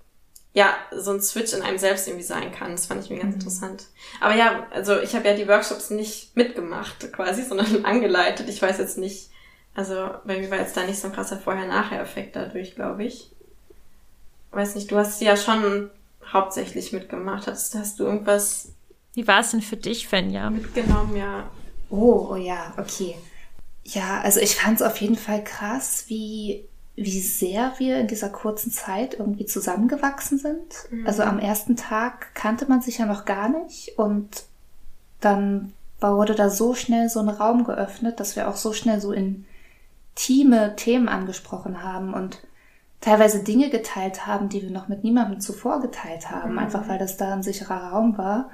ja, 0.54 0.76
so 0.91 1.12
ein 1.12 1.21
Switch 1.21 1.54
in 1.54 1.62
einem 1.62 1.78
selbst 1.78 2.08
irgendwie 2.08 2.26
sein 2.26 2.52
kann. 2.52 2.71
Das 2.71 2.88
fand 2.88 3.04
ich 3.04 3.10
mir 3.10 3.19
ganz 3.19 3.36
interessant. 3.36 3.86
Aber 4.19 4.36
ja, 4.36 4.67
also 4.71 5.00
ich 5.00 5.15
habe 5.15 5.28
ja 5.28 5.36
die 5.36 5.47
Workshops 5.47 5.89
nicht 5.89 6.36
mitgemacht 6.36 7.13
quasi, 7.13 7.43
sondern 7.43 7.86
angeleitet. 7.86 8.50
Ich 8.50 8.62
weiß 8.62 8.78
jetzt 8.80 8.97
nicht, 8.97 9.30
also 9.78 10.10
bei 10.26 10.40
mir 10.40 10.50
war 10.50 10.58
jetzt 10.58 10.76
da 10.76 10.84
nicht 10.84 11.00
so 11.00 11.08
ein 11.08 11.13
krasser 11.13 11.38
Vorher-Nachher-Effekt 11.38 12.36
dadurch, 12.36 12.74
glaube 12.74 13.04
ich. 13.04 13.30
Weiß 14.50 14.74
nicht, 14.74 14.90
du 14.90 14.98
hast 14.98 15.22
ja 15.22 15.38
schon 15.38 15.92
hauptsächlich 16.34 16.94
mitgemacht. 16.94 17.46
Hast, 17.46 17.76
hast 17.76 18.00
du 18.00 18.06
irgendwas 18.06 18.70
Wie 19.13 19.28
war 19.28 19.42
es 19.42 19.52
denn 19.52 19.62
für 19.62 19.78
dich, 19.78 20.08
Fenja? 20.08 20.50
mitgenommen? 20.50 21.16
Ja. 21.16 21.52
Oh, 21.92 22.30
oh 22.32 22.36
ja, 22.36 22.74
okay. 22.78 23.18
Ja, 23.84 24.20
also 24.22 24.40
ich 24.40 24.56
fand 24.56 24.82
es 24.82 24.82
auf 24.82 24.98
jeden 24.98 25.16
Fall 25.16 25.44
krass, 25.44 26.06
wie, 26.08 26.66
wie 26.96 27.22
sehr 27.22 27.76
wir 27.78 28.00
in 28.00 28.08
dieser 28.08 28.30
kurzen 28.30 28.72
Zeit 28.72 29.13
irgendwie 29.13 29.46
zusammengewachsen 29.46 30.40
sind. 30.40 31.06
Also 31.06 31.22
am 31.22 31.38
ersten 31.38 31.76
Tag 31.76 32.34
kannte 32.34 32.66
man 32.66 32.82
sich 32.82 32.98
ja 32.98 33.06
noch 33.06 33.26
gar 33.26 33.48
nicht 33.48 34.00
und 34.00 34.46
dann 35.22 35.74
wurde 36.00 36.34
da 36.34 36.50
so 36.50 36.74
schnell 36.74 37.10
so 37.10 37.20
ein 37.20 37.30
Raum 37.30 37.63
geöffnet, 37.63 38.20
dass 38.20 38.36
wir 38.36 38.48
auch 38.48 38.58
so 38.58 38.74
schnell 38.74 39.00
so 39.00 39.12
in 39.12 39.46
intime 40.17 40.75
Themen 40.75 41.08
angesprochen 41.08 41.84
haben 41.84 42.13
und 42.13 42.41
teilweise 43.01 43.43
Dinge 43.43 43.69
geteilt 43.69 44.25
haben, 44.25 44.49
die 44.49 44.63
wir 44.63 44.71
noch 44.71 44.88
mit 44.88 45.03
niemandem 45.03 45.39
zuvor 45.39 45.82
geteilt 45.82 46.32
haben, 46.32 46.58
einfach 46.58 46.88
weil 46.88 46.97
das 46.97 47.17
da 47.17 47.34
ein 47.34 47.43
sicherer 47.43 47.91
Raum 47.91 48.17
war. 48.17 48.49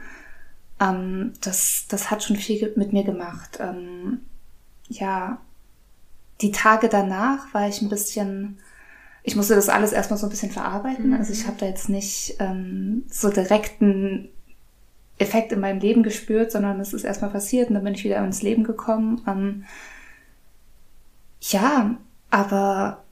Ähm, 0.82 1.34
das, 1.42 1.86
das 1.88 2.12
hat 2.12 2.24
schon 2.24 2.36
viel 2.36 2.74
mit 2.76 2.92
mir 2.92 3.06
gemacht. 3.06 3.60
Ähm, 3.62 4.22
ja, 4.90 5.38
die 6.42 6.52
Tage 6.52 6.90
danach 6.90 7.54
war 7.54 7.70
ich 7.70 7.82
ein 7.82 7.90
bisschen, 7.90 8.60
ich 9.24 9.38
musste 9.38 9.56
das 9.56 9.70
alles 9.70 9.94
erstmal 9.94 10.20
so 10.20 10.28
ein 10.28 10.32
bisschen 10.32 10.52
verarbeiten. 10.52 11.14
Also 11.14 11.32
ich 11.32 11.48
habe 11.48 11.58
da 11.58 11.66
jetzt 11.66 11.88
nicht 11.88 12.36
ähm, 12.40 13.06
so 13.10 13.30
direkten 13.30 14.28
Effekt 15.18 15.54
in 15.54 15.62
meinem 15.62 15.80
Leben 15.80 16.04
gespürt, 16.04 16.52
sondern 16.52 16.82
es 16.82 16.92
ist 16.92 17.06
erstmal 17.06 17.32
passiert 17.32 17.70
und 17.70 17.76
dann 17.76 17.86
bin 17.86 17.94
ich 17.94 18.04
wieder 18.04 18.22
ins 18.22 18.42
Leben 18.42 18.66
gekommen. 18.66 19.22
Ähm, 19.26 19.64
ja, 21.52 21.98
aber 22.30 23.04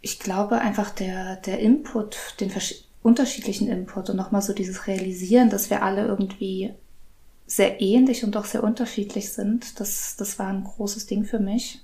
ich 0.00 0.18
glaube 0.20 0.58
einfach 0.60 0.90
der, 0.90 1.36
der 1.36 1.58
Input, 1.58 2.36
den 2.40 2.52
unterschiedlichen 3.02 3.68
Input 3.68 4.10
und 4.10 4.16
nochmal 4.16 4.42
so 4.42 4.52
dieses 4.52 4.86
Realisieren, 4.86 5.50
dass 5.50 5.70
wir 5.70 5.82
alle 5.82 6.06
irgendwie 6.06 6.72
sehr 7.46 7.80
ähnlich 7.80 8.24
und 8.24 8.34
doch 8.34 8.44
sehr 8.44 8.62
unterschiedlich 8.62 9.32
sind, 9.32 9.80
das, 9.80 10.16
das 10.16 10.38
war 10.38 10.48
ein 10.48 10.64
großes 10.64 11.06
Ding 11.06 11.24
für 11.24 11.38
mich, 11.40 11.82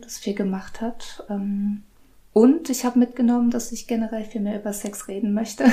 das 0.00 0.18
viel 0.18 0.34
gemacht 0.34 0.80
hat. 0.80 1.24
Ähm, 1.28 1.82
Und 2.32 2.70
ich 2.70 2.84
habe 2.84 2.98
mitgenommen, 2.98 3.50
dass 3.50 3.72
ich 3.72 3.86
generell 3.88 4.24
viel 4.24 4.40
mehr 4.40 4.60
über 4.60 4.72
Sex 4.72 5.08
reden 5.08 5.34
möchte. 5.34 5.64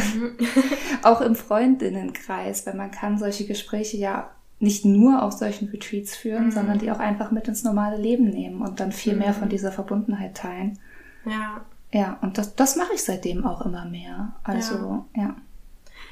Auch 1.03 1.21
im 1.21 1.35
Freundinnenkreis, 1.35 2.65
weil 2.65 2.73
man 2.75 2.89
kann 2.91 3.19
solche 3.19 3.45
Gespräche 3.45 3.97
ja 3.97 4.31
nicht 4.59 4.85
nur 4.85 5.21
auf 5.21 5.33
solchen 5.33 5.69
Retreats 5.69 6.15
führen, 6.15 6.51
sondern 6.51 6.79
die 6.79 6.91
auch 6.91 6.99
einfach 6.99 7.31
mit 7.31 7.47
ins 7.47 7.63
normale 7.63 7.97
Leben 7.97 8.29
nehmen 8.29 8.61
und 8.61 8.79
dann 8.79 8.91
viel 8.91 9.15
mehr 9.15 9.33
von 9.33 9.49
dieser 9.49 9.71
Verbundenheit 9.71 10.35
teilen. 10.35 10.79
Ja. 11.25 11.61
Ja, 11.93 12.17
und 12.21 12.37
das, 12.37 12.55
das 12.55 12.75
mache 12.75 12.93
ich 12.95 13.03
seitdem 13.03 13.45
auch 13.45 13.61
immer 13.61 13.85
mehr. 13.85 14.33
Also, 14.43 15.05
ja. 15.15 15.35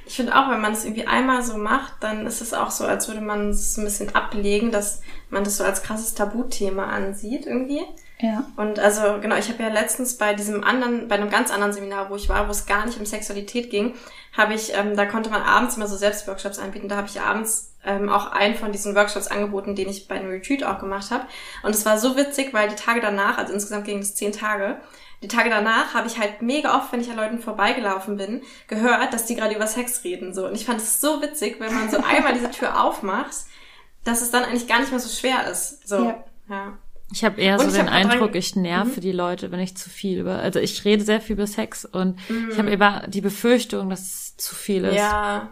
Ich 0.05 0.15
finde 0.15 0.36
auch, 0.36 0.49
wenn 0.49 0.62
man 0.62 0.71
es 0.71 0.86
irgendwie 0.86 1.08
einmal 1.08 1.43
so 1.43 1.58
macht, 1.58 1.95
dann 2.01 2.27
ist 2.27 2.41
es 2.41 2.53
auch 2.53 2.71
so, 2.71 2.86
als 2.86 3.08
würde 3.08 3.21
man 3.21 3.49
es 3.49 3.75
ein 3.77 3.84
bisschen 3.84 4.13
ablegen, 4.13 4.71
dass 4.71 5.01
man 5.29 5.43
das 5.43 5.58
so 5.58 5.63
als 5.63 5.84
krasses 5.84 6.13
Tabuthema 6.13 6.86
ansieht 6.86 7.45
irgendwie. 7.45 7.81
Ja. 8.19 8.45
Und 8.55 8.79
also, 8.79 9.19
genau, 9.19 9.36
ich 9.36 9.49
habe 9.49 9.63
ja 9.63 9.69
letztens 9.69 10.17
bei 10.17 10.34
diesem 10.34 10.63
anderen, 10.63 11.08
bei 11.08 11.15
einem 11.15 11.29
ganz 11.29 11.51
anderen 11.51 11.73
Seminar, 11.73 12.10
wo 12.10 12.15
ich 12.15 12.29
war, 12.29 12.47
wo 12.47 12.51
es 12.51 12.65
gar 12.65 12.86
nicht 12.86 12.99
um 12.99 13.05
Sexualität 13.05 13.69
ging, 13.69 13.93
habe 14.38 14.53
ich, 14.53 14.73
ähm, 14.75 14.95
da 14.95 15.05
konnte 15.05 15.29
man 15.29 15.41
abends 15.41 15.75
immer 15.75 15.88
so 15.88 15.97
Selbstworkshops 15.97 16.60
anbieten. 16.60 16.88
Da 16.88 16.97
habe 16.97 17.08
ich 17.08 17.19
abends 17.19 17.74
ähm, 17.86 18.10
auch 18.10 18.32
einen 18.32 18.56
von 18.56 18.71
diesen 18.71 18.95
Workshops 18.95 19.28
angeboten, 19.28 19.76
den 19.76 19.89
ich 19.89 20.08
bei 20.08 20.15
einem 20.15 20.30
Retreat 20.30 20.63
auch 20.63 20.80
gemacht 20.80 21.12
habe. 21.12 21.26
Und 21.63 21.76
es 21.76 21.86
war 21.86 21.98
so 21.98 22.17
witzig, 22.17 22.54
weil 22.54 22.69
die 22.69 22.76
Tage 22.76 23.02
danach, 23.02 23.38
also 23.38 23.54
insgesamt 23.54 23.86
ging 23.86 24.00
es 24.00 24.15
zehn 24.15 24.32
Tage, 24.32 24.78
die 25.21 25.28
Tage 25.28 25.50
danach 25.50 25.93
habe 25.93 26.08
ich 26.08 26.19
halt 26.19 26.41
mega 26.41 26.78
oft, 26.78 26.91
wenn 26.91 27.02
ich 27.02 27.10
an 27.10 27.15
Leuten 27.15 27.39
vorbeigelaufen 27.39 28.17
bin, 28.17 28.41
gehört, 28.67 29.13
dass 29.13 29.26
die 29.26 29.36
gerade 29.36 29.56
über 29.56 29.65
Sex 29.65 30.04
reden. 30.04 30.34
So. 30.34 30.45
Und 30.45 30.56
ich 30.56 30.65
fand 30.65 30.80
es 30.80 31.02
so 31.02 31.21
witzig, 31.21 31.60
wenn 31.60 31.74
man 31.74 31.89
so 31.89 31.98
einmal 31.98 32.34
diese 32.34 32.52
Tür 32.52 32.82
aufmacht, 32.84 33.36
dass 34.04 34.21
es 34.21 34.30
dann 34.30 34.43
eigentlich 34.43 34.67
gar 34.67 34.80
nicht 34.80 34.91
mehr 34.91 35.00
so 35.00 35.10
schwer 35.10 35.50
ist. 35.50 35.88
So. 35.88 36.06
Ja. 36.06 36.24
ja. 36.50 36.78
Ich 37.12 37.24
habe 37.24 37.39
eher 37.39 37.60
Und 37.60 37.69
so 37.69 37.78
den 37.78 37.88
Eindruck, 37.88 38.36
ich 38.36 38.56
nerve 38.56 39.00
die 39.00 39.12
Leute, 39.12 39.52
wenn 39.52 39.60
ich 39.60 39.78
zu 39.78 39.89
viel 39.89 40.19
über. 40.19 40.39
Also 40.39 40.60
ich 40.60 40.86
rede 40.86 41.04
sehr 41.04 41.21
viel 41.21 41.34
über 41.34 41.48
Sex 41.48 41.86
und 41.86 42.19
ich 42.52 42.58
habe 42.58 42.71
immer 42.71 43.08
die 43.08 43.21
Befürchtung, 43.21 43.89
dass 43.89 44.02
es 44.02 44.38
zu 44.38 44.56
viel 44.56 44.86
ist. 44.86 44.95
Ja. 44.95 45.50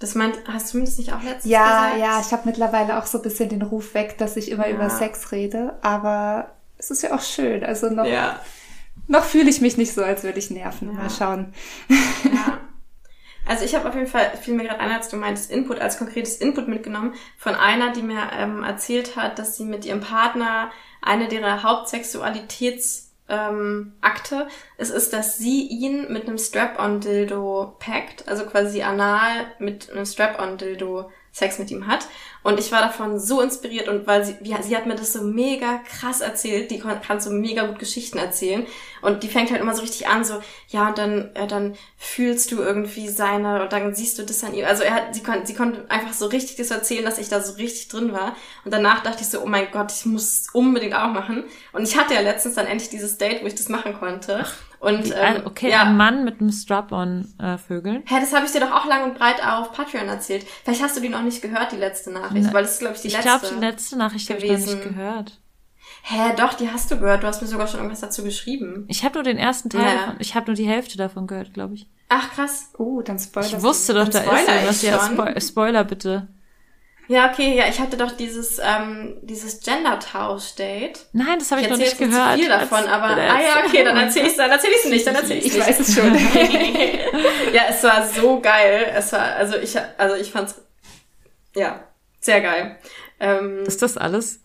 Das 0.00 0.14
meint, 0.16 0.36
hast 0.48 0.72
du 0.74 0.78
mir 0.78 0.84
das 0.84 0.98
nicht 0.98 1.12
auch 1.12 1.22
letztens 1.22 1.44
Ja, 1.52 1.84
gesagt? 1.92 2.00
ja, 2.00 2.20
ich 2.20 2.32
habe 2.32 2.42
mittlerweile 2.46 2.98
auch 2.98 3.06
so 3.06 3.18
ein 3.18 3.22
bisschen 3.22 3.48
den 3.50 3.62
Ruf 3.62 3.94
weg, 3.94 4.18
dass 4.18 4.36
ich 4.36 4.50
immer 4.50 4.66
Ja. 4.66 4.74
über 4.74 4.90
Sex 4.90 5.30
rede, 5.30 5.74
aber 5.82 6.50
es 6.78 6.90
ist 6.90 7.02
ja 7.02 7.14
auch 7.14 7.20
schön. 7.22 7.62
Also 7.62 7.88
noch, 7.90 8.06
Ja, 8.06 8.40
noch 9.06 9.24
fühle 9.24 9.48
ich 9.50 9.60
mich 9.60 9.76
nicht 9.76 9.92
so, 9.94 10.02
als 10.02 10.24
würde 10.24 10.38
ich 10.38 10.50
nerven. 10.50 10.88
Ja. 10.88 10.94
Mal 10.94 11.10
schauen. 11.10 11.54
ja. 11.88 12.58
Also 13.46 13.64
ich 13.64 13.74
habe 13.74 13.88
auf 13.88 13.94
jeden 13.96 14.06
Fall, 14.06 14.30
fiel 14.40 14.54
mir 14.54 14.62
gerade 14.64 14.78
ein, 14.78 14.92
als 14.92 15.08
du 15.08 15.16
meintest, 15.16 15.50
Input 15.50 15.80
als 15.80 15.98
konkretes 15.98 16.36
Input 16.36 16.68
mitgenommen 16.68 17.14
von 17.36 17.56
einer, 17.56 17.92
die 17.92 18.02
mir 18.02 18.30
ähm, 18.38 18.62
erzählt 18.62 19.16
hat, 19.16 19.40
dass 19.40 19.56
sie 19.56 19.64
mit 19.64 19.84
ihrem 19.84 20.00
Partner 20.02 20.70
eine 21.02 21.28
ihrer 21.32 21.64
Hauptsexualitäts 21.64 23.09
ähm, 23.30 23.94
Akte. 24.00 24.48
Es 24.76 24.90
ist, 24.90 25.12
dass 25.12 25.38
sie 25.38 25.66
ihn 25.66 26.12
mit 26.12 26.26
einem 26.26 26.38
Strap-on-Dildo 26.38 27.76
packt, 27.78 28.28
also 28.28 28.44
quasi 28.44 28.82
anal 28.82 29.46
mit 29.58 29.90
einem 29.90 30.04
Strap-on-Dildo 30.04 31.10
Sex 31.40 31.58
mit 31.58 31.70
ihm 31.70 31.88
hat. 31.88 32.06
Und 32.42 32.58
ich 32.58 32.72
war 32.72 32.80
davon 32.80 33.18
so 33.18 33.42
inspiriert 33.42 33.88
und 33.88 34.06
weil 34.06 34.24
sie, 34.24 34.36
wie, 34.40 34.54
sie 34.62 34.74
hat 34.74 34.86
mir 34.86 34.94
das 34.94 35.12
so 35.12 35.22
mega 35.22 35.78
krass 35.78 36.22
erzählt, 36.22 36.70
die 36.70 36.78
kann, 36.78 37.02
kann 37.02 37.20
so 37.20 37.30
mega 37.30 37.66
gut 37.66 37.78
Geschichten 37.78 38.16
erzählen. 38.16 38.66
Und 39.02 39.22
die 39.22 39.28
fängt 39.28 39.50
halt 39.50 39.60
immer 39.60 39.74
so 39.74 39.82
richtig 39.82 40.08
an, 40.08 40.24
so, 40.24 40.40
ja, 40.68 40.88
und 40.88 40.96
dann, 40.96 41.34
äh, 41.34 41.46
dann 41.46 41.74
fühlst 41.98 42.50
du 42.52 42.62
irgendwie 42.62 43.08
seine, 43.08 43.62
und 43.62 43.72
dann 43.72 43.94
siehst 43.94 44.18
du 44.18 44.22
das 44.22 44.42
an 44.42 44.54
ihm. 44.54 44.64
Also 44.64 44.84
er 44.84 44.94
hat, 44.94 45.14
sie 45.14 45.22
konnte, 45.22 45.46
sie 45.46 45.54
konnte 45.54 45.84
einfach 45.90 46.14
so 46.14 46.26
richtig 46.26 46.56
das 46.56 46.70
erzählen, 46.70 47.04
dass 47.04 47.18
ich 47.18 47.28
da 47.28 47.42
so 47.42 47.54
richtig 47.54 47.88
drin 47.88 48.12
war. 48.12 48.36
Und 48.64 48.72
danach 48.72 49.02
dachte 49.02 49.22
ich 49.22 49.28
so, 49.28 49.42
oh 49.42 49.46
mein 49.46 49.70
Gott, 49.70 49.92
ich 49.92 50.06
muss 50.06 50.46
unbedingt 50.54 50.94
auch 50.94 51.08
machen. 51.08 51.44
Und 51.72 51.82
ich 51.82 51.98
hatte 51.98 52.14
ja 52.14 52.20
letztens 52.20 52.54
dann 52.54 52.66
endlich 52.66 52.88
dieses 52.88 53.18
Date, 53.18 53.42
wo 53.42 53.46
ich 53.46 53.54
das 53.54 53.68
machen 53.68 53.92
konnte. 53.98 54.46
Und, 54.80 55.06
ähm, 55.14 55.36
äh, 55.36 55.42
okay, 55.44 55.70
ja. 55.70 55.82
ein 55.82 55.96
Mann 55.96 56.24
mit 56.24 56.40
einem 56.40 56.50
Strap-on 56.50 57.34
äh, 57.38 57.58
Vögeln. 57.58 58.02
Hä, 58.06 58.14
das 58.18 58.32
habe 58.32 58.46
ich 58.46 58.52
dir 58.52 58.60
doch 58.60 58.72
auch 58.72 58.86
lang 58.86 59.04
und 59.04 59.14
breit 59.18 59.44
auf 59.46 59.72
Patreon 59.72 60.08
erzählt. 60.08 60.46
Vielleicht 60.64 60.82
hast 60.82 60.96
du 60.96 61.00
die 61.02 61.10
noch 61.10 61.22
nicht 61.22 61.42
gehört, 61.42 61.72
die 61.72 61.76
letzte 61.76 62.10
Nachricht, 62.10 62.46
Ne, 62.46 62.52
weil 62.54 62.62
das 62.62 62.72
ist, 62.72 62.78
glaube 62.80 62.94
ich, 62.96 63.02
die 63.02 63.08
ich 63.08 63.14
letzte. 63.14 63.28
glaube, 63.28 63.46
die 63.54 63.60
letzte 63.60 63.96
Nachricht 63.98 64.30
habe 64.30 64.40
ich 64.40 64.50
noch 64.50 64.58
nicht 64.58 64.82
gehört. 64.82 65.38
Hä, 66.02 66.32
doch, 66.36 66.54
die 66.54 66.70
hast 66.70 66.90
du 66.90 66.98
gehört. 66.98 67.22
Du 67.22 67.26
hast 67.26 67.42
mir 67.42 67.48
sogar 67.48 67.66
schon 67.66 67.80
irgendwas 67.80 68.00
dazu 68.00 68.24
geschrieben. 68.24 68.86
Ich 68.88 69.04
habe 69.04 69.14
nur 69.16 69.22
den 69.22 69.36
ersten 69.36 69.68
Teil 69.68 69.82
Ja. 69.84 69.94
davon. 69.94 70.16
Ich 70.18 70.34
habe 70.34 70.46
nur 70.46 70.54
die 70.54 70.66
Hälfte 70.66 70.96
davon 70.96 71.26
gehört, 71.26 71.52
glaube 71.52 71.74
ich. 71.74 71.86
Ach, 72.08 72.30
krass. 72.32 72.70
Oh, 72.78 73.02
dann 73.02 73.18
spoilerst 73.18 73.52
Ich 73.54 73.62
wusste 73.62 73.92
doch, 73.92 74.08
da 74.08 74.20
ist 74.20 74.24
spoiler 74.26 74.54
irgendwas. 74.54 74.82
ich 74.82 74.88
Ja, 74.88 75.40
Spoiler 75.40 75.84
bitte. 75.84 76.28
Ja, 77.10 77.28
okay, 77.28 77.56
ja, 77.56 77.66
ich 77.68 77.80
hatte 77.80 77.96
doch 77.96 78.12
dieses, 78.12 78.60
ähm, 78.62 79.16
dieses 79.22 79.62
Gender-Tausch-Date. 79.62 81.06
Nein, 81.12 81.40
das 81.40 81.50
habe 81.50 81.60
ich, 81.60 81.66
Ich 81.66 81.70
noch 81.72 81.76
nicht 81.78 81.98
gehört. 81.98 82.36
nicht 82.36 82.44
zu 82.44 82.48
viel 82.48 82.48
davon, 82.48 82.86
aber 82.86 83.08
ah 83.20 83.40
ja, 83.40 83.64
okay, 83.66 83.82
dann 83.82 83.96
erzähle 83.96 84.26
ich 84.26 84.30
es 84.30 84.36
dann 84.36 84.48
erzähl 84.48 84.70
ich's 84.70 84.84
nicht, 84.84 85.04
dann 85.04 85.16
erzähle 85.16 85.40
ich 85.40 85.46
Ich 85.46 85.54
nicht. 85.54 85.66
weiß 85.66 85.80
es 85.80 85.92
schon. 85.92 86.14
ja, 87.52 87.62
es 87.68 87.82
war 87.82 88.06
so 88.06 88.38
geil. 88.38 88.92
Es 88.94 89.12
war, 89.12 89.22
also 89.22 89.56
ich, 89.56 89.76
also 89.98 90.14
ich 90.14 90.30
fand's, 90.30 90.54
ja, 91.56 91.82
sehr 92.20 92.42
geil. 92.42 92.78
Ähm, 93.18 93.64
Ist 93.66 93.82
das 93.82 93.96
alles? 93.96 94.38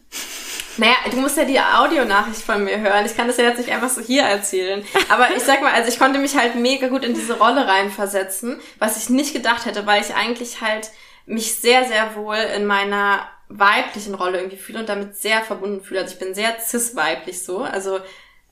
naja, 0.78 0.94
du 1.10 1.18
musst 1.18 1.36
ja 1.36 1.44
die 1.44 1.60
Audionachricht 1.60 2.40
von 2.40 2.64
mir 2.64 2.80
hören. 2.80 3.04
Ich 3.04 3.14
kann 3.14 3.26
das 3.26 3.36
ja 3.36 3.44
jetzt 3.44 3.58
nicht 3.58 3.70
einfach 3.70 3.90
so 3.90 4.00
hier 4.00 4.22
erzählen. 4.22 4.82
Aber 5.10 5.28
ich 5.36 5.42
sag 5.42 5.60
mal, 5.60 5.74
also 5.74 5.90
ich 5.90 5.98
konnte 5.98 6.18
mich 6.18 6.38
halt 6.38 6.54
mega 6.54 6.88
gut 6.88 7.04
in 7.04 7.12
diese 7.12 7.36
Rolle 7.36 7.68
reinversetzen, 7.68 8.62
was 8.78 8.96
ich 8.96 9.10
nicht 9.10 9.34
gedacht 9.34 9.66
hätte, 9.66 9.84
weil 9.84 10.00
ich 10.00 10.14
eigentlich 10.14 10.62
halt 10.62 10.90
mich 11.26 11.54
sehr, 11.54 11.84
sehr 11.84 12.14
wohl 12.16 12.36
in 12.36 12.66
meiner 12.66 13.20
weiblichen 13.48 14.14
Rolle 14.14 14.38
irgendwie 14.38 14.56
fühle 14.56 14.80
und 14.80 14.88
damit 14.88 15.16
sehr 15.16 15.42
verbunden 15.42 15.82
fühle. 15.82 16.00
Also 16.00 16.14
ich 16.14 16.18
bin 16.20 16.34
sehr 16.34 16.58
cis-weiblich 16.60 17.42
so. 17.42 17.58
Also 17.62 17.98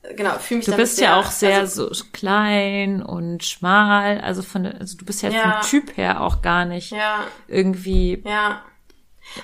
äh, 0.03 0.13
genau, 0.15 0.37
fühle 0.39 0.59
mich 0.59 0.65
Du 0.67 0.75
bist 0.75 0.99
ja 1.01 1.19
auch 1.19 1.31
sehr 1.31 1.59
also, 1.59 1.93
so 1.93 2.05
klein 2.13 3.01
und 3.01 3.43
schmal, 3.43 4.21
also 4.21 4.41
von 4.43 4.65
also 4.65 4.97
du 4.97 5.05
bist 5.05 5.21
ja, 5.23 5.29
Ja. 5.29 5.61
vom 5.61 5.69
Typ 5.69 5.97
her 5.97 6.21
auch 6.21 6.41
gar 6.41 6.65
nicht 6.65 6.91
Ja, 6.91 7.25
irgendwie. 7.47 8.21
ja. 8.25 8.63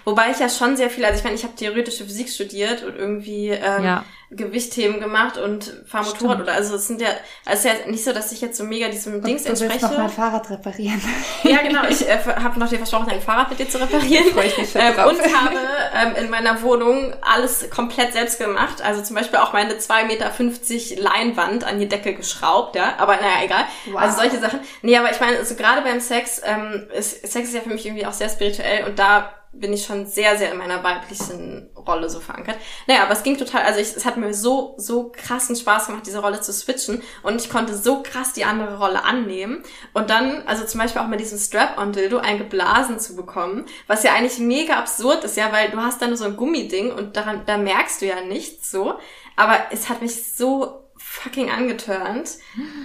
Wobei 0.05 0.31
ich 0.31 0.39
ja 0.39 0.49
schon 0.49 0.77
sehr 0.77 0.89
viel, 0.89 1.05
also 1.05 1.17
ich 1.17 1.23
meine, 1.23 1.35
ich 1.35 1.43
habe 1.43 1.55
theoretische 1.55 2.03
Physik 2.05 2.29
studiert 2.29 2.83
und 2.83 2.95
irgendwie 2.95 3.49
ähm, 3.49 3.83
Ja. 3.83 4.05
Gewichtheben 4.29 4.99
gemacht 4.99 5.37
und 5.37 5.71
fahr 5.85 6.03
Motorrad 6.03 6.41
oder 6.41 6.51
also 6.53 6.75
es 6.75 6.85
sind 6.87 6.99
ja, 6.99 7.07
also 7.45 7.65
es 7.69 7.73
ist 7.73 7.85
ja 7.85 7.89
nicht 7.89 8.03
so, 8.03 8.11
dass 8.11 8.33
ich 8.33 8.41
jetzt 8.41 8.57
so 8.57 8.65
mega 8.65 8.89
diesem 8.89 9.23
Dings 9.23 9.43
du 9.43 9.49
entspreche. 9.49 9.85
noch 9.85 9.97
mein 9.97 10.09
Fahrrad 10.09 10.49
reparieren. 10.49 11.01
Ja, 11.43 11.61
genau. 11.61 11.83
Ich 11.87 12.05
äh, 12.05 12.17
habe 12.17 12.59
noch 12.59 12.67
dir 12.67 12.77
versprochen, 12.77 13.09
ein 13.09 13.21
Fahrrad 13.21 13.49
mit 13.49 13.59
dir 13.59 13.69
zu 13.69 13.79
reparieren. 13.79 14.25
Freue 14.33 14.47
ich 14.47 14.57
mich 14.57 14.69
schon 14.69 14.81
ähm, 14.81 14.95
drauf. 14.95 15.11
und 15.11 15.21
habe 15.21 15.55
ähm, 15.95 16.15
in 16.21 16.29
meiner 16.29 16.61
Wohnung 16.61 17.13
alles 17.21 17.69
komplett 17.69 18.11
selbst 18.11 18.37
gemacht. 18.37 18.81
Also 18.81 19.01
zum 19.01 19.15
Beispiel 19.15 19.39
auch 19.39 19.53
meine 19.53 19.75
2,50 19.75 20.07
Meter 20.07 21.01
Leinwand 21.01 21.63
an 21.63 21.79
die 21.79 21.87
Decke 21.87 22.13
geschraubt, 22.13 22.75
ja. 22.75 22.95
Aber 22.97 23.15
naja, 23.15 23.45
egal. 23.45 23.63
Wow. 23.85 24.01
Also 24.01 24.17
solche 24.17 24.39
Sachen. 24.39 24.59
Nee, 24.81 24.97
aber 24.97 25.09
ich 25.09 25.21
meine, 25.21 25.45
so 25.45 25.55
gerade 25.55 25.81
beim 25.83 26.01
Sex, 26.01 26.41
ähm, 26.43 26.87
ist, 26.93 27.25
Sex 27.31 27.47
ist 27.47 27.55
ja 27.55 27.61
für 27.61 27.69
mich 27.69 27.85
irgendwie 27.85 28.05
auch 28.05 28.13
sehr 28.13 28.27
spirituell 28.27 28.83
und 28.85 28.99
da 28.99 29.31
bin 29.59 29.73
ich 29.73 29.85
schon 29.85 30.05
sehr, 30.05 30.37
sehr 30.37 30.51
in 30.51 30.57
meiner 30.57 30.83
weiblichen 30.83 31.69
Rolle 31.75 32.09
so 32.09 32.19
verankert. 32.19 32.57
Naja, 32.87 33.03
aber 33.03 33.13
es 33.13 33.23
ging 33.23 33.37
total, 33.37 33.63
also 33.63 33.79
ich, 33.79 33.95
es 33.95 34.05
hat 34.05 34.17
mir 34.17 34.33
so, 34.33 34.75
so 34.77 35.11
krassen 35.15 35.55
Spaß 35.55 35.87
gemacht, 35.87 36.03
diese 36.05 36.19
Rolle 36.19 36.41
zu 36.41 36.53
switchen 36.53 37.01
und 37.23 37.41
ich 37.41 37.49
konnte 37.49 37.75
so 37.75 38.03
krass 38.03 38.33
die 38.33 38.45
andere 38.45 38.77
Rolle 38.77 39.03
annehmen 39.03 39.63
und 39.93 40.09
dann, 40.09 40.43
also 40.47 40.65
zum 40.65 40.79
Beispiel 40.79 41.01
auch 41.01 41.07
mit 41.07 41.19
diesem 41.19 41.39
Strap-on-Dildo 41.39 42.17
eingeblasen 42.17 42.99
zu 42.99 43.15
bekommen, 43.15 43.65
was 43.87 44.03
ja 44.03 44.13
eigentlich 44.13 44.39
mega 44.39 44.77
absurd 44.77 45.23
ist, 45.23 45.37
ja, 45.37 45.51
weil 45.51 45.69
du 45.69 45.77
hast 45.77 46.01
da 46.01 46.07
nur 46.07 46.17
so 46.17 46.25
ein 46.25 46.37
Gummiding 46.37 46.91
und 46.91 47.17
daran, 47.17 47.43
da 47.45 47.57
merkst 47.57 48.01
du 48.01 48.05
ja 48.05 48.21
nichts 48.21 48.71
so, 48.71 48.99
aber 49.35 49.57
es 49.71 49.89
hat 49.89 50.01
mich 50.01 50.33
so 50.33 50.87
fucking 50.97 51.49
angetörnt. 51.49 52.31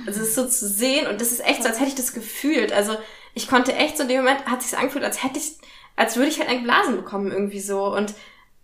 Also 0.06 0.20
es 0.20 0.28
ist 0.28 0.34
so 0.34 0.46
zu 0.46 0.68
sehen 0.68 1.06
und 1.06 1.20
das 1.20 1.32
ist 1.32 1.44
echt 1.44 1.62
so, 1.62 1.68
als 1.68 1.80
hätte 1.80 1.90
ich 1.90 1.94
das 1.94 2.12
gefühlt. 2.12 2.72
Also 2.72 2.96
ich 3.34 3.48
konnte 3.48 3.74
echt 3.74 3.96
so 3.96 4.02
in 4.02 4.08
dem 4.08 4.18
Moment, 4.18 4.46
hat 4.46 4.62
sich 4.62 4.76
angefühlt, 4.76 5.04
als 5.04 5.22
hätte 5.22 5.38
ich, 5.38 5.58
als 5.96 6.16
würde 6.16 6.28
ich 6.28 6.38
halt 6.38 6.48
ein 6.48 6.62
Blasen 6.64 6.96
bekommen 6.96 7.30
irgendwie 7.30 7.60
so 7.60 7.94
und 7.94 8.14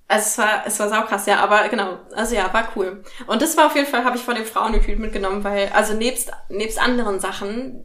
also 0.08 0.26
es 0.26 0.38
war, 0.38 0.66
es 0.66 0.80
war 0.80 0.88
saukrass, 0.88 1.26
ja, 1.26 1.40
aber 1.40 1.68
genau, 1.68 1.98
also 2.14 2.34
ja, 2.34 2.52
war 2.54 2.68
cool. 2.74 3.04
Und 3.26 3.42
das 3.42 3.58
war 3.58 3.66
auf 3.66 3.76
jeden 3.76 3.86
Fall, 3.86 4.04
habe 4.04 4.16
ich 4.16 4.22
von 4.22 4.34
dem 4.34 4.46
Frauengefühl 4.46 4.96
mitgenommen, 4.96 5.44
weil, 5.44 5.68
also 5.68 5.92
nebst, 5.92 6.32
nebst 6.48 6.80
anderen 6.80 7.20
Sachen, 7.20 7.84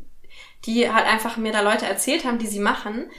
die 0.65 0.89
halt 0.89 1.05
einfach 1.05 1.35
mir 1.35 1.51
da 1.51 1.59
Leute 1.59 1.85
erzählt 1.85 2.23
haben, 2.23 2.37
die 2.39 2.47
sie 2.47 2.61
machen, 2.61 3.11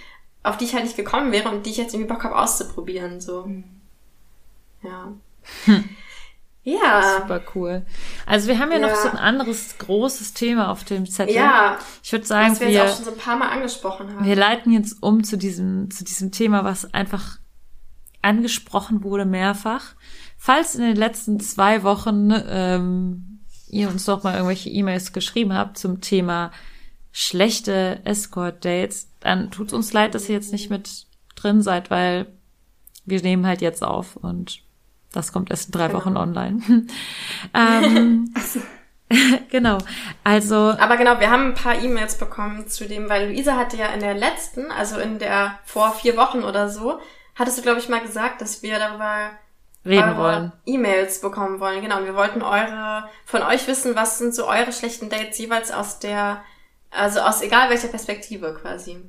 auf 0.42 0.56
die 0.56 0.64
ich 0.64 0.74
halt 0.74 0.84
nicht 0.84 0.96
gekommen 0.96 1.32
wäre 1.32 1.50
und 1.50 1.66
die 1.66 1.70
ich 1.70 1.76
jetzt 1.76 1.92
irgendwie 1.92 2.12
Bock 2.12 2.24
habe 2.24 2.36
auszuprobieren, 2.36 3.20
so. 3.20 3.46
Ja. 4.82 5.12
Ja. 6.64 7.18
Super 7.20 7.42
cool. 7.54 7.84
Also 8.26 8.48
wir 8.48 8.58
haben 8.58 8.72
ja, 8.72 8.78
noch 8.78 8.88
Ja. 8.88 8.96
so 8.96 9.08
ein 9.10 9.18
anderes 9.18 9.76
großes 9.78 10.32
Thema 10.32 10.70
auf 10.70 10.82
dem 10.84 11.06
Zettel. 11.06 11.34
Ja, 11.34 11.78
Ich 12.02 12.10
würde 12.10 12.24
sagen, 12.26 12.52
was 12.52 12.60
wir 12.60 12.68
wir, 12.68 12.74
jetzt 12.74 12.92
auch 12.92 12.96
schon 12.96 13.04
so 13.04 13.10
ein 13.12 13.18
paar 13.18 13.36
Mal 13.36 13.50
angesprochen 13.50 14.14
haben. 14.14 14.24
wir 14.24 14.34
leiten 14.36 14.72
jetzt 14.72 15.02
um 15.02 15.22
zu 15.24 15.36
diesem, 15.36 15.90
zu 15.90 16.04
diesem 16.04 16.32
Thema, 16.32 16.64
was 16.64 16.92
einfach 16.94 17.38
angesprochen 18.22 19.02
wurde 19.04 19.26
mehrfach. 19.26 19.94
Falls 20.38 20.74
in 20.74 20.82
den 20.82 20.96
letzten 20.96 21.38
zwei 21.40 21.82
Wochen 21.82 22.30
ähm, 22.48 23.40
ihr 23.68 23.88
uns 23.88 24.06
noch 24.06 24.22
mal 24.22 24.34
irgendwelche 24.34 24.70
E-Mails 24.70 25.12
geschrieben 25.12 25.52
habt 25.52 25.76
zum 25.78 26.00
Thema 26.00 26.50
schlechte 27.12 28.00
Escort-Dates, 28.04 29.08
dann 29.20 29.50
tut's 29.50 29.72
uns 29.72 29.92
leid, 29.92 30.14
dass 30.14 30.28
ihr 30.28 30.34
jetzt 30.34 30.52
nicht 30.52 30.70
mit 30.70 31.06
drin 31.36 31.62
seid, 31.62 31.90
weil 31.90 32.26
wir 33.04 33.20
nehmen 33.22 33.46
halt 33.46 33.60
jetzt 33.60 33.82
auf 33.82 34.16
und 34.16 34.63
das 35.14 35.32
kommt 35.32 35.50
erst 35.50 35.66
in 35.66 35.72
drei 35.72 35.88
Genau. 35.88 35.98
Wochen 36.00 36.16
online. 36.16 36.86
ähm, 37.54 38.32
genau. 39.50 39.78
Also 40.22 40.74
Aber 40.78 40.96
genau, 40.96 41.20
wir 41.20 41.30
haben 41.30 41.48
ein 41.48 41.54
paar 41.54 41.80
E-Mails 41.80 42.16
bekommen 42.16 42.68
zu 42.68 42.86
dem, 42.86 43.08
weil 43.08 43.28
Luisa 43.28 43.56
hatte 43.56 43.76
ja 43.76 43.86
in 43.88 44.00
der 44.00 44.14
letzten, 44.14 44.70
also 44.70 44.98
in 44.98 45.18
der 45.18 45.58
vor 45.64 45.92
vier 45.92 46.16
Wochen 46.16 46.42
oder 46.42 46.68
so, 46.68 47.00
hattest 47.34 47.58
du, 47.58 47.62
glaube 47.62 47.80
ich, 47.80 47.88
mal 47.88 48.00
gesagt, 48.00 48.40
dass 48.40 48.62
wir 48.62 48.78
darüber 48.78 49.30
reden 49.84 50.16
wollen. 50.16 50.52
E-Mails 50.64 51.20
bekommen 51.20 51.60
wollen. 51.60 51.82
Genau, 51.82 51.98
und 51.98 52.06
wir 52.06 52.14
wollten 52.14 52.42
eure, 52.42 53.08
von 53.26 53.42
euch 53.42 53.68
wissen, 53.68 53.94
was 53.94 54.18
sind 54.18 54.34
so 54.34 54.46
eure 54.46 54.72
schlechten 54.72 55.10
Dates 55.10 55.38
jeweils 55.38 55.70
aus 55.70 55.98
der, 55.98 56.42
also 56.90 57.20
aus 57.20 57.42
egal 57.42 57.68
welcher 57.68 57.88
Perspektive 57.88 58.54
quasi. 58.60 59.02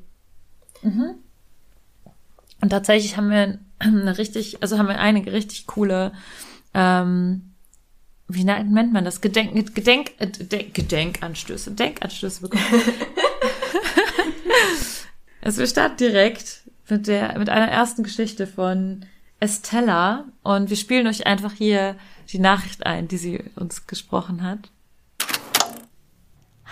Und 0.83 2.69
tatsächlich 2.69 3.15
haben 3.15 3.29
wir 3.29 3.59
eine 3.79 4.17
richtig, 4.17 4.61
also 4.61 4.77
haben 4.77 4.88
wir 4.88 4.99
einige 4.99 5.33
richtig 5.33 5.67
coole, 5.67 6.13
ähm, 6.73 7.55
wie 8.27 8.43
nennt 8.43 8.91
man 8.91 9.05
das? 9.05 9.21
Gedenk, 9.21 9.75
Gedenk, 9.75 10.11
äh, 10.17 10.27
Gedenk, 10.27 10.73
Gedenkanstöße, 10.73 11.71
Denkanstöße 11.71 12.41
bekommen. 12.41 12.63
also 15.41 15.59
wir 15.59 15.67
starten 15.67 15.97
direkt 15.97 16.63
mit 16.89 17.07
der, 17.07 17.38
mit 17.38 17.49
einer 17.49 17.67
ersten 17.67 18.03
Geschichte 18.03 18.47
von 18.47 19.05
Estella 19.39 20.25
und 20.43 20.69
wir 20.69 20.77
spielen 20.77 21.07
euch 21.07 21.27
einfach 21.27 21.53
hier 21.53 21.95
die 22.29 22.39
Nachricht 22.39 22.85
ein, 22.85 23.07
die 23.07 23.17
sie 23.17 23.43
uns 23.55 23.85
gesprochen 23.85 24.43
hat. 24.43 24.71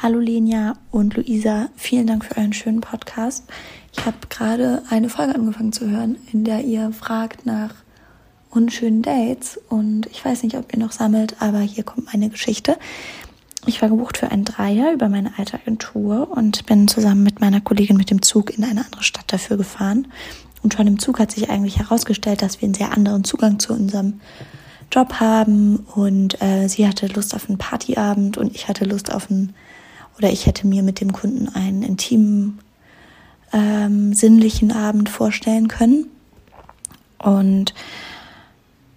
Hallo 0.02 0.20
Lenia 0.20 0.74
und 0.92 1.16
Luisa, 1.16 1.70
vielen 1.76 2.08
Dank 2.08 2.26
für 2.26 2.38
euren 2.38 2.54
schönen 2.54 2.82
Podcast. 2.82 3.46
Ich 3.96 4.06
habe 4.06 4.18
gerade 4.30 4.82
eine 4.90 5.10
Folge 5.10 5.36
angefangen 5.36 5.72
zu 5.72 5.90
hören, 5.90 6.18
in 6.32 6.44
der 6.44 6.64
ihr 6.64 6.92
fragt 6.92 7.46
nach 7.46 7.74
unschönen 8.50 9.02
Dates 9.02 9.60
und 9.70 10.08
ich 10.08 10.24
weiß 10.24 10.44
nicht, 10.44 10.58
ob 10.58 10.74
ihr 10.74 10.80
noch 10.80 10.92
sammelt, 10.92 11.36
aber 11.40 11.60
hier 11.60 11.84
kommt 11.84 12.12
meine 12.14 12.30
Geschichte. 12.30 12.78
Ich 13.66 13.82
war 13.82 13.90
gebucht 13.90 14.18
für 14.18 14.30
einen 14.30 14.44
Dreier 14.46 14.92
über 14.92 15.08
meine 15.10 15.32
alte 15.38 15.56
Agentur 15.56 16.30
und 16.36 16.66
bin 16.66 16.88
zusammen 16.88 17.24
mit 17.24 17.40
meiner 17.40 17.62
Kollegin 17.62 17.96
mit 17.96 18.10
dem 18.10 18.22
Zug 18.22 18.56
in 18.56 18.64
eine 18.64 18.84
andere 18.84 19.04
Stadt 19.04 19.32
dafür 19.32 19.58
gefahren. 19.58 20.08
Und 20.62 20.74
schon 20.74 20.88
im 20.88 21.00
Zug 21.00 21.20
hat 21.20 21.32
sich 21.32 21.50
eigentlich 21.50 21.80
herausgestellt, 21.80 22.42
dass 22.42 22.62
wir 22.62 22.66
einen 22.66 22.74
sehr 22.74 22.92
anderen 22.92 23.24
Zugang 23.24 23.60
zu 23.60 23.74
unserem 23.74 24.20
Job 24.92 25.14
haben 25.20 25.78
und 25.96 26.42
äh, 26.42 26.68
sie 26.68 26.88
hatte 26.88 27.08
Lust 27.08 27.34
auf 27.34 27.50
einen 27.50 27.58
Partyabend 27.58 28.38
und 28.38 28.54
ich 28.54 28.68
hatte 28.68 28.86
Lust 28.86 29.14
auf 29.14 29.32
einen 29.32 29.54
oder 30.18 30.32
ich 30.32 30.46
hätte 30.46 30.68
mir 30.68 30.84
mit 30.84 31.02
dem 31.02 31.12
Kunden 31.12 31.50
einen 31.50 31.82
intimen, 31.82 32.60
ähm, 33.54 34.14
sinnlichen 34.14 34.72
Abend 34.72 35.10
vorstellen 35.10 35.68
können. 35.68 36.08
Und 37.20 37.74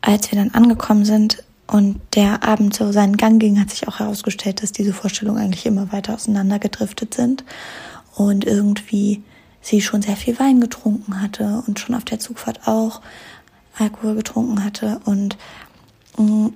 als 0.00 0.30
wir 0.32 0.38
dann 0.38 0.54
angekommen 0.54 1.04
sind 1.04 1.44
und 1.66 2.00
der 2.14 2.42
Abend 2.42 2.74
so 2.74 2.90
seinen 2.92 3.16
Gang 3.16 3.40
ging, 3.40 3.60
hat 3.60 3.70
sich 3.70 3.86
auch 3.86 4.00
herausgestellt, 4.00 4.62
dass 4.62 4.72
diese 4.72 4.92
Vorstellungen 4.92 5.42
eigentlich 5.42 5.66
immer 5.66 5.92
weiter 5.92 6.14
auseinandergedriftet 6.14 7.14
sind 7.14 7.44
und 8.14 8.44
irgendwie 8.44 9.22
sie 9.60 9.80
schon 9.80 10.02
sehr 10.02 10.16
viel 10.16 10.38
Wein 10.38 10.60
getrunken 10.60 11.20
hatte 11.20 11.62
und 11.66 11.78
schon 11.78 11.94
auf 11.94 12.04
der 12.04 12.18
Zugfahrt 12.18 12.66
auch 12.66 13.00
Alkohol 13.78 14.14
getrunken 14.14 14.64
hatte 14.64 15.00
und 15.04 15.36
mh, 16.16 16.50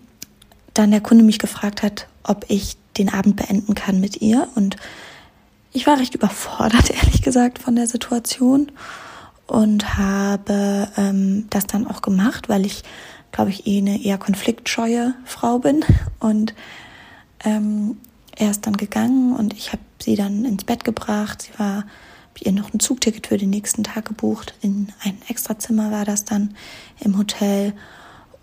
dann 0.75 0.91
der 0.91 1.01
Kunde 1.01 1.25
mich 1.25 1.39
gefragt 1.39 1.83
hat, 1.83 2.07
ob 2.23 2.47
ich 2.49 2.77
den 2.97 3.13
Abend 3.13 3.37
beenden 3.37 3.75
kann 3.75 4.01
mit 4.01 4.23
ihr. 4.23 4.49
Und 4.55 4.77
ich 5.73 5.87
war 5.87 5.99
recht 5.99 6.15
überfordert, 6.15 6.91
ehrlich 7.03 7.23
gesagt, 7.23 7.59
von 7.59 7.77
der 7.77 7.87
Situation 7.87 8.73
und 9.47 9.99
habe 9.99 10.89
ähm, 10.97 11.47
das 11.51 11.67
dann 11.67 11.87
auch 11.87 12.03
gemacht, 12.03 12.49
weil 12.49 12.65
ich, 12.65 12.83
glaube 13.33 13.51
ich, 13.51 13.67
eh 13.67 13.79
eine 13.79 14.03
eher 14.03 14.19
konfliktscheue 14.19 15.15
Frau 15.25 15.59
bin. 15.59 15.85
Und 16.21 16.55
ähm, 17.45 17.97
er 18.37 18.51
ist 18.51 18.67
dann 18.67 18.77
gegangen 18.77 19.35
und 19.35 19.53
ich 19.53 19.73
habe 19.73 19.83
sie 20.01 20.15
dann 20.15 20.45
ins 20.45 20.65
Bett 20.65 20.85
gebracht. 20.85 21.43
Sie 21.43 21.59
war 21.59 21.79
hab 21.79 22.47
ihr 22.47 22.53
noch 22.53 22.73
ein 22.73 22.81
Zugticket 22.81 23.27
für 23.27 23.39
den 23.39 23.51
nächsten 23.51 23.83
Tag 23.83 24.07
gebucht. 24.07 24.55
In 24.63 24.93
ein 25.03 25.19
Extrazimmer 25.29 25.91
war 25.91 26.05
das 26.05 26.25
dann 26.25 26.55
im 27.01 27.19
Hotel. 27.19 27.75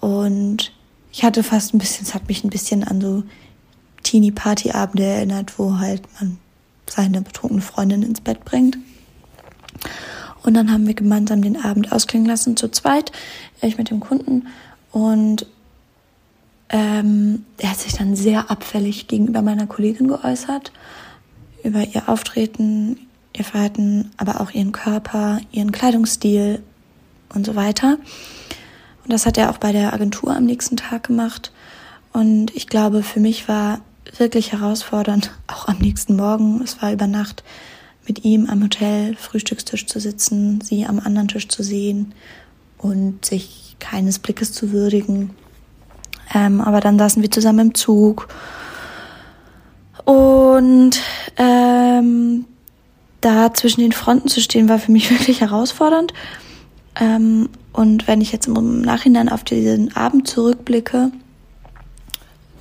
Und 0.02 0.74
ich 1.12 1.24
hatte 1.24 1.42
fast 1.42 1.74
ein 1.74 1.78
bisschen, 1.78 2.06
es 2.06 2.14
hat 2.14 2.28
mich 2.28 2.44
ein 2.44 2.50
bisschen 2.50 2.84
an 2.84 3.00
so 3.00 3.24
Teenie-Party-Abende 4.04 5.04
erinnert, 5.04 5.58
wo 5.58 5.80
halt 5.80 6.02
man 6.20 6.38
seine 6.90 7.22
betrunkene 7.22 7.62
Freundin 7.62 8.04
ins 8.04 8.22
Bett 8.22 8.44
bringt. 8.46 8.78
Und 10.44 10.54
dann 10.54 10.72
haben 10.72 10.88
wir 10.88 10.94
gemeinsam 10.94 11.42
den 11.42 11.62
Abend 11.62 11.92
ausklingen 11.92 12.28
lassen, 12.28 12.56
zu 12.56 12.70
zweit, 12.70 13.12
ich 13.62 13.78
mit 13.78 13.90
dem 13.90 14.00
Kunden. 14.00 14.48
Und 14.92 15.46
ähm, 16.70 17.46
er 17.58 17.72
hat 17.72 17.80
sich 17.80 17.94
dann 17.94 18.16
sehr 18.16 18.50
abfällig 18.50 19.08
gegenüber 19.08 19.42
meiner 19.42 19.68
Kollegin 19.68 20.08
geäußert, 20.08 20.72
über 21.64 21.82
ihr 21.82 22.08
Auftreten, 22.08 22.98
ihr 23.36 23.44
Verhalten, 23.44 24.12
aber 24.18 24.42
auch 24.42 24.52
ihren 24.52 24.72
Körper, 24.72 25.40
ihren 25.52 25.72
Kleidungsstil 25.72 26.62
und 27.34 27.46
so 27.46 27.56
weiter. 27.56 27.98
Und 29.04 29.14
das 29.14 29.26
hat 29.26 29.38
er 29.38 29.50
auch 29.50 29.58
bei 29.58 29.72
der 29.72 29.94
Agentur 29.94 30.36
am 30.36 30.46
nächsten 30.46 30.78
Tag 30.78 31.04
gemacht. 31.04 31.52
Und 32.14 32.56
ich 32.56 32.68
glaube, 32.68 33.04
für 33.04 33.20
mich 33.20 33.48
war 33.48 33.80
wirklich 34.18 34.52
herausfordernd, 34.52 35.32
auch 35.48 35.68
am 35.68 35.78
nächsten 35.80 36.16
Morgen, 36.16 36.62
es 36.64 36.82
war 36.82 36.92
über 36.92 37.08
Nacht, 37.08 37.44
mit 38.08 38.24
ihm 38.24 38.50
am 38.50 38.64
Hotel 38.64 39.16
Frühstückstisch 39.16 39.86
zu 39.86 40.00
sitzen, 40.00 40.62
sie 40.62 40.86
am 40.86 41.00
anderen 41.00 41.28
Tisch 41.28 41.48
zu 41.48 41.62
sehen 41.62 42.14
und 42.78 43.26
sich 43.26 43.76
keines 43.80 44.20
Blickes 44.20 44.54
zu 44.54 44.72
würdigen. 44.72 45.32
Ähm, 46.34 46.62
aber 46.62 46.80
dann 46.80 46.98
saßen 46.98 47.22
wir 47.22 47.32
zusammen 47.32 47.68
im 47.68 47.74
Zug 47.76 48.28
und 50.06 51.02
ähm, 51.38 52.46
da 53.20 53.54
zwischen 53.54 53.82
den 53.82 53.92
Fronten 53.92 54.30
zu 54.30 54.40
stehen, 54.40 54.70
war 54.70 54.80
für 54.80 54.92
mich 54.92 55.10
wirklich 55.20 55.42
herausfordernd. 55.42 56.14
Ähm, 57.00 57.50
und 57.74 58.08
wenn 58.08 58.22
ich 58.22 58.32
jetzt 58.32 58.48
im 58.48 58.82
Nachhinein 58.82 59.30
auf 59.30 59.44
diesen 59.44 59.96
Abend 59.96 60.28
zurückblicke, 60.28 61.12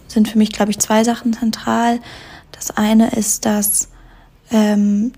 sind 0.08 0.28
für 0.28 0.38
mich, 0.38 0.52
glaube 0.52 0.70
ich, 0.70 0.78
zwei 0.78 1.04
Sachen 1.04 1.32
zentral. 1.32 2.00
Das 2.52 2.70
eine 2.70 3.10
ist, 3.10 3.44
dass 3.44 3.88
ähm, 4.50 5.12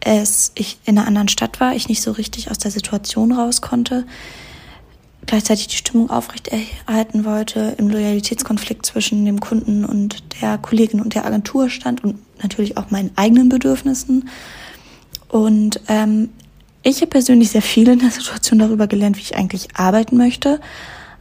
es 0.00 0.52
ich 0.54 0.78
in 0.84 0.98
einer 0.98 1.06
anderen 1.06 1.28
Stadt 1.28 1.60
war, 1.60 1.74
ich 1.74 1.88
nicht 1.88 2.02
so 2.02 2.12
richtig 2.12 2.50
aus 2.50 2.58
der 2.58 2.70
Situation 2.70 3.32
raus 3.32 3.60
konnte, 3.60 4.06
gleichzeitig 5.26 5.68
die 5.68 5.76
Stimmung 5.76 6.10
aufrechterhalten 6.10 7.24
wollte, 7.24 7.74
im 7.78 7.88
Loyalitätskonflikt 7.88 8.86
zwischen 8.86 9.24
dem 9.24 9.40
Kunden 9.40 9.84
und 9.84 10.22
der 10.40 10.58
Kollegin 10.58 11.00
und 11.00 11.14
der 11.14 11.26
Agentur 11.26 11.68
stand 11.68 12.02
und 12.02 12.18
natürlich 12.42 12.76
auch 12.76 12.90
meinen 12.90 13.10
eigenen 13.16 13.48
Bedürfnissen. 13.48 14.28
Und 15.28 15.80
ähm, 15.88 16.30
ich 16.82 16.96
habe 17.00 17.08
persönlich 17.08 17.50
sehr 17.50 17.62
viel 17.62 17.88
in 17.88 17.98
der 17.98 18.10
Situation 18.10 18.58
darüber 18.58 18.86
gelernt, 18.86 19.16
wie 19.16 19.22
ich 19.22 19.36
eigentlich 19.36 19.76
arbeiten 19.76 20.16
möchte. 20.16 20.60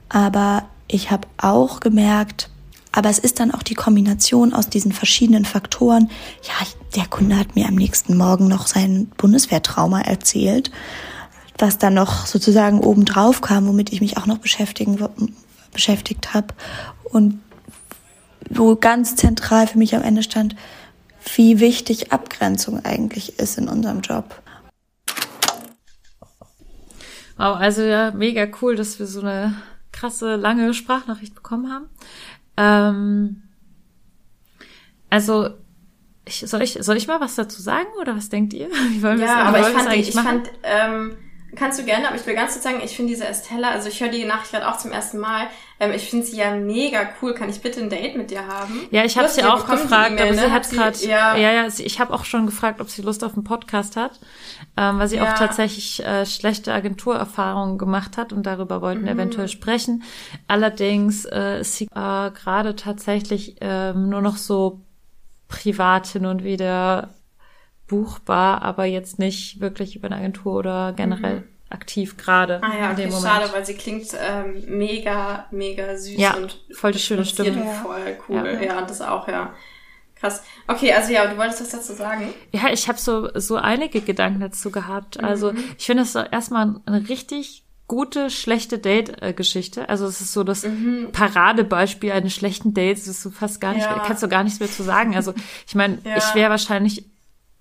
Aber 0.07 0.69
ich 0.87 1.11
habe 1.11 1.27
auch 1.37 1.79
gemerkt, 1.79 2.49
aber 2.91 3.09
es 3.09 3.19
ist 3.19 3.39
dann 3.39 3.51
auch 3.51 3.63
die 3.63 3.75
Kombination 3.75 4.53
aus 4.53 4.69
diesen 4.69 4.91
verschiedenen 4.91 5.45
Faktoren. 5.45 6.09
Ja, 6.43 6.67
der 6.95 7.05
Kunde 7.05 7.37
hat 7.37 7.55
mir 7.55 7.67
am 7.67 7.75
nächsten 7.75 8.17
Morgen 8.17 8.47
noch 8.47 8.67
sein 8.67 9.11
Bundeswehrtrauma 9.17 10.01
erzählt 10.01 10.71
was 11.57 11.77
dann 11.77 11.93
noch 11.93 12.25
sozusagen 12.25 12.79
obendrauf 12.79 13.41
kam, 13.41 13.67
womit 13.67 13.91
ich 13.91 14.01
mich 14.01 14.17
auch 14.17 14.25
noch 14.25 14.37
beschäftigen, 14.37 14.97
beschäftigt 15.73 16.33
habe 16.33 16.53
und 17.03 17.41
wo 18.49 18.75
ganz 18.75 19.15
zentral 19.15 19.67
für 19.67 19.77
mich 19.77 19.95
am 19.95 20.03
Ende 20.03 20.23
stand, 20.23 20.55
wie 21.35 21.59
wichtig 21.59 22.11
Abgrenzung 22.11 22.85
eigentlich 22.85 23.39
ist 23.39 23.57
in 23.57 23.67
unserem 23.67 24.01
Job. 24.01 24.41
Wow, 27.37 27.57
also 27.57 27.83
ja, 27.83 28.11
mega 28.11 28.47
cool, 28.61 28.75
dass 28.75 28.99
wir 28.99 29.05
so 29.05 29.21
eine 29.21 29.55
krasse, 29.97 30.35
lange 30.35 30.73
Sprachnachricht 30.73 31.35
bekommen 31.35 31.71
haben. 31.71 31.89
Ähm, 32.57 33.43
also, 35.09 35.49
ich, 36.25 36.39
soll, 36.39 36.61
ich, 36.61 36.77
soll 36.81 36.97
ich 36.97 37.07
mal 37.07 37.21
was 37.21 37.35
dazu 37.35 37.61
sagen 37.61 37.87
oder 37.99 38.15
was 38.15 38.29
denkt 38.29 38.53
ihr? 38.53 38.69
Wie 38.89 39.01
wollen 39.01 39.19
ja, 39.19 39.43
aber 39.43 39.59
ich 39.59 39.67
fand, 39.67 39.93
ich 39.93 40.11
fand 40.13 40.49
ähm, 40.63 41.17
Kannst 41.55 41.79
du 41.79 41.85
gerne, 41.85 42.07
aber 42.07 42.17
ich 42.17 42.25
will 42.25 42.35
ganz 42.35 42.51
kurz 42.51 42.63
sagen, 42.63 42.81
ich 42.83 42.95
finde 42.95 43.13
diese 43.13 43.25
Estella, 43.25 43.71
also 43.71 43.87
ich 43.87 44.01
höre 44.01 44.09
die 44.09 44.25
Nachricht 44.25 44.51
gerade 44.51 44.67
auch 44.67 44.77
zum 44.77 44.91
ersten 44.91 45.17
Mal. 45.17 45.47
Ähm, 45.79 45.91
ich 45.93 46.09
finde 46.09 46.25
sie 46.25 46.37
ja 46.37 46.53
mega 46.53 47.09
cool. 47.21 47.33
Kann 47.33 47.49
ich 47.49 47.61
bitte 47.61 47.79
ein 47.79 47.89
Date 47.89 48.17
mit 48.17 48.31
dir 48.31 48.47
haben? 48.47 48.87
Ja, 48.91 49.05
ich 49.05 49.17
habe 49.17 49.29
sie 49.29 49.43
auch 49.43 49.65
gefragt, 49.65 50.19
aber 50.19 50.31
ne? 50.31 50.37
sie 50.37 50.51
hat 50.51 50.69
gerade, 50.69 50.97
ja, 51.05 51.37
ja, 51.37 51.51
ja, 51.53 51.67
ich 51.67 51.99
habe 51.99 52.13
auch 52.13 52.25
schon 52.25 52.45
gefragt, 52.45 52.81
ob 52.81 52.89
sie 52.89 53.01
Lust 53.01 53.23
auf 53.23 53.33
einen 53.33 53.45
Podcast 53.45 53.95
hat, 53.95 54.19
ähm, 54.75 54.99
weil 54.99 55.07
sie 55.07 55.17
ja. 55.17 55.23
auch 55.23 55.37
tatsächlich 55.37 56.03
äh, 56.03 56.25
schlechte 56.25 56.73
Agenturerfahrungen 56.73 57.77
gemacht 57.77 58.17
hat 58.17 58.33
und 58.33 58.45
darüber 58.45 58.81
wollten 58.81 59.03
mhm. 59.03 59.07
eventuell 59.07 59.47
sprechen. 59.47 60.03
Allerdings 60.47 61.23
äh, 61.25 61.61
ist 61.61 61.77
sie 61.77 61.85
äh, 61.85 62.31
gerade 62.31 62.75
tatsächlich 62.75 63.55
ähm, 63.61 64.09
nur 64.09 64.21
noch 64.21 64.37
so 64.37 64.81
privat 65.47 66.07
hin 66.07 66.25
und 66.25 66.43
wieder 66.43 67.09
buchbar, 67.87 68.61
aber 68.61 68.85
jetzt 68.85 69.19
nicht 69.19 69.59
wirklich 69.61 69.95
über 69.95 70.07
eine 70.07 70.17
Agentur 70.17 70.55
oder 70.55 70.93
generell. 70.93 71.41
Mhm 71.41 71.57
aktiv 71.69 72.17
gerade 72.17 72.61
ah, 72.63 72.77
ja, 72.77 72.91
in 72.91 72.95
dem 72.95 73.09
okay, 73.09 73.15
Moment. 73.15 73.23
Schade, 73.23 73.53
weil 73.53 73.65
sie 73.65 73.73
klingt 73.73 74.07
ähm, 74.17 74.63
mega, 74.67 75.47
mega 75.51 75.97
süß 75.97 76.17
ja, 76.17 76.35
und 76.35 76.59
voll 76.73 76.91
die 76.91 76.99
schöne 76.99 77.25
Stimme. 77.25 77.65
Ja. 77.65 77.71
Voll 77.73 78.17
cool. 78.29 78.35
Ja. 78.45 78.61
ja, 78.61 78.81
das 78.83 79.01
auch, 79.01 79.27
ja. 79.27 79.53
Krass. 80.15 80.43
Okay, 80.67 80.93
also 80.93 81.11
ja, 81.11 81.27
du 81.27 81.37
wolltest 81.37 81.61
was 81.61 81.69
dazu 81.69 81.93
sagen? 81.93 82.33
Ja, 82.51 82.69
ich 82.71 82.87
habe 82.87 82.97
so 82.97 83.29
so 83.35 83.55
einige 83.57 84.01
Gedanken 84.01 84.39
dazu 84.39 84.71
gehabt. 84.71 85.23
Also 85.23 85.51
mhm. 85.51 85.63
ich 85.77 85.85
finde 85.85 86.03
es 86.03 86.13
so 86.13 86.19
erstmal 86.19 86.81
eine 86.85 87.07
richtig 87.07 87.65
gute, 87.87 88.29
schlechte 88.29 88.79
Date-Geschichte. 88.79 89.89
Also 89.89 90.07
es 90.07 90.19
ist 90.19 90.33
so 90.33 90.43
das 90.43 90.63
mhm. 90.63 91.09
Paradebeispiel 91.11 92.11
eines 92.11 92.33
schlechten 92.33 92.73
Dates. 92.73 93.05
Das 93.05 93.17
ist 93.17 93.23
so 93.23 93.29
fast 93.29 93.61
gar 93.61 93.73
nicht, 93.73 93.83
ja. 93.83 94.03
kannst 94.07 94.23
du 94.23 94.27
gar 94.27 94.43
nichts 94.43 94.59
mehr 94.59 94.71
zu 94.71 94.83
sagen. 94.83 95.15
Also 95.15 95.33
ich 95.67 95.75
meine, 95.75 95.99
ja. 96.03 96.17
ich 96.17 96.33
wäre 96.33 96.49
wahrscheinlich 96.49 97.05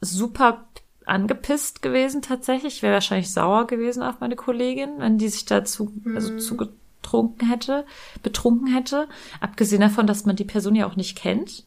super 0.00 0.66
angepisst 1.04 1.82
gewesen 1.82 2.22
tatsächlich. 2.22 2.76
Ich 2.76 2.82
wäre 2.82 2.94
wahrscheinlich 2.94 3.32
sauer 3.32 3.66
gewesen 3.66 4.02
auf 4.02 4.20
meine 4.20 4.36
Kollegin, 4.36 4.98
wenn 4.98 5.18
die 5.18 5.28
sich 5.28 5.44
dazu 5.44 5.92
mhm. 6.02 6.16
also 6.16 6.36
zugetrunken 6.36 7.48
hätte, 7.48 7.86
betrunken 8.22 8.66
hätte. 8.66 9.08
Abgesehen 9.40 9.80
davon, 9.80 10.06
dass 10.06 10.26
man 10.26 10.36
die 10.36 10.44
Person 10.44 10.74
ja 10.74 10.86
auch 10.86 10.96
nicht 10.96 11.16
kennt. 11.16 11.64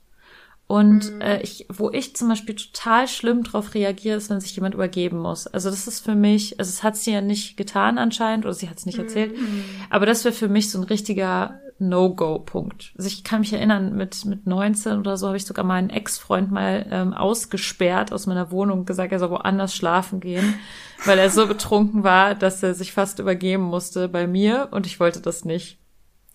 Und 0.68 1.16
mhm. 1.16 1.22
äh, 1.22 1.42
ich, 1.42 1.66
wo 1.70 1.90
ich 1.90 2.16
zum 2.16 2.28
Beispiel 2.28 2.54
total 2.54 3.08
schlimm 3.08 3.44
drauf 3.44 3.74
reagiere, 3.74 4.18
ist, 4.18 4.30
wenn 4.30 4.40
sich 4.40 4.56
jemand 4.56 4.76
übergeben 4.76 5.18
muss. 5.18 5.48
Also 5.48 5.72
das 5.72 5.88
ist 5.88 6.06
für 6.06 6.14
mich, 6.14 6.60
also 6.60 6.70
es 6.70 6.84
hat 6.84 6.96
sie 6.96 7.12
ja 7.12 7.22
nicht 7.22 7.58
getan 7.58 7.98
anscheinend, 7.98 8.46
oder 8.46 8.54
sie 8.54 8.70
hat 8.70 8.78
es 8.78 8.86
nicht 8.86 9.00
erzählt, 9.00 9.36
mhm. 9.36 9.64
aber 9.90 10.06
das 10.06 10.26
wäre 10.26 10.36
für 10.36 10.48
mich 10.48 10.70
so 10.70 10.78
ein 10.78 10.84
richtiger 10.84 11.60
No-Go-Punkt. 11.80 12.94
Also 12.98 13.08
ich 13.08 13.24
kann 13.24 13.40
mich 13.40 13.54
erinnern, 13.54 13.96
mit, 13.96 14.26
mit 14.26 14.46
19 14.46 15.00
oder 15.00 15.18
so 15.18 15.28
habe 15.28 15.38
ich 15.38 15.46
sogar 15.46 15.66
meinen 15.66 15.90
Ex-Freund 15.90 16.52
mal 16.52 16.86
ähm, 16.92 17.14
ausgesperrt 17.14 18.12
aus 18.12 18.28
meiner 18.28 18.52
Wohnung 18.52 18.80
und 18.80 18.86
gesagt, 18.86 19.12
er 19.12 19.20
soll 19.20 19.32
woanders 19.32 19.76
schlafen 19.76 20.20
gehen, 20.20 20.60
weil 21.06 21.18
er 21.20 21.30
so 21.30 21.48
betrunken 21.48 22.04
war, 22.04 22.36
dass 22.36 22.62
er 22.64 22.74
sich 22.74 22.92
fast 22.94 23.20
übergeben 23.20 23.64
musste 23.64 24.10
bei 24.10 24.28
mir 24.28 24.68
und 24.72 24.86
ich 24.86 25.00
wollte 25.00 25.22
das 25.22 25.46
nicht. 25.46 25.80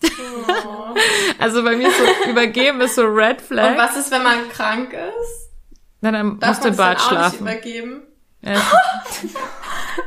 Oh. 0.03 0.07
also 1.39 1.63
bei 1.63 1.75
mir 1.77 1.87
ist 1.87 1.97
so, 1.97 2.29
übergeben 2.29 2.81
ist 2.81 2.95
so 2.95 3.03
Red 3.03 3.41
Flag. 3.41 3.71
Und 3.71 3.77
was 3.77 3.97
ist, 3.97 4.11
wenn 4.11 4.23
man 4.23 4.49
krank 4.49 4.93
ist? 4.93 5.51
Dann, 6.01 6.13
dann 6.13 6.39
Darf 6.39 6.49
musst 6.49 6.63
du 6.63 6.69
im 6.69 6.75
Bad 6.75 7.01
schlafen. 7.01 7.39
übergeben? 7.39 8.03
Ja. 8.41 8.61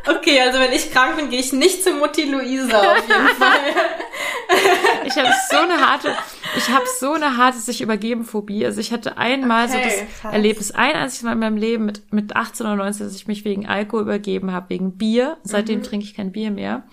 okay, 0.07 0.41
also 0.41 0.59
wenn 0.59 0.73
ich 0.73 0.91
krank 0.91 1.17
bin, 1.17 1.31
gehe 1.31 1.41
ich 1.41 1.53
nicht 1.53 1.83
zu 1.83 1.93
Mutti 1.93 2.25
Luisa 2.25 2.93
auf 2.93 3.09
jeden 3.09 3.29
Fall. 3.29 3.59
ich 5.05 5.17
habe 5.17 5.33
so 5.51 5.57
eine 5.57 5.87
harte, 5.87 6.15
ich 6.57 6.69
habe 6.69 6.85
so 6.99 7.13
eine 7.13 7.37
harte 7.37 7.59
sich 7.59 7.81
übergeben 7.81 8.25
Phobie. 8.25 8.65
Also 8.65 8.81
ich 8.81 8.93
hatte 8.93 9.17
einmal 9.17 9.67
okay, 9.67 9.73
so 9.73 9.79
das 9.79 10.21
krass. 10.21 10.33
Erlebnis, 10.33 10.71
ein 10.73 10.95
einziges 10.95 11.23
Mal 11.23 11.33
in 11.33 11.39
meinem 11.39 11.57
Leben 11.57 11.87
mit 11.87 12.13
mit 12.13 12.37
18 12.37 12.67
oder 12.67 12.77
19, 12.77 13.07
dass 13.07 13.17
ich 13.17 13.27
mich 13.27 13.45
wegen 13.45 13.67
Alkohol 13.67 14.03
übergeben 14.03 14.53
habe, 14.53 14.71
wegen 14.71 14.97
Bier. 14.97 15.39
Seitdem 15.43 15.81
mhm. 15.81 15.85
trinke 15.85 16.05
ich 16.05 16.15
kein 16.15 16.33
Bier 16.33 16.51
mehr. 16.51 16.85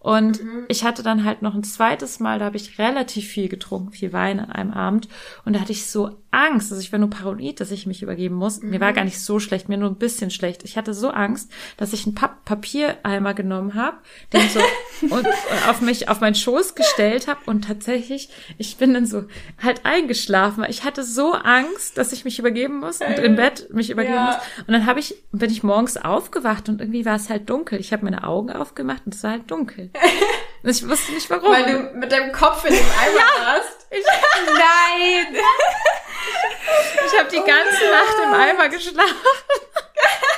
Und 0.00 0.42
mhm. 0.42 0.64
ich 0.68 0.82
hatte 0.82 1.02
dann 1.02 1.24
halt 1.24 1.42
noch 1.42 1.54
ein 1.54 1.62
zweites 1.62 2.20
Mal, 2.20 2.38
da 2.38 2.46
habe 2.46 2.56
ich 2.56 2.78
relativ 2.78 3.28
viel 3.28 3.48
getrunken, 3.48 3.92
viel 3.92 4.14
Wein 4.14 4.40
an 4.40 4.50
einem 4.50 4.72
Abend. 4.72 5.08
Und 5.44 5.54
da 5.54 5.60
hatte 5.60 5.72
ich 5.72 5.86
so 5.86 6.16
Angst, 6.30 6.70
also 6.70 6.80
ich 6.80 6.92
war 6.92 6.98
nur 6.98 7.10
paranoid, 7.10 7.60
dass 7.60 7.70
ich 7.70 7.86
mich 7.86 8.02
übergeben 8.02 8.36
muss. 8.36 8.62
Mhm. 8.62 8.70
Mir 8.70 8.80
war 8.80 8.90
mhm. 8.90 8.94
gar 8.94 9.04
nicht 9.04 9.20
so 9.20 9.40
schlecht, 9.40 9.68
mir 9.68 9.76
nur 9.76 9.90
ein 9.90 9.96
bisschen 9.96 10.30
schlecht. 10.30 10.62
Ich 10.64 10.76
hatte 10.76 10.94
so 10.94 11.10
Angst, 11.10 11.50
dass 11.76 11.92
ich 11.92 12.06
einen 12.06 12.14
pa 12.14 12.28
Papiereimer 12.44 13.34
genommen 13.34 13.74
habe, 13.74 13.96
den 14.32 14.48
so 14.48 14.60
und 15.14 15.26
auf 15.68 15.80
mich, 15.80 16.08
auf 16.08 16.20
meinen 16.20 16.34
Schoß 16.34 16.74
gestellt 16.74 17.28
habe 17.28 17.40
und 17.46 17.64
tatsächlich, 17.64 18.28
ich 18.58 18.76
bin 18.76 18.94
dann 18.94 19.06
so 19.06 19.24
halt 19.62 19.84
eingeschlafen, 19.84 20.64
ich 20.68 20.84
hatte 20.84 21.02
so 21.04 21.32
Angst, 21.32 21.98
dass 21.98 22.12
ich 22.12 22.24
mich 22.24 22.38
übergeben 22.38 22.80
muss 22.80 23.00
und 23.00 23.18
im 23.18 23.36
Bett 23.36 23.68
mich 23.72 23.90
übergeben 23.90 24.14
ja. 24.14 24.26
muss. 24.26 24.66
Und 24.66 24.72
dann 24.72 24.86
habe 24.86 25.00
ich, 25.00 25.16
bin 25.32 25.50
ich 25.50 25.62
morgens 25.62 25.96
aufgewacht 25.96 26.68
und 26.68 26.80
irgendwie 26.80 27.04
war 27.04 27.16
es 27.16 27.28
halt 27.28 27.50
dunkel. 27.50 27.78
Ich 27.80 27.92
habe 27.92 28.04
meine 28.04 28.24
Augen 28.24 28.50
aufgemacht 28.50 29.02
und 29.06 29.14
es 29.14 29.22
war 29.22 29.32
halt 29.32 29.50
dunkel. 29.50 29.90
Ich 30.62 30.88
wusste 30.88 31.12
nicht 31.12 31.30
warum. 31.30 31.52
Weil 31.52 31.64
du 31.64 31.98
mit 31.98 32.12
deinem 32.12 32.32
Kopf 32.32 32.64
in 32.64 32.74
dem 32.74 32.84
Eimer 33.00 33.18
ja. 33.18 33.46
warst. 33.46 33.86
Ich, 33.90 34.04
nein! 34.46 35.36
Ich 37.06 37.18
habe 37.18 37.28
die 37.30 37.38
oh 37.38 37.44
ganze 37.44 37.82
oh 37.82 37.90
Nacht 37.90 38.16
im 38.24 38.34
Eimer 38.34 38.68
geschlafen. 38.68 39.16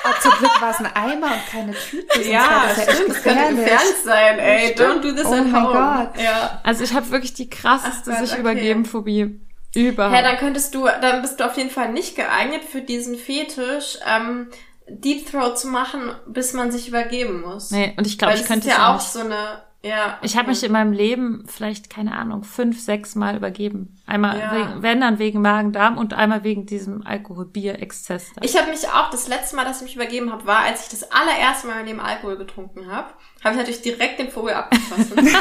Oh, 0.04 0.20
zum 0.20 0.32
Glück 0.38 0.60
war 0.60 0.70
es 0.70 0.78
ein 0.78 0.86
Eimer 0.94 1.26
und 1.26 1.46
keine 1.50 1.72
Tüte. 1.74 2.22
Ja, 2.22 2.66
das, 2.68 2.86
ja 2.86 2.92
stimmt, 2.94 3.10
das 3.10 3.22
könnte 3.22 3.54
gefährlich 3.56 3.96
sein, 4.04 4.38
ey. 4.38 4.74
Don't 4.74 5.00
do 5.00 5.12
this 5.12 5.26
oh 5.26 5.34
at 5.34 5.44
home. 5.52 5.72
Gott. 6.12 6.22
Ja. 6.22 6.60
Also 6.62 6.84
ich 6.84 6.94
habe 6.94 7.10
wirklich 7.10 7.34
die 7.34 7.50
krasseste 7.50 8.12
Ach, 8.14 8.20
sich 8.20 8.32
okay. 8.32 8.40
übergeben 8.40 8.84
Phobie. 8.84 9.40
Überhaupt. 9.74 10.14
Ja, 10.14 10.22
dann 10.22 10.38
könntest 10.38 10.74
du, 10.74 10.84
dann 10.86 11.22
bist 11.22 11.40
du 11.40 11.44
auf 11.46 11.56
jeden 11.56 11.70
Fall 11.70 11.92
nicht 11.92 12.16
geeignet 12.16 12.62
für 12.64 12.80
diesen 12.80 13.16
Fetisch, 13.16 13.98
ähm, 14.06 14.48
Deep 14.88 15.30
Throat 15.30 15.58
zu 15.58 15.68
machen, 15.68 16.14
bis 16.26 16.52
man 16.52 16.70
sich 16.72 16.88
übergeben 16.88 17.40
muss. 17.40 17.70
Nee, 17.70 17.94
und 17.96 18.06
ich 18.06 18.18
glaube, 18.18 18.32
Weil 18.32 18.40
ich 18.40 18.46
das 18.46 18.48
könnte 18.48 18.68
ist 18.68 18.72
es 18.72 18.78
ja 18.78 18.88
auch 18.88 18.94
auch 18.96 19.00
nicht. 19.00 19.12
so 19.12 19.20
eine, 19.20 19.62
ja. 19.84 20.18
Ich 20.22 20.36
habe 20.36 20.48
mich 20.48 20.62
in 20.62 20.72
meinem 20.72 20.92
Leben 20.92 21.44
vielleicht, 21.46 21.90
keine 21.90 22.12
Ahnung, 22.12 22.44
fünf, 22.44 22.80
sechs 22.80 23.14
Mal 23.14 23.36
übergeben. 23.36 23.98
Einmal, 24.06 24.38
Ja. 24.38 24.52
wegen, 24.54 24.82
wenn 24.82 25.00
dann 25.00 25.18
wegen 25.18 25.40
Magen-Darm 25.42 25.98
und 25.98 26.14
einmal 26.14 26.44
wegen 26.44 26.66
diesem 26.66 27.04
Alkohol-Bier-Exzess. 27.06 28.32
Ich 28.42 28.56
habe 28.56 28.70
mich 28.70 28.86
auch, 28.88 29.10
das 29.10 29.28
letzte 29.28 29.56
Mal, 29.56 29.64
dass 29.64 29.78
ich 29.78 29.84
mich 29.84 29.96
übergeben 29.96 30.30
habe, 30.32 30.46
war, 30.46 30.60
als 30.60 30.84
ich 30.84 30.88
das 30.90 31.10
allererste 31.10 31.66
Mal 31.66 31.80
in 31.80 31.86
dem 31.86 32.00
Alkohol 32.00 32.36
getrunken 32.36 32.90
habe, 32.90 33.08
habe 33.42 33.54
ich 33.54 33.60
natürlich 33.60 33.82
direkt 33.82 34.18
den 34.18 34.30
Vogel 34.30 34.54
abgeschossen. 34.54 35.16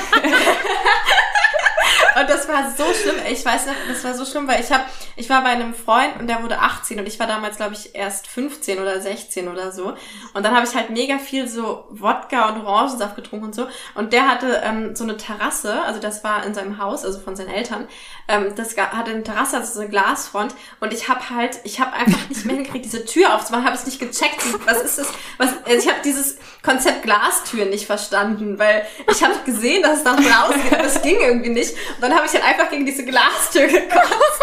und 2.19 2.29
das 2.29 2.47
war 2.47 2.71
so 2.75 2.83
schlimm. 2.93 3.15
Ich 3.29 3.45
weiß 3.45 3.67
noch, 3.67 3.73
das 3.87 4.03
war 4.03 4.13
so 4.13 4.25
schlimm, 4.25 4.47
weil 4.47 4.61
ich 4.61 4.71
habe, 4.71 4.83
ich 5.15 5.29
war 5.29 5.41
bei 5.43 5.49
einem 5.49 5.73
Freund 5.73 6.19
und 6.19 6.27
der 6.27 6.43
wurde 6.43 6.59
18 6.59 6.99
und 6.99 7.07
ich 7.07 7.19
war 7.19 7.27
damals, 7.27 7.57
glaube 7.57 7.73
ich, 7.73 7.95
erst 7.95 8.27
15 8.27 8.79
oder 8.79 8.99
16 9.01 9.47
oder 9.47 9.71
so. 9.71 9.93
Und 10.33 10.43
dann 10.43 10.55
habe 10.55 10.65
ich 10.65 10.75
halt 10.75 10.89
mega 10.89 11.17
viel 11.17 11.47
so 11.47 11.85
Wodka 11.89 12.49
und 12.49 12.65
Orangensaft 12.65 13.15
getrunken 13.15 13.45
und 13.45 13.55
so. 13.55 13.67
Und 13.95 14.13
der 14.13 14.27
hatte 14.27 14.61
ähm, 14.63 14.95
so 14.95 15.03
eine 15.03 15.17
Terrasse, 15.17 15.81
also 15.83 15.99
das 15.99 16.23
war 16.23 16.45
in 16.45 16.53
seinem 16.53 16.77
Haus, 16.77 17.05
also 17.05 17.19
von 17.19 17.35
seinen 17.35 17.49
Eltern. 17.49 17.87
Ähm, 18.27 18.53
das 18.55 18.75
hatte 18.77 19.11
eine 19.11 19.23
Terrasse, 19.23 19.57
also 19.57 19.73
so 19.73 19.79
eine 19.81 19.89
Glasfront. 19.89 20.53
Und 20.79 20.93
ich 20.93 21.09
habe 21.09 21.29
halt, 21.29 21.59
ich 21.63 21.79
habe 21.79 21.93
einfach 21.93 22.29
nicht 22.29 22.45
mehr 22.45 22.55
hingekriegt, 22.55 22.85
diese 22.85 23.05
Tür 23.05 23.35
aufzumachen, 23.35 23.65
habe 23.65 23.75
es 23.75 23.85
nicht 23.85 23.99
gecheckt. 23.99 24.43
Was 24.65 24.81
ist 24.81 24.99
das? 24.99 25.11
Was, 25.37 25.49
also 25.65 25.77
ich 25.77 25.87
habe 25.87 26.01
dieses 26.03 26.37
Konzept 26.63 27.03
Glastüren 27.03 27.69
nicht 27.69 27.85
verstanden, 27.85 28.59
weil 28.59 28.85
ich 29.09 29.23
habe 29.23 29.33
gesehen, 29.45 29.81
dass 29.81 29.99
es 29.99 30.03
da 30.03 30.11
rausgeht, 30.11 30.73
aber 30.73 30.85
es 30.85 31.01
ging 31.01 31.19
irgendwie 31.19 31.49
nicht. 31.49 31.73
Und 32.01 32.09
dann 32.09 32.15
habe 32.15 32.25
ich 32.25 32.33
halt 32.33 32.43
einfach 32.43 32.69
gegen 32.69 32.85
diese 32.85 33.05
Glastür 33.05 33.67
gekotzt. 33.67 34.39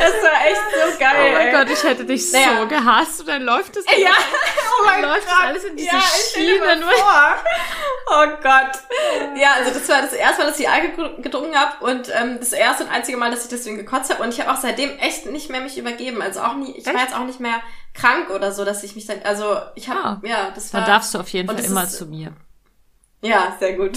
Das 0.00 0.12
war 0.22 0.46
echt 0.46 0.56
so 0.92 0.98
geil. 0.98 1.10
Oh 1.14 1.32
mein 1.32 1.46
ey. 1.48 1.52
Gott, 1.52 1.70
ich 1.70 1.82
hätte 1.84 2.04
dich 2.04 2.32
Naja. 2.32 2.58
so 2.60 2.66
gehasst 2.68 3.20
und 3.20 3.28
dann 3.28 3.42
läuft 3.42 3.76
es. 3.76 3.84
Ja, 3.86 4.10
oh 4.80 4.84
mein 4.84 5.02
läuft 5.02 5.26
Gott. 5.26 5.44
alles 5.44 5.64
in 5.64 5.76
diese 5.76 5.94
ja, 5.94 6.00
Schienen. 6.32 6.82
vor. 6.82 7.36
Oh 8.08 8.26
Gott. 8.42 9.36
Ja, 9.36 9.52
also 9.58 9.72
das 9.78 9.88
war 9.88 10.02
das 10.02 10.12
erste 10.12 10.42
Mal, 10.42 10.48
dass 10.50 10.58
ich 10.60 10.68
Alkohol 10.68 11.16
getrunken 11.22 11.54
habe 11.56 11.84
und 11.84 12.08
ähm, 12.14 12.38
das 12.38 12.52
erste 12.52 12.84
und 12.84 12.90
einzige 12.90 13.16
Mal, 13.16 13.30
dass 13.30 13.44
ich 13.44 13.48
deswegen 13.50 13.76
gekotzt 13.78 14.10
habe. 14.12 14.22
Und 14.22 14.30
ich 14.34 14.40
habe 14.40 14.50
auch 14.52 14.60
seitdem 14.60 14.96
echt 14.98 15.26
nicht 15.26 15.50
mehr 15.50 15.60
mich 15.60 15.78
übergeben. 15.78 16.20
Also 16.20 16.40
auch 16.40 16.54
nie, 16.54 16.76
ich 16.76 16.84
war 16.86 16.94
Echt? 16.94 17.04
jetzt 17.04 17.14
auch 17.16 17.24
nicht 17.24 17.40
mehr 17.40 17.60
krank 17.94 18.30
oder 18.30 18.52
so, 18.52 18.64
dass 18.64 18.82
ich 18.82 18.94
mich 18.96 19.06
dann, 19.06 19.22
also 19.24 19.60
ich 19.76 19.88
habe, 19.88 20.00
Ah. 20.02 20.20
ja, 20.24 20.50
das 20.54 20.72
war. 20.74 20.80
Dann 20.80 20.90
darfst 20.90 21.14
du 21.14 21.20
auf 21.20 21.28
jeden 21.28 21.48
Fall 21.48 21.64
immer 21.64 21.84
ist- 21.84 21.96
zu 21.98 22.06
mir. 22.06 22.32
Ja, 23.24 23.56
sehr 23.60 23.74
gut. 23.74 23.92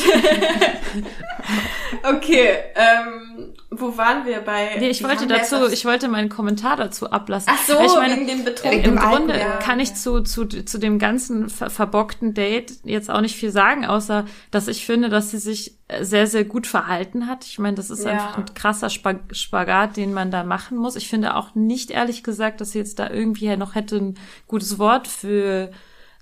okay, 2.04 2.50
ähm, 2.76 3.54
wo 3.72 3.98
waren 3.98 4.24
wir 4.24 4.40
bei? 4.42 4.76
Nee, 4.78 4.90
ich 4.90 5.04
wollte 5.04 5.26
dazu, 5.26 5.68
ich 5.72 5.84
wollte 5.84 6.08
meinen 6.10 6.30
Kommentar 6.30 6.78
dazu 6.78 7.10
ablassen. 7.10 7.52
Ach 7.52 7.66
so, 7.66 7.74
ich 7.84 7.96
meine, 7.96 8.18
wegen 8.18 8.28
dem 8.28 8.72
Im 8.72 8.84
dem 8.84 8.96
Grunde 8.98 9.40
ja. 9.40 9.58
kann 9.58 9.80
ich 9.80 9.96
zu, 9.96 10.22
zu, 10.22 10.46
zu 10.46 10.78
dem 10.78 11.00
ganzen 11.00 11.50
ver 11.50 11.72
verbockten 11.72 12.36
Date 12.36 12.74
jetzt 12.84 13.10
auch 13.10 13.22
nicht 13.22 13.36
viel 13.36 13.50
sagen, 13.50 13.86
außer 13.86 14.26
dass 14.52 14.68
ich 14.68 14.86
finde, 14.86 15.10
dass 15.10 15.32
sie 15.32 15.40
sich 15.40 15.76
sehr, 16.02 16.28
sehr 16.28 16.46
gut 16.46 16.68
verhalten 16.68 17.28
hat. 17.28 17.46
Ich 17.46 17.58
meine, 17.58 17.76
das 17.76 17.90
ist 17.90 18.06
Ja. 18.06 18.12
einfach 18.12 18.38
ein 18.38 18.46
krasser 18.54 18.92
Spag 18.92 19.22
Spagat, 19.32 19.98
den 19.98 20.14
man 20.14 20.30
da 20.30 20.44
machen 20.44 20.78
muss. 20.78 20.96
Ich 20.96 21.10
finde 21.10 21.36
auch 21.36 21.56
nicht 21.56 21.90
ehrlich 21.90 22.24
gesagt, 22.24 22.62
dass 22.62 22.74
sie 22.74 22.80
jetzt 22.80 23.00
da 23.00 23.10
irgendwie 23.10 23.58
noch 23.58 23.74
hätte 23.74 23.98
ein 23.98 24.20
gutes 24.48 24.78
Wort 24.78 25.08
für 25.08 25.72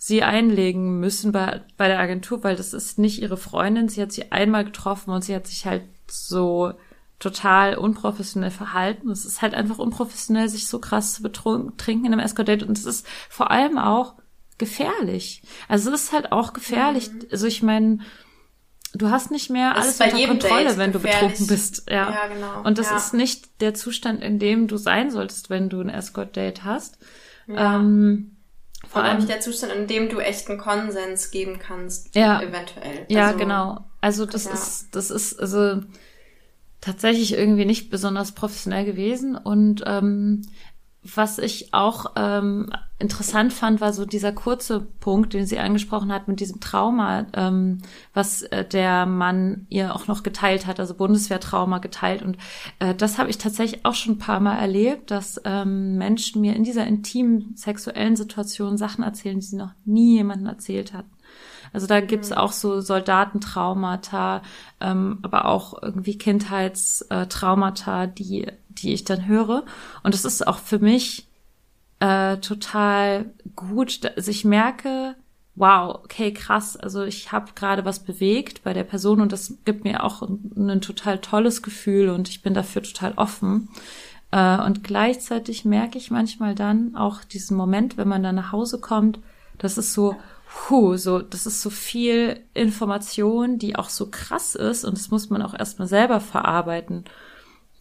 sie 0.06 0.22
einlegen 0.22 1.00
müssen 1.00 1.32
bei, 1.32 1.62
bei 1.78 1.88
der 1.88 1.98
Agentur, 1.98 2.44
weil 2.44 2.58
das 2.58 2.74
ist 2.74 3.00
nicht 3.00 3.22
ihre 3.22 3.38
Freundin. 3.38 3.88
Sie 3.88 4.02
hat 4.02 4.12
sie 4.12 4.34
einmal 4.34 4.66
getroffen 4.66 5.12
und 5.12 5.24
sie 5.24 5.34
hat 5.34 5.48
sich 5.48 5.66
halt 5.66 5.84
so 6.12 6.74
total 7.20 7.78
unprofessionell 7.78 8.52
verhalten. 8.52 9.10
Es 9.12 9.24
ist 9.24 9.42
halt 9.42 9.54
einfach 9.54 9.78
unprofessionell, 9.78 10.50
sich 10.50 10.68
so 10.68 10.80
krass 10.80 11.14
zu 11.14 11.24
betrinken 11.24 12.04
in 12.06 12.12
einem 12.12 12.20
Escort-Date. 12.20 12.64
Und 12.64 12.78
es 12.78 12.84
ist 12.84 13.08
vor 13.30 13.50
allem 13.50 13.78
auch 13.78 14.16
gefährlich. 14.58 15.42
Also 15.70 15.90
es 15.94 16.04
ist 16.04 16.12
halt 16.12 16.34
auch 16.34 16.52
gefährlich. 16.52 17.10
Also 17.32 17.48
ich 17.48 17.64
meine, 17.64 18.00
du 18.94 19.10
hast 19.10 19.32
nicht 19.32 19.50
mehr 19.50 19.72
Es 19.78 19.84
alles 19.84 20.00
bei 20.00 20.12
unter 20.14 20.28
Kontrolle, 20.28 20.66
Date 20.66 20.78
wenn 20.80 20.92
du 20.92 21.00
betrunken 21.00 21.48
bist. 21.48 21.90
Ja, 21.90 22.12
Ja, 22.12 22.28
genau. 22.28 22.62
Und 22.66 22.78
das 22.78 22.90
Ja. 22.90 22.98
ist 22.98 23.14
nicht 23.14 23.62
der 23.62 23.74
Zustand, 23.74 24.22
in 24.22 24.38
dem 24.38 24.68
du 24.68 24.76
sein 24.76 25.12
solltest, 25.12 25.50
wenn 25.50 25.70
du 25.70 25.80
ein 25.80 25.88
Escort-Date 25.88 26.66
hast. 26.66 26.98
Ja. 27.48 27.78
Ähm, 27.78 28.33
vor 28.94 29.02
allem 29.02 29.12
allem 29.12 29.18
nicht 29.20 29.30
der 29.30 29.42
Zustand, 29.42 29.74
in 29.74 29.88
dem 29.88 30.10
du 30.10 30.20
echten 30.20 30.58
Konsens 30.58 31.32
geben 31.32 31.60
kannst, 31.60 32.16
Ja. 32.16 32.42
eventuell. 32.42 33.06
Ja, 33.10 33.28
Also, 33.28 33.40
genau. 33.40 33.86
Also 34.02 34.26
das 34.26 34.46
ja. 34.46 34.54
ist, 34.54 34.88
das 34.96 35.12
ist 35.12 35.40
also 35.40 35.82
tatsächlich 36.82 37.34
irgendwie 37.34 37.66
nicht 37.66 37.90
besonders 37.90 38.34
professionell 38.34 38.86
gewesen. 38.86 39.36
Und 39.36 39.84
ähm, 39.86 40.42
was 41.04 41.38
ich 41.38 41.74
auch 41.74 42.14
ähm, 42.16 42.72
interessant 42.98 43.52
fand, 43.52 43.82
war 43.82 43.92
so 43.92 44.06
dieser 44.06 44.32
kurze 44.32 44.80
Punkt, 44.80 45.34
den 45.34 45.46
sie 45.46 45.60
angesprochen 45.60 46.14
hat 46.14 46.30
mit 46.30 46.40
diesem 46.40 46.62
Trauma, 46.62 47.26
ähm, 47.34 47.80
was 48.14 48.44
äh, 48.44 48.64
der 48.64 49.06
Mann 49.06 49.68
ihr 49.70 49.96
auch 49.96 50.08
noch 50.08 50.24
geteilt 50.24 50.66
hat, 50.66 50.80
also 50.80 50.94
Bundeswehrtrauma 50.94 51.80
geteilt. 51.80 52.22
Und 52.22 52.38
äh, 52.80 52.96
das 52.96 53.18
habe 53.18 53.30
ich 53.30 53.38
tatsächlich 53.38 53.86
auch 53.86 53.96
schon 53.96 54.14
ein 54.16 54.20
paar 54.20 54.40
Mal 54.40 54.58
erlebt, 54.58 55.12
dass 55.12 55.42
ähm, 55.44 55.98
Menschen 55.98 56.42
mir 56.42 56.56
in 56.56 56.64
dieser 56.64 56.88
intimen 56.88 57.54
sexuellen 57.56 58.16
Situation 58.16 58.78
Sachen 58.78 59.04
erzählen, 59.04 59.40
die 59.40 59.46
sie 59.46 59.58
noch 59.58 59.74
nie 59.84 60.16
jemandem 60.16 60.48
erzählt 60.48 60.94
hatten. 60.94 61.12
Also 61.74 61.88
da 61.88 62.02
gibt's 62.02 62.32
auch 62.32 62.52
so 62.52 62.82
Soldatentraumata, 62.82 64.44
ähm, 64.80 65.18
aber 65.24 65.46
auch 65.46 65.82
irgendwie 65.82 66.18
Kindheitstraumata, 66.20 68.06
die, 68.06 68.48
die 68.76 68.94
ich 68.94 69.04
dann 69.04 69.28
höre. 69.28 69.66
Und 70.04 70.16
es 70.16 70.26
ist 70.26 70.48
auch 70.48 70.60
für 70.60 70.80
mich 70.80 71.28
äh, 72.00 72.38
total 72.38 73.32
gut. 73.56 74.00
Also 74.16 74.32
ich 74.32 74.46
merke, 74.46 75.16
wow, 75.56 76.00
okay, 76.04 76.34
krass. 76.34 76.78
Also 76.78 77.04
ich 77.04 77.32
habe 77.32 77.52
gerade 77.56 77.86
was 77.86 78.00
bewegt 78.00 78.64
bei 78.64 78.74
der 78.74 78.84
Person 78.84 79.22
und 79.22 79.32
das 79.32 79.56
gibt 79.66 79.84
mir 79.84 80.04
auch 80.04 80.22
ein, 80.22 80.70
ein 80.70 80.82
total 80.82 81.20
tolles 81.20 81.62
Gefühl 81.62 82.10
und 82.10 82.30
ich 82.30 82.42
bin 82.42 82.54
dafür 82.54 82.84
total 82.84 83.14
offen. 83.16 83.70
Äh, 84.32 84.60
und 84.64 84.84
gleichzeitig 84.84 85.64
merke 85.64 85.98
ich 85.98 86.12
manchmal 86.12 86.56
dann 86.56 86.96
auch 86.96 87.24
diesen 87.24 87.56
Moment, 87.56 87.98
wenn 87.98 88.08
man 88.08 88.24
dann 88.24 88.36
nach 88.36 88.52
Hause 88.52 88.80
kommt, 88.80 89.20
das 89.60 89.78
ist 89.78 89.94
so, 89.94 90.16
puh, 90.68 90.98
so, 90.98 91.20
das 91.20 91.46
ist 91.46 91.62
so 91.62 91.70
viel 91.70 92.42
Information, 92.54 93.60
die 93.60 93.76
auch 93.76 93.90
so 93.90 94.10
krass 94.10 94.56
ist 94.56 94.84
und 94.86 94.98
das 94.98 95.12
muss 95.12 95.30
man 95.30 95.42
auch 95.42 95.54
erstmal 95.54 95.88
selber 95.88 96.20
verarbeiten. 96.20 97.06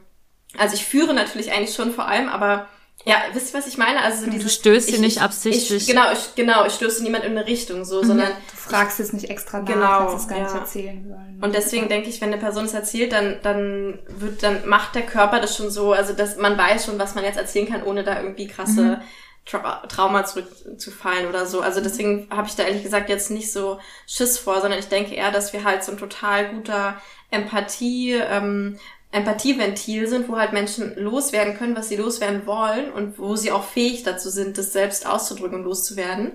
also 0.57 0.75
ich 0.75 0.85
führe 0.85 1.13
natürlich 1.13 1.51
eigentlich 1.51 1.75
schon 1.75 1.91
vor 1.91 2.07
allem, 2.07 2.29
aber 2.29 2.67
ja, 3.05 3.17
wisst 3.33 3.53
ihr, 3.53 3.59
was 3.59 3.67
ich 3.67 3.77
meine? 3.77 4.01
Also 4.01 4.19
so 4.21 4.25
Du 4.25 4.31
dieses, 4.31 4.55
stößt 4.55 4.89
ich, 4.89 4.95
sie 4.95 5.01
nicht 5.01 5.17
ich, 5.17 5.21
absichtlich. 5.21 5.83
Ich, 5.83 5.87
genau, 5.87 6.11
ich, 6.11 6.35
genau, 6.35 6.65
ich 6.65 6.73
stöße 6.73 7.03
niemand 7.03 7.25
in 7.25 7.31
eine 7.31 7.45
Richtung 7.45 7.85
so, 7.85 8.03
sondern 8.03 8.29
Du 8.29 8.57
fragst 8.57 8.99
jetzt 8.99 9.13
nicht 9.13 9.29
extra 9.29 9.59
nach, 9.59 9.65
Genau, 9.67 10.07
kannst 10.07 10.25
es 10.25 10.27
gar 10.27 10.39
nicht 10.41 10.53
ja. 10.53 10.59
erzählen 10.59 11.09
wollen. 11.09 11.39
Und 11.41 11.53
deswegen 11.55 11.89
denke 11.89 12.09
ich, 12.09 12.19
wenn 12.21 12.33
eine 12.33 12.41
Person 12.41 12.65
es 12.65 12.73
erzählt, 12.73 13.11
dann, 13.11 13.37
dann 13.43 13.99
wird, 14.07 14.41
dann 14.43 14.67
macht 14.67 14.95
der 14.95 15.03
Körper 15.03 15.39
das 15.39 15.55
schon 15.55 15.69
so, 15.69 15.93
also 15.93 16.13
dass 16.13 16.37
man 16.37 16.57
weiß 16.57 16.85
schon, 16.85 16.97
was 16.97 17.13
man 17.13 17.23
jetzt 17.23 17.37
erzählen 17.37 17.67
kann, 17.69 17.83
ohne 17.83 18.03
da 18.03 18.19
irgendwie 18.19 18.47
krasse 18.47 19.01
Tra 19.49 19.85
Trauma 19.87 20.25
zurückzufallen 20.25 21.27
oder 21.27 21.45
so. 21.45 21.61
Also 21.61 21.81
deswegen 21.81 22.27
habe 22.29 22.47
ich 22.47 22.55
da 22.55 22.63
ehrlich 22.63 22.83
gesagt 22.83 23.09
jetzt 23.09 23.31
nicht 23.31 23.51
so 23.51 23.79
Schiss 24.05 24.37
vor, 24.37 24.59
sondern 24.61 24.79
ich 24.79 24.89
denke 24.89 25.15
eher, 25.15 25.31
dass 25.31 25.53
wir 25.53 25.63
halt 25.63 25.83
so 25.83 25.93
ein 25.93 25.97
total 25.97 26.49
guter 26.53 26.99
Empathie, 27.31 28.13
ähm, 28.13 28.77
Empathieventil 29.11 30.07
sind, 30.07 30.27
wo 30.27 30.37
halt 30.37 30.51
Menschen 30.51 30.93
loswerden 30.97 31.57
können, 31.57 31.77
was 31.77 31.87
sie 31.87 31.95
loswerden 31.95 32.45
wollen 32.45 32.91
und 32.91 33.17
wo 33.17 33.37
sie 33.37 33.51
auch 33.51 33.63
fähig 33.63 34.03
dazu 34.03 34.29
sind, 34.29 34.57
das 34.57 34.73
selbst 34.73 35.07
auszudrücken 35.07 35.59
und 35.59 35.63
loszuwerden. 35.63 36.33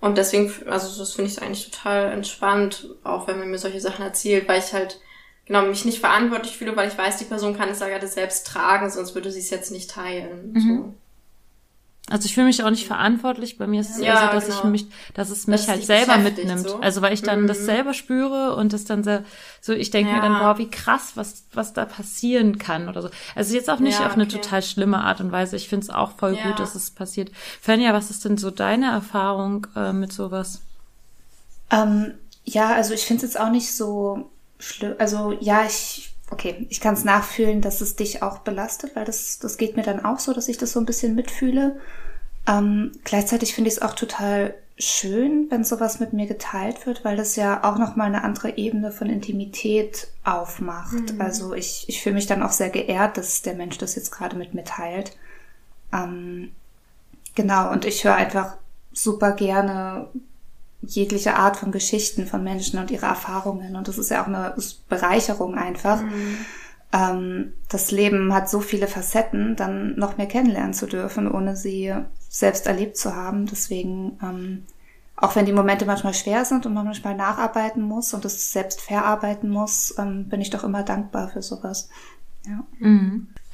Und 0.00 0.18
deswegen, 0.18 0.52
also 0.68 0.98
das 0.98 1.14
finde 1.14 1.30
ich 1.30 1.42
eigentlich 1.42 1.70
total 1.70 2.12
entspannt, 2.12 2.90
auch 3.02 3.26
wenn 3.26 3.38
man 3.38 3.50
mir 3.50 3.58
solche 3.58 3.80
Sachen 3.80 4.04
erzählt, 4.04 4.48
weil 4.48 4.60
ich 4.60 4.72
halt 4.72 5.00
genau 5.46 5.62
mich 5.62 5.84
nicht 5.84 5.98
verantwortlich 6.00 6.56
fühle, 6.56 6.76
weil 6.76 6.88
ich 6.88 6.98
weiß, 6.98 7.16
die 7.18 7.24
Person 7.24 7.56
kann 7.56 7.68
es 7.68 7.80
ja 7.80 7.88
gerade 7.88 8.06
selbst 8.06 8.46
tragen, 8.46 8.88
sonst 8.90 9.14
würde 9.14 9.30
sie 9.32 9.40
es 9.40 9.50
jetzt 9.50 9.72
nicht 9.72 9.90
teilen. 9.90 10.54
So. 10.56 10.94
Also 12.12 12.26
ich 12.26 12.34
fühle 12.34 12.46
mich 12.46 12.62
auch 12.62 12.70
nicht 12.70 12.86
verantwortlich. 12.86 13.58
Bei 13.58 13.66
mir 13.66 13.80
ist 13.80 13.90
es 13.90 13.98
eher 13.98 14.14
Ja, 14.14 14.16
so, 14.16 14.28
dass 14.28 14.44
genau. 14.44 14.56
ich 14.56 14.64
mich, 14.64 14.86
dass 15.14 15.30
es 15.30 15.46
Dass 15.46 15.46
mich 15.48 15.60
es 15.62 15.68
halt 15.68 15.84
selber 15.84 16.18
mitnimmt. 16.18 16.68
so. 16.68 16.76
Also 16.80 17.02
weil 17.02 17.12
ich 17.14 17.22
dann 17.22 17.42
Mhm. 17.42 17.46
das 17.46 17.64
selber 17.64 17.94
spüre 17.94 18.54
und 18.56 18.72
das 18.72 18.84
dann 18.84 19.02
so, 19.04 19.18
so 19.60 19.72
ich 19.72 19.90
denke 19.90 20.12
mir 20.12 20.16
Ja. 20.16 20.22
dann, 20.22 20.38
boah, 20.38 20.58
wie 20.58 20.70
krass, 20.70 21.12
was, 21.14 21.44
was 21.52 21.72
da 21.72 21.84
passieren 21.86 22.58
kann 22.58 22.88
oder 22.88 23.02
so. 23.02 23.10
Also 23.34 23.54
jetzt 23.54 23.70
auch 23.70 23.80
nicht 23.80 24.00
Ja, 24.00 24.06
auf 24.06 24.14
eine 24.14 24.24
okay. 24.24 24.32
total 24.40 24.62
schlimme 24.62 24.98
Art 25.02 25.20
und 25.20 25.32
Weise. 25.32 25.56
Ich 25.56 25.68
finde 25.68 25.84
es 25.84 25.90
auch 25.90 26.12
voll 26.18 26.36
Ja. 26.36 26.42
gut, 26.42 26.58
dass 26.60 26.74
es 26.74 26.90
passiert. 26.90 27.30
Fenja, 27.60 27.92
was 27.92 28.10
ist 28.10 28.24
denn 28.24 28.36
so 28.38 28.50
deine 28.50 28.90
Erfahrung 28.90 29.66
äh, 29.76 29.92
mit 29.92 30.12
sowas? 30.12 30.60
Ähm, 31.70 32.14
ja, 32.44 32.72
also 32.74 32.94
ich 32.94 33.04
finde 33.06 33.24
es 33.26 33.32
jetzt 33.32 33.40
auch 33.40 33.50
nicht 33.50 33.74
so 33.74 34.30
schlimm. 34.58 34.94
Also 34.98 35.32
ja, 35.40 35.64
ich, 35.64 36.14
okay, 36.30 36.66
ich 36.70 36.80
kann 36.80 36.94
es 36.94 37.04
nachfühlen, 37.04 37.60
dass 37.60 37.80
es 37.80 37.96
dich 37.96 38.22
auch 38.22 38.38
belastet, 38.38 38.94
weil 38.96 39.04
das, 39.04 39.38
das 39.38 39.56
geht 39.56 39.76
mir 39.76 39.82
dann 39.82 40.04
auch 40.04 40.18
so, 40.18 40.32
dass 40.32 40.48
ich 40.48 40.58
das 40.58 40.72
so 40.72 40.80
ein 40.80 40.86
bisschen 40.86 41.14
mitfühle. 41.14 41.80
Ähm, 42.46 42.92
gleichzeitig 43.04 43.54
finde 43.54 43.68
ich 43.68 43.76
es 43.76 43.82
auch 43.82 43.94
total 43.94 44.54
schön, 44.78 45.46
wenn 45.50 45.64
sowas 45.64 46.00
mit 46.00 46.12
mir 46.12 46.26
geteilt 46.26 46.86
wird, 46.86 47.04
weil 47.04 47.16
das 47.16 47.36
ja 47.36 47.62
auch 47.62 47.78
nochmal 47.78 48.08
eine 48.08 48.24
andere 48.24 48.56
Ebene 48.56 48.90
von 48.90 49.08
Intimität 49.08 50.08
aufmacht. 50.24 51.14
Also 51.20 51.54
ich, 51.54 51.84
ich 51.88 52.02
fühle 52.02 52.16
mich 52.16 52.26
dann 52.26 52.42
auch 52.42 52.52
sehr 52.52 52.70
geehrt, 52.70 53.16
dass 53.16 53.42
der 53.42 53.54
Mensch 53.54 53.78
das 53.78 53.94
jetzt 53.94 54.10
gerade 54.10 54.36
mit 54.36 54.54
mir 54.54 54.64
teilt. 54.64 55.16
Ähm, 55.92 56.52
genau, 57.34 57.70
und 57.70 57.84
ich 57.84 58.04
höre 58.04 58.14
einfach 58.14 58.56
super 58.92 59.32
gerne 59.32 60.08
jegliche 60.80 61.36
Art 61.36 61.56
von 61.56 61.70
Geschichten 61.70 62.26
von 62.26 62.42
Menschen 62.42 62.80
und 62.80 62.90
ihre 62.90 63.06
Erfahrungen. 63.06 63.76
Und 63.76 63.86
das 63.86 63.98
ist 63.98 64.10
ja 64.10 64.22
auch 64.22 64.26
eine 64.26 64.54
Bereicherung 64.88 65.54
einfach. 65.54 66.02
Ähm, 66.92 67.54
das 67.68 67.90
Leben 67.90 68.34
hat 68.34 68.50
so 68.50 68.60
viele 68.60 68.86
Facetten, 68.86 69.56
dann 69.56 69.96
noch 69.96 70.18
mehr 70.18 70.26
kennenlernen 70.26 70.74
zu 70.74 70.86
dürfen, 70.86 71.30
ohne 71.30 71.56
sie 71.56 71.92
selbst 72.28 72.66
erlebt 72.66 72.96
zu 72.96 73.16
haben. 73.16 73.46
Deswegen, 73.46 74.18
ähm, 74.22 74.64
auch 75.16 75.36
wenn 75.36 75.46
die 75.46 75.52
Momente 75.52 75.86
manchmal 75.86 76.14
schwer 76.14 76.44
sind 76.44 76.66
und 76.66 76.74
man 76.74 76.84
manchmal 76.84 77.16
nacharbeiten 77.16 77.82
muss 77.82 78.12
und 78.12 78.24
es 78.24 78.52
selbst 78.52 78.80
verarbeiten 78.80 79.48
muss, 79.48 79.94
ähm, 79.98 80.28
bin 80.28 80.40
ich 80.40 80.50
doch 80.50 80.64
immer 80.64 80.82
dankbar 80.82 81.28
für 81.28 81.42
sowas. 81.42 81.88
Ja. 82.46 82.64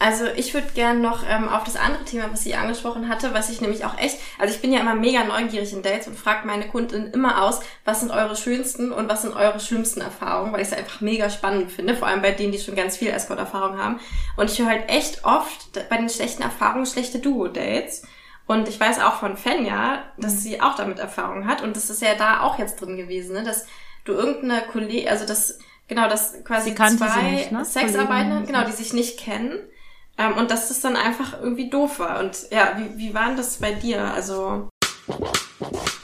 Also 0.01 0.27
ich 0.27 0.55
würde 0.55 0.69
gern 0.75 1.01
noch 1.01 1.25
ähm, 1.29 1.49
auf 1.49 1.65
das 1.65 1.75
andere 1.75 2.05
Thema, 2.05 2.31
was 2.31 2.45
sie 2.45 2.55
angesprochen 2.55 3.09
hatte, 3.09 3.35
was 3.35 3.51
ich 3.51 3.61
nämlich 3.61 3.85
auch 3.85 3.99
echt, 3.99 4.19
also 4.39 4.55
ich 4.55 4.61
bin 4.61 4.73
ja 4.73 4.81
immer 4.81 4.95
mega 4.95 5.25
neugierig 5.25 5.73
in 5.73 5.83
Dates 5.83 6.07
und 6.07 6.17
frage 6.17 6.47
meine 6.47 6.69
Kunden 6.69 7.11
immer 7.11 7.43
aus, 7.43 7.59
was 7.85 8.01
sind 8.01 8.13
eure 8.13 8.37
schönsten 8.37 8.93
und 8.93 9.09
was 9.09 9.23
sind 9.23 9.35
eure 9.35 9.59
schlimmsten 9.59 10.01
Erfahrungen, 10.01 10.53
weil 10.53 10.61
ich 10.61 10.69
es 10.69 10.73
einfach 10.73 11.01
mega 11.01 11.31
spannend 11.31 11.73
finde, 11.73 11.97
vor 11.97 12.07
allem 12.07 12.23
bei 12.23 12.31
denen, 12.31 12.53
die 12.53 12.61
schon 12.61 12.77
ganz 12.77 12.97
viel 12.97 13.09
Escort-Erfahrung 13.09 13.77
haben. 13.77 13.99
Und 14.37 14.49
ich 14.53 14.61
höre 14.61 14.69
halt 14.69 14.89
echt 14.89 15.25
oft 15.25 15.73
bei 15.91 15.97
den 15.97 16.09
schlechten 16.09 16.43
Erfahrungen 16.43 16.87
schlechte 16.87 17.19
Duo-Dates. 17.19 18.03
Und 18.47 18.69
ich 18.69 18.79
weiß 18.79 19.01
auch 19.01 19.15
von 19.15 19.37
Fenja, 19.37 20.05
dass 20.17 20.43
sie 20.45 20.63
auch 20.63 20.77
damit 20.77 21.01
Erfahrung 21.01 21.47
hat. 21.47 21.61
Und 21.61 21.77
das 21.77 21.91
ist 21.91 22.03
ja 22.03 22.15
da 22.15 22.43
auch 22.43 22.59
jetzt 22.59 22.81
drin 22.81 22.97
gewesen, 22.97 23.35
ne? 23.35 23.43
dass 23.43 23.67
du 24.05 24.13
irgendeine 24.13 24.63
Kollegin, 24.63 25.09
also 25.09 25.27
das, 25.27 25.59
genau, 25.89 26.09
dass 26.09 26.45
quasi 26.45 26.75
zwei 26.75 27.31
nicht, 27.33 27.53
ne? 27.53 27.65
Sexarbeiter, 27.65 28.43
genau, 28.47 28.65
die 28.65 28.73
sich 28.73 28.93
nicht 28.93 29.19
kennen. 29.19 29.59
Ähm, 30.19 30.35
und 30.37 30.51
dass 30.51 30.69
das 30.69 30.81
dann 30.81 30.97
einfach 30.97 31.41
irgendwie 31.41 31.71
doof 31.71 32.01
war. 32.01 32.21
Und 32.21 32.51
ja, 32.51 32.77
wie, 32.77 32.99
wie 32.99 33.15
war 33.15 33.35
das 33.35 33.59
bei 33.59 33.73
dir? 33.73 34.03
Also. 34.13 34.69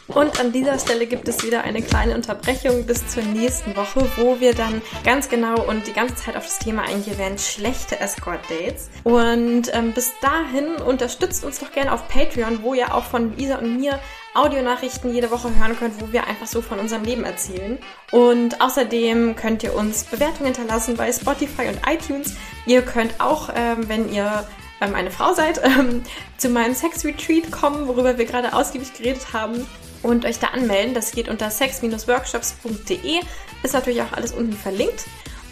Und 0.08 0.38
an 0.38 0.52
dieser 0.52 0.78
Stelle 0.78 1.06
gibt 1.06 1.26
es 1.26 1.42
wieder 1.44 1.62
eine 1.62 1.82
kleine 1.82 2.14
Unterbrechung 2.14 2.86
bis 2.86 3.06
zur 3.08 3.24
nächsten 3.24 3.74
Woche, 3.74 4.06
wo 4.16 4.38
wir 4.38 4.54
dann 4.54 4.80
ganz 5.02 5.28
genau 5.28 5.60
und 5.66 5.86
die 5.88 5.92
ganze 5.92 6.14
Zeit 6.14 6.36
auf 6.36 6.44
das 6.44 6.60
Thema 6.60 6.82
eingehen 6.82 7.18
werden, 7.18 7.38
schlechte 7.38 7.98
Escort-Dates. 7.98 8.90
Und 9.02 9.74
ähm, 9.74 9.92
bis 9.92 10.12
dahin 10.20 10.76
unterstützt 10.76 11.44
uns 11.44 11.58
doch 11.58 11.72
gerne 11.72 11.92
auf 11.92 12.06
Patreon, 12.08 12.62
wo 12.62 12.74
ihr 12.74 12.94
auch 12.94 13.04
von 13.04 13.36
Isa 13.38 13.56
und 13.56 13.78
mir 13.78 13.98
Audionachrichten 14.34 15.14
jede 15.14 15.30
Woche 15.30 15.54
hören 15.56 15.76
könnt, 15.78 16.00
wo 16.00 16.12
wir 16.12 16.26
einfach 16.26 16.46
so 16.46 16.60
von 16.60 16.78
unserem 16.78 17.04
Leben 17.04 17.24
erzählen. 17.24 17.78
Und 18.10 18.60
außerdem 18.60 19.36
könnt 19.36 19.62
ihr 19.62 19.74
uns 19.74 20.04
Bewertungen 20.04 20.52
hinterlassen 20.54 20.96
bei 20.96 21.12
Spotify 21.12 21.68
und 21.68 21.80
iTunes. 21.88 22.34
Ihr 22.66 22.82
könnt 22.82 23.20
auch, 23.20 23.50
ähm, 23.54 23.88
wenn 23.88 24.12
ihr 24.12 24.46
ähm, 24.80 24.94
eine 24.94 25.10
Frau 25.10 25.34
seid, 25.34 25.60
ähm, 25.64 26.02
zu 26.36 26.48
meinem 26.48 26.74
Sex-Retreat 26.74 27.50
kommen, 27.52 27.86
worüber 27.86 28.18
wir 28.18 28.24
gerade 28.24 28.52
ausgiebig 28.52 28.92
geredet 28.94 29.32
haben 29.32 29.66
und 30.02 30.24
euch 30.24 30.38
da 30.38 30.48
anmelden. 30.48 30.94
Das 30.94 31.12
geht 31.12 31.28
unter 31.28 31.50
sex-workshops.de. 31.50 33.20
Ist 33.62 33.74
natürlich 33.74 34.02
auch 34.02 34.12
alles 34.12 34.32
unten 34.32 34.52
verlinkt. 34.52 35.04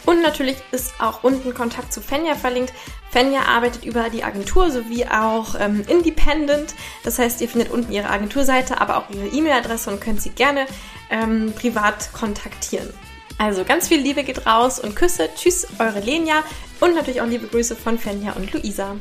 Und 0.05 0.23
natürlich 0.23 0.57
ist 0.73 0.95
auch 1.01 1.23
unten 1.23 1.55
Kontakt 1.55 1.93
zu 1.93 2.01
Fenja 2.01 2.35
verlinkt. 2.35 2.73
Fenja 3.11 3.43
arbeitet 3.43 3.85
über 3.85 4.11
die 4.11 4.25
Agentur 4.25 4.71
sowie 4.71 5.07
auch 5.07 5.55
ähm, 5.59 5.85
independent. 5.87 6.75
Das 7.05 7.19
heißt, 7.19 7.41
ihr 7.41 7.49
findet 7.49 7.71
unten 7.71 7.93
ihre 7.93 8.11
Agenturseite, 8.11 8.81
aber 8.81 8.97
auch 8.97 9.11
ihre 9.11 9.27
E-Mail-Adresse 9.27 9.91
und 9.91 10.01
könnt 10.01 10.21
sie 10.21 10.31
gerne 10.31 10.67
ähm, 11.11 11.53
privat 11.55 12.13
kontaktieren. 12.13 12.89
Also 13.39 13.65
ganz 13.65 13.89
viel 13.89 14.01
Liebe 14.01 14.25
geht 14.25 14.47
raus 14.47 14.79
und 14.79 14.95
Küsse. 14.95 15.29
Tschüss, 15.37 15.67
eure 15.79 16.01
Lenia 16.01 16.43
und 16.81 16.95
natürlich 16.95 17.21
auch 17.21 17.27
liebe 17.27 17.47
Grüße 17.47 17.77
von 17.77 17.99
Fenja 17.99 18.33
und 18.33 18.53
Luisa. 18.53 18.97